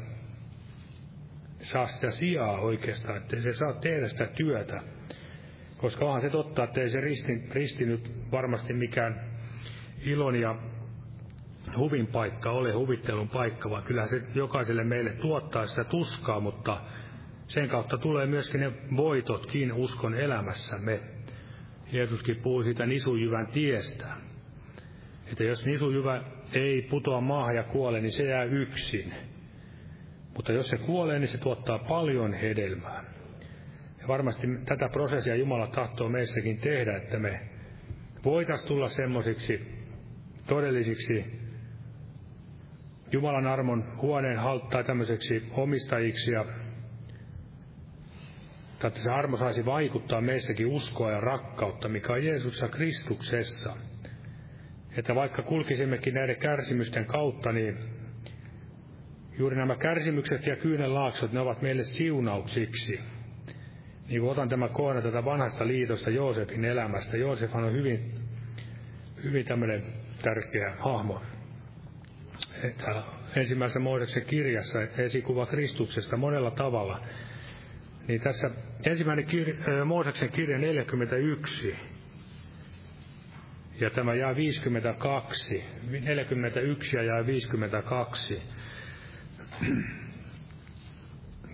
saa 1.61 1.85
sitä 1.85 2.11
sijaa 2.11 2.59
oikeastaan, 2.59 3.17
että 3.17 3.39
se 3.39 3.53
saa 3.53 3.73
tehdä 3.73 4.07
sitä 4.07 4.25
työtä. 4.25 4.81
Koska 5.77 6.05
onhan 6.05 6.21
se 6.21 6.29
totta, 6.29 6.63
että 6.63 6.81
ei 6.81 6.89
se 6.89 7.01
risti, 7.01 7.43
risti 7.51 7.85
nyt 7.85 8.11
varmasti 8.31 8.73
mikään 8.73 9.21
ilon 10.05 10.35
ja 10.35 10.55
huvin 11.77 12.07
paikka 12.07 12.51
ole, 12.51 12.73
huvittelun 12.73 13.29
paikka, 13.29 13.69
vaan 13.69 13.83
kyllä 13.83 14.07
se 14.07 14.21
jokaiselle 14.35 14.83
meille 14.83 15.13
tuottaa 15.13 15.67
sitä 15.67 15.83
tuskaa, 15.83 16.39
mutta 16.39 16.81
sen 17.47 17.69
kautta 17.69 17.97
tulee 17.97 18.25
myöskin 18.25 18.61
ne 18.61 18.71
voitotkin 18.97 19.73
uskon 19.73 20.13
elämässämme. 20.13 20.99
Jeesuskin 21.91 22.35
puhuu 22.35 22.63
siitä 22.63 22.85
nisujyvän 22.85 23.47
tiestä. 23.47 24.07
Että 25.31 25.43
jos 25.43 25.65
nisujyvä 25.65 26.23
ei 26.53 26.81
putoa 26.81 27.21
maahan 27.21 27.55
ja 27.55 27.63
kuole, 27.63 28.01
niin 28.01 28.11
se 28.11 28.23
jää 28.23 28.43
yksin. 28.43 29.13
Mutta 30.35 30.51
jos 30.51 30.69
se 30.69 30.77
kuolee, 30.77 31.19
niin 31.19 31.27
se 31.27 31.37
tuottaa 31.37 31.79
paljon 31.79 32.33
hedelmää. 32.33 33.03
Ja 34.01 34.07
varmasti 34.07 34.47
tätä 34.65 34.89
prosessia 34.89 35.35
Jumala 35.35 35.67
tahtoo 35.67 36.09
meissäkin 36.09 36.57
tehdä, 36.57 36.97
että 36.97 37.19
me 37.19 37.39
voitaisiin 38.25 38.67
tulla 38.67 38.89
semmoisiksi 38.89 39.61
todellisiksi 40.47 41.43
Jumalan 43.11 43.47
armon 43.47 43.97
huoneen 44.01 44.37
halttaa 44.37 44.83
tämmöiseksi 44.83 45.43
omistajiksi 45.51 46.31
ja 46.31 46.45
että 48.87 48.99
se 48.99 49.11
armo 49.11 49.37
saisi 49.37 49.65
vaikuttaa 49.65 50.21
meissäkin 50.21 50.67
uskoa 50.67 51.11
ja 51.11 51.19
rakkautta, 51.19 51.89
mikä 51.89 52.13
on 52.13 52.25
Jeesuksessa 52.25 52.67
Kristuksessa. 52.67 53.77
Että 54.97 55.15
vaikka 55.15 55.41
kulkisimmekin 55.41 56.13
näiden 56.13 56.35
kärsimysten 56.35 57.05
kautta, 57.05 57.51
niin 57.51 57.77
Juuri 59.37 59.55
nämä 59.55 59.75
kärsimykset 59.75 60.45
ja 60.45 60.55
kyynelaaksot, 60.55 61.31
ne 61.31 61.39
ovat 61.39 61.61
meille 61.61 61.83
siunauksiksi. 61.83 62.99
Niin 64.07 64.21
kuin 64.21 64.31
otan 64.31 64.49
tämä 64.49 64.69
kohda 64.69 65.01
tätä 65.01 65.25
vanhasta 65.25 65.67
liitosta 65.67 66.09
Joosefin 66.09 66.65
elämästä. 66.65 67.17
Joosef 67.17 67.55
on 67.55 67.73
hyvin, 67.73 68.11
hyvin 69.23 69.45
tämmöinen 69.45 69.83
tärkeä 70.21 70.75
hahmo. 70.79 71.21
Että 72.63 73.03
ensimmäisessä 73.35 73.79
Mooseksen 73.79 74.25
kirjassa 74.25 74.81
esikuva 74.81 75.45
Kristuksesta 75.45 76.17
monella 76.17 76.51
tavalla. 76.51 77.05
Niin 78.07 78.21
tässä 78.21 78.51
ensimmäinen 78.85 79.25
kir- 79.25 79.85
Mooseksen 79.85 80.31
kirja 80.31 80.57
41, 80.57 81.75
ja 83.81 83.89
tämä 83.89 84.13
jää 84.13 84.35
52, 84.35 85.63
41 85.89 86.97
ja 86.97 87.03
jää 87.03 87.25
52 87.25 88.41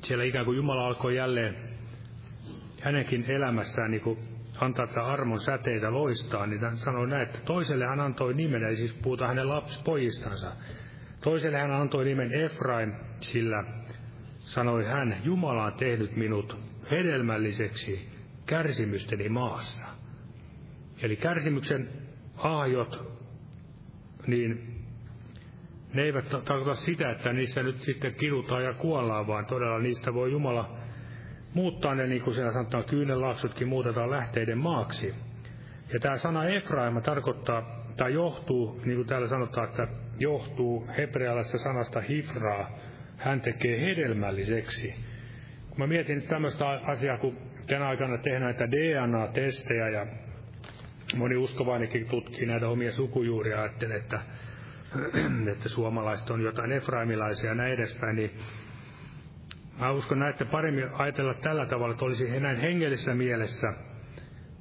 siellä 0.04 0.24
ikään 0.24 0.46
kuin 0.46 0.58
Jumala 0.58 0.88
alkoi 0.88 1.16
jälleen 1.16 1.56
hänenkin 2.82 3.26
elämässään 3.32 3.92
niin 3.92 4.02
kuin 4.02 4.20
antaa 4.60 4.88
tätä 4.88 5.02
armon 5.02 5.40
säteitä 5.40 5.94
loistaa, 5.94 6.48
niin 6.48 6.62
hän 6.62 6.78
sanoi 6.78 7.08
näin, 7.10 7.22
että 7.22 7.40
toiselle 7.46 7.86
hän 7.86 8.00
antoi 8.00 8.34
nimen, 8.34 8.64
eli 8.64 8.76
siis 8.76 8.94
puhutaan 8.94 9.30
hänen 9.30 9.50
lapspojistansa. 9.50 10.52
Toiselle 11.24 11.58
hän 11.58 11.72
antoi 11.72 12.06
nimen 12.06 12.34
Efraim, 12.34 12.94
sillä 13.20 13.64
sanoi 14.50 14.86
hän, 14.86 15.18
Jumala 15.24 15.64
on 15.64 15.74
tehnyt 15.74 16.16
minut 16.16 16.58
hedelmälliseksi 16.92 18.10
kärsimysteni 18.46 19.30
maassa. 19.30 19.88
Eli 21.02 21.16
kärsimyksen 21.16 21.90
ahjot, 22.38 23.20
niin 24.28 24.76
ne 25.94 26.02
eivät 26.02 26.30
tarkoita 26.30 26.76
sitä, 26.76 27.10
että 27.10 27.34
niissä 27.34 27.64
nyt 27.64 27.78
sitten 27.78 28.16
kidutaan 28.16 28.64
ja 28.64 28.74
kuollaan, 28.74 29.28
vaan 29.28 29.46
todella 29.46 29.80
niistä 29.80 30.14
voi 30.14 30.32
Jumala 30.32 30.78
muuttaa 31.54 31.96
ne, 31.96 32.08
niin 32.08 32.22
kuin 32.22 32.34
siellä 32.34 32.52
sanotaan, 32.52 32.84
kyynelaaksutkin 32.84 33.68
muutetaan 33.68 34.12
lähteiden 34.12 34.58
maaksi. 34.58 35.16
Ja 35.94 36.00
tämä 36.00 36.18
sana 36.18 36.46
Efraima 36.46 37.02
tarkoittaa, 37.02 37.86
tai 37.98 38.14
johtuu, 38.14 38.82
niin 38.86 38.96
kuin 38.96 39.08
täällä 39.08 39.28
sanotaan, 39.28 39.70
että 39.70 39.88
johtuu 40.20 40.88
hebrealaisesta 40.98 41.58
sanasta 41.58 42.02
hifraa, 42.02 42.70
hän 43.20 43.42
tekee 43.42 43.82
hedelmälliseksi. 43.82 44.94
Kun 45.70 45.78
mä 45.78 45.88
mietin 45.88 46.16
nyt 46.16 46.28
tämmöistä 46.28 46.70
asiaa, 46.70 47.18
kun 47.18 47.38
tänä 47.68 47.88
aikana 47.88 48.18
tehdään 48.18 48.44
näitä 48.44 48.72
DNA-testejä 48.72 49.90
ja 49.90 50.08
moni 51.16 51.36
uskovainenkin 51.36 52.06
tutkii 52.08 52.46
näitä 52.46 52.68
omia 52.68 52.92
sukujuuria, 52.92 53.60
ajattelee, 53.60 53.98
että 53.98 54.20
että 55.54 55.70
suomalaiset 55.70 56.30
on 56.30 56.42
jotain 56.42 56.72
efraimilaisia 56.72 57.50
ja 57.50 57.56
näin 57.56 57.74
edespäin, 57.74 58.16
niin 58.16 58.32
mä 59.80 59.92
uskon 59.92 60.20
näette 60.20 60.46
paremmin 60.46 60.90
ajatella 60.94 61.34
tällä 61.34 61.66
tavalla, 61.66 61.94
että 61.94 62.06
olisi 62.06 62.40
näin 62.40 62.58
hengellisessä 62.62 63.16
mielessä 63.16 63.74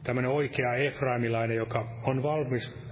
tämmöinen 0.05 0.31
oikea 0.31 0.75
efraimilainen, 0.75 1.57
joka 1.57 1.87
on 2.03 2.23
valmis 2.23 2.88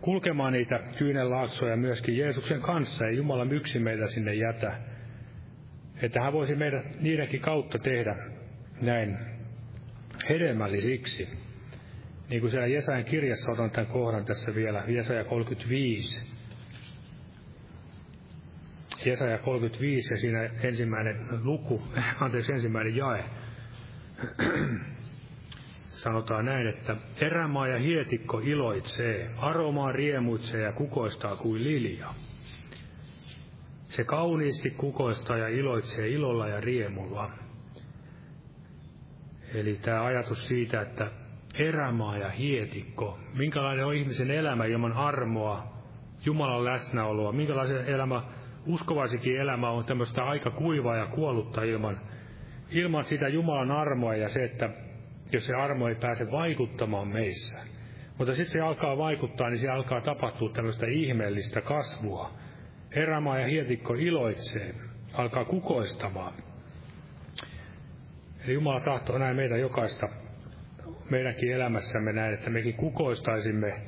kulkemaan 0.00 0.52
niitä 0.52 0.80
kyynelaaksoja 0.98 1.76
myöskin 1.76 2.16
Jeesuksen 2.16 2.60
kanssa, 2.60 3.04
ja 3.04 3.10
Jumala 3.10 3.44
myksi 3.44 3.78
meitä 3.78 4.06
sinne 4.06 4.34
jätä. 4.34 4.78
Että 6.02 6.20
hän 6.20 6.32
voisi 6.32 6.54
meidän 6.54 6.84
niidenkin 7.00 7.40
kautta 7.40 7.78
tehdä 7.78 8.16
näin 8.80 9.18
hedelmällisiksi. 10.28 11.28
Niin 12.28 12.40
kuin 12.40 12.50
siellä 12.50 12.66
Jesajan 12.66 13.04
kirjassa 13.04 13.52
otan 13.52 13.70
tämän 13.70 13.90
kohdan 13.90 14.24
tässä 14.24 14.54
vielä, 14.54 14.84
Jesaja 14.88 15.24
35. 15.24 16.22
Jesaja 19.04 19.38
35 19.38 20.14
ja 20.14 20.20
siinä 20.20 20.50
ensimmäinen 20.62 21.16
luku, 21.42 21.82
anteeksi 22.20 22.52
ensimmäinen 22.52 22.96
jae. 22.96 23.24
Sanotaan 25.98 26.44
näin, 26.44 26.66
että 26.66 26.96
erämaa 27.20 27.68
ja 27.68 27.78
hietikko 27.78 28.38
iloitsee, 28.38 29.30
aromaa 29.36 29.92
riemuitsee 29.92 30.62
ja 30.62 30.72
kukoistaa 30.72 31.36
kuin 31.36 31.64
lilia. 31.64 32.06
Se 33.84 34.04
kauniisti 34.04 34.70
kukoistaa 34.70 35.36
ja 35.36 35.48
iloitsee 35.48 36.08
ilolla 36.08 36.48
ja 36.48 36.60
riemulla. 36.60 37.30
Eli 39.54 39.78
tämä 39.82 40.04
ajatus 40.04 40.48
siitä, 40.48 40.80
että 40.80 41.10
erämaa 41.54 42.18
ja 42.18 42.30
hietikko, 42.30 43.18
minkälainen 43.34 43.86
on 43.86 43.94
ihmisen 43.94 44.30
elämä 44.30 44.64
ilman 44.64 44.92
armoa, 44.92 45.78
Jumalan 46.24 46.64
läsnäoloa, 46.64 47.32
minkälainen 47.32 47.86
elämä, 47.86 48.22
uskovaisikin 48.66 49.40
elämä 49.40 49.70
on 49.70 49.84
tämmöistä 49.84 50.24
aika 50.24 50.50
kuivaa 50.50 50.96
ja 50.96 51.06
kuollutta 51.06 51.62
ilman, 51.62 52.00
ilman 52.70 53.04
sitä 53.04 53.28
Jumalan 53.28 53.70
armoa 53.70 54.14
ja 54.14 54.28
se, 54.28 54.44
että 54.44 54.70
jos 55.32 55.46
se 55.46 55.54
armo 55.54 55.88
ei 55.88 55.94
pääse 55.94 56.30
vaikuttamaan 56.30 57.08
meissä. 57.08 57.58
Mutta 58.18 58.34
sitten 58.34 58.52
se 58.52 58.60
alkaa 58.60 58.98
vaikuttaa, 58.98 59.50
niin 59.50 59.58
se 59.58 59.68
alkaa 59.68 60.00
tapahtua 60.00 60.52
tämmöistä 60.52 60.86
ihmeellistä 60.86 61.60
kasvua. 61.60 62.32
Erämaa 62.90 63.38
ja 63.38 63.46
hietikko 63.46 63.94
iloitsee, 63.94 64.74
alkaa 65.12 65.44
kukoistamaan. 65.44 66.34
Eli 68.44 68.54
Jumala 68.54 68.80
tahtoo 68.80 69.18
näin 69.18 69.36
meidän 69.36 69.60
jokaista 69.60 70.08
meidänkin 71.10 71.52
elämässämme 71.52 72.12
näin, 72.12 72.34
että 72.34 72.50
mekin 72.50 72.74
kukoistaisimme, 72.74 73.82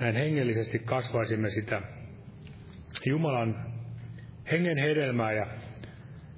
näin 0.00 0.14
hengellisesti 0.14 0.78
kasvaisimme 0.78 1.50
sitä 1.50 1.82
Jumalan 3.06 3.72
hengen 4.50 4.78
hedelmää 4.78 5.32
ja 5.32 5.46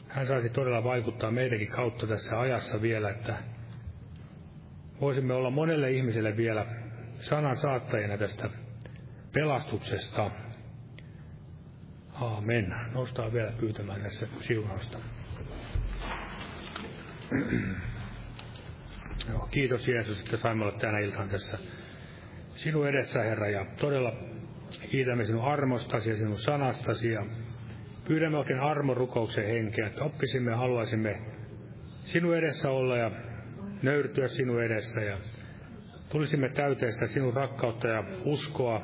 hän 0.08 0.26
saisi 0.26 0.48
todella 0.48 0.84
vaikuttaa 0.84 1.30
meidänkin 1.30 1.68
kautta 1.68 2.06
tässä 2.06 2.40
ajassa 2.40 2.82
vielä, 2.82 3.10
että 3.10 3.36
voisimme 5.03 5.34
olla 5.34 5.50
monelle 5.50 5.90
ihmiselle 5.90 6.36
vielä 6.36 6.66
sanan 7.14 7.57
saattajina 7.57 8.18
tästä 8.18 8.50
pelastuksesta. 9.32 10.30
Aamen. 12.12 12.74
Nostaa 12.94 13.32
vielä 13.32 13.53
pyytämään 13.61 14.03
tässä 14.03 14.26
siunausta. 14.40 14.98
Joo, 19.28 19.48
kiitos 19.50 19.88
Jeesus, 19.88 20.20
että 20.20 20.36
saimme 20.36 20.64
olla 20.64 20.78
tänä 20.78 20.98
iltaan 20.98 21.28
tässä 21.28 21.59
sinun 22.55 22.88
edessä, 22.88 23.22
Herra, 23.22 23.48
ja 23.48 23.66
todella 23.80 24.12
kiitämme 24.90 25.24
sinun 25.24 25.44
armostasi 25.44 26.11
ja 26.11 26.16
sinun 26.16 26.38
sanastasi, 26.38 27.09
ja 27.09 27.26
pyydämme 28.09 28.38
oikein 28.38 28.61
armorukouksen 28.61 29.46
henkeä, 29.46 29.86
että 29.86 30.05
oppisimme 30.05 30.50
ja 30.50 30.57
haluaisimme 30.57 31.20
sinun 32.05 32.36
edessä 32.36 32.70
olla 32.70 32.96
ja 32.96 33.11
nöyrtyä 33.82 34.28
sinun 34.28 34.62
edessä, 34.62 35.00
ja 35.00 35.18
tulisimme 36.12 36.48
täyteistä 36.48 37.06
sinun 37.06 37.34
rakkautta 37.34 37.88
ja 37.88 38.04
uskoa, 38.24 38.82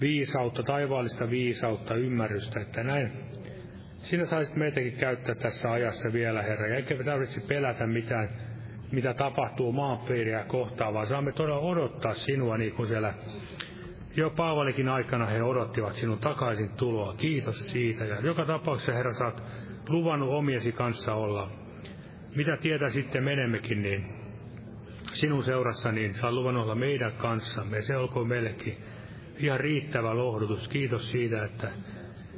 viisautta, 0.00 0.62
taivaallista 0.62 1.30
viisautta, 1.30 1.94
ymmärrystä, 1.94 2.60
että 2.60 2.82
näin 2.82 3.12
sinä 3.98 4.24
saisit 4.24 4.56
meitäkin 4.56 4.96
käyttää 4.96 5.34
tässä 5.34 5.72
ajassa 5.72 6.12
vielä, 6.12 6.42
Herra, 6.42 6.66
ja 6.66 6.76
eikä 6.76 7.04
tarvitse 7.04 7.46
pelätä 7.48 7.86
mitään 7.86 8.28
mitä 8.92 9.14
tapahtuu 9.14 9.72
maanpiiriä 9.72 10.44
kohtaan, 10.44 10.94
vaan 10.94 11.06
saamme 11.06 11.32
todella 11.32 11.60
odottaa 11.60 12.14
sinua 12.14 12.56
niin 12.56 12.72
kuin 12.72 12.88
siellä 12.88 13.14
jo 14.16 14.30
Paavalikin 14.30 14.88
aikana 14.88 15.26
he 15.26 15.42
odottivat 15.42 15.92
sinun 15.92 16.18
takaisin 16.18 16.68
tuloa. 16.68 17.14
Kiitos 17.14 17.72
siitä. 17.72 18.04
Ja 18.04 18.20
joka 18.20 18.44
tapauksessa, 18.44 18.92
Herra, 18.92 19.12
saat 19.12 19.42
luvannut 19.88 20.34
omiesi 20.34 20.72
kanssa 20.72 21.14
olla. 21.14 21.50
Mitä 22.36 22.56
tietä 22.56 22.90
sitten 22.90 23.24
menemmekin, 23.24 23.82
niin 23.82 24.04
sinun 25.12 25.42
seurassa, 25.42 25.92
niin 25.92 26.14
saa 26.14 26.32
luvannut 26.32 26.62
olla 26.62 26.74
meidän 26.74 27.12
kanssamme. 27.12 27.82
Se 27.82 27.96
olkoon 27.96 28.28
meillekin 28.28 28.76
ihan 29.38 29.60
riittävä 29.60 30.16
lohdutus. 30.16 30.68
Kiitos 30.68 31.10
siitä, 31.10 31.44
että 31.44 31.68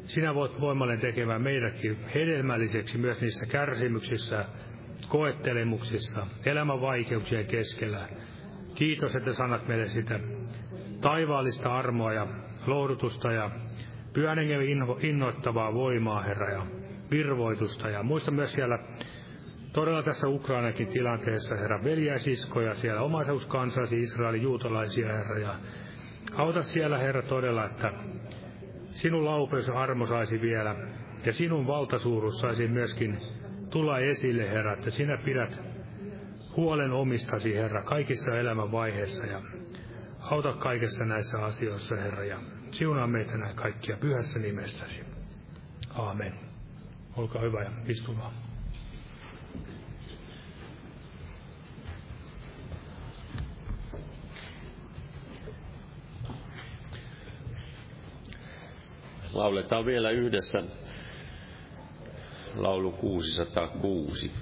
sinä 0.05 0.35
voit 0.35 0.61
voimallinen 0.61 1.01
tekemään 1.01 1.43
meidätkin 1.43 1.97
hedelmälliseksi 2.15 2.99
myös 2.99 3.21
niissä 3.21 3.47
kärsimyksissä, 3.47 4.45
koettelemuksissa, 5.09 6.27
elämän 6.45 6.81
vaikeuksien 6.81 7.47
keskellä. 7.47 8.09
Kiitos, 8.75 9.17
että 9.17 9.33
sanat 9.33 9.69
meille 9.69 9.89
sitä 9.89 10.21
taivaallista 11.01 11.79
armoa 11.79 12.13
ja 12.13 12.27
lohdutusta 12.67 13.33
ja 13.33 13.51
pyhän 14.13 14.39
innoittavaa 15.01 15.75
voimaa, 15.75 16.23
Herra, 16.23 16.51
ja 16.51 16.67
virvoitusta. 17.11 17.89
Ja 17.89 18.03
muista 18.03 18.31
myös 18.31 18.53
siellä 18.53 18.79
todella 19.73 20.03
tässä 20.03 20.29
Ukrainakin 20.29 20.89
tilanteessa, 20.89 21.57
Herra, 21.57 21.85
veljäisiskoja 21.85 22.75
siellä, 22.75 23.03
omaisuuskansasi, 23.03 23.99
Israelin 23.99 24.43
juutalaisia, 24.43 25.13
Herra, 25.13 25.39
ja 25.39 25.55
auta 26.37 26.63
siellä, 26.63 26.99
Herra, 26.99 27.23
todella, 27.23 27.65
että 27.67 27.93
sinun 28.91 29.25
laupeus 29.25 29.69
ja 29.69 29.75
armo 29.75 30.07
saisi 30.07 30.41
vielä, 30.41 30.77
ja 31.27 31.33
sinun 31.33 31.67
valtasuurus 31.67 32.41
saisi 32.41 32.69
myöskin 32.69 33.19
tulla 33.71 33.99
esille, 33.99 34.51
Herra, 34.51 34.73
että 34.73 34.91
sinä 34.91 35.19
pidät 35.25 35.61
huolen 36.57 36.93
omistasi, 36.93 37.55
Herra, 37.55 37.83
kaikissa 37.83 38.37
elämän 38.37 38.73
vaiheissa 38.73 39.27
ja 39.27 39.43
auta 40.21 40.53
kaikessa 40.53 41.05
näissä 41.05 41.39
asioissa, 41.39 41.97
Herra, 41.97 42.25
ja 42.25 42.39
siunaa 42.71 43.07
meitä 43.07 43.39
näin 43.39 43.57
kaikkia 43.57 43.97
pyhässä 43.97 44.41
nimessäsi. 44.41 45.01
Aamen. 45.95 46.35
Olkaa 47.17 47.43
hyvä 47.43 47.63
ja 47.63 47.71
istukaa. 47.89 48.50
Lauletaan 59.33 59.87
vielä 59.87 60.11
yhdessä 60.11 60.63
laulu 62.57 62.93
606. 62.93 64.33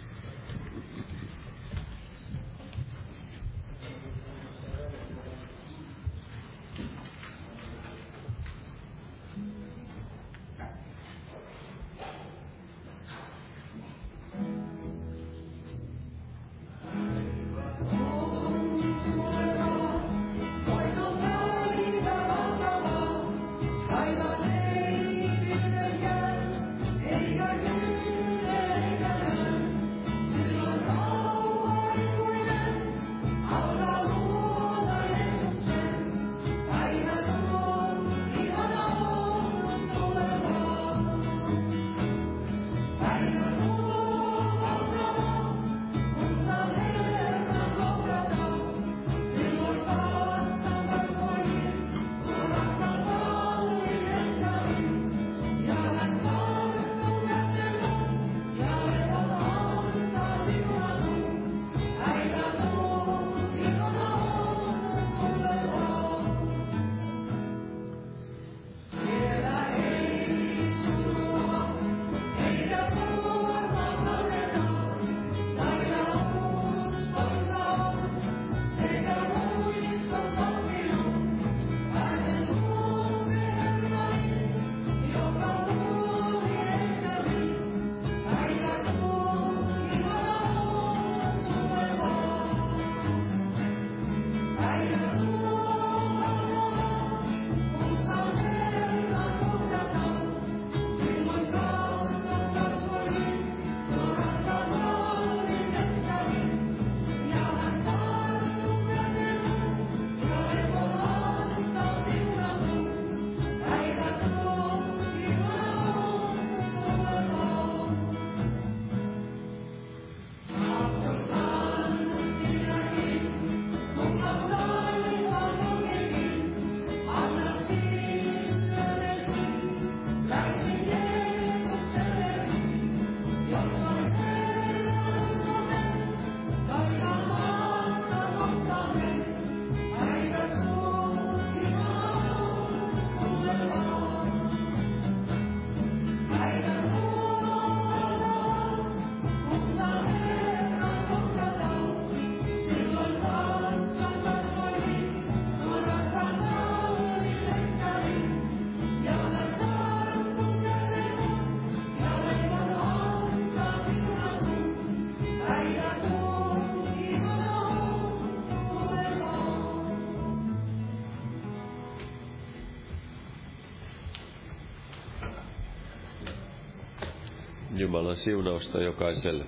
Jumalan 177.98 178.16
siunausta 178.16 178.80
jokaiselle. 178.82 179.44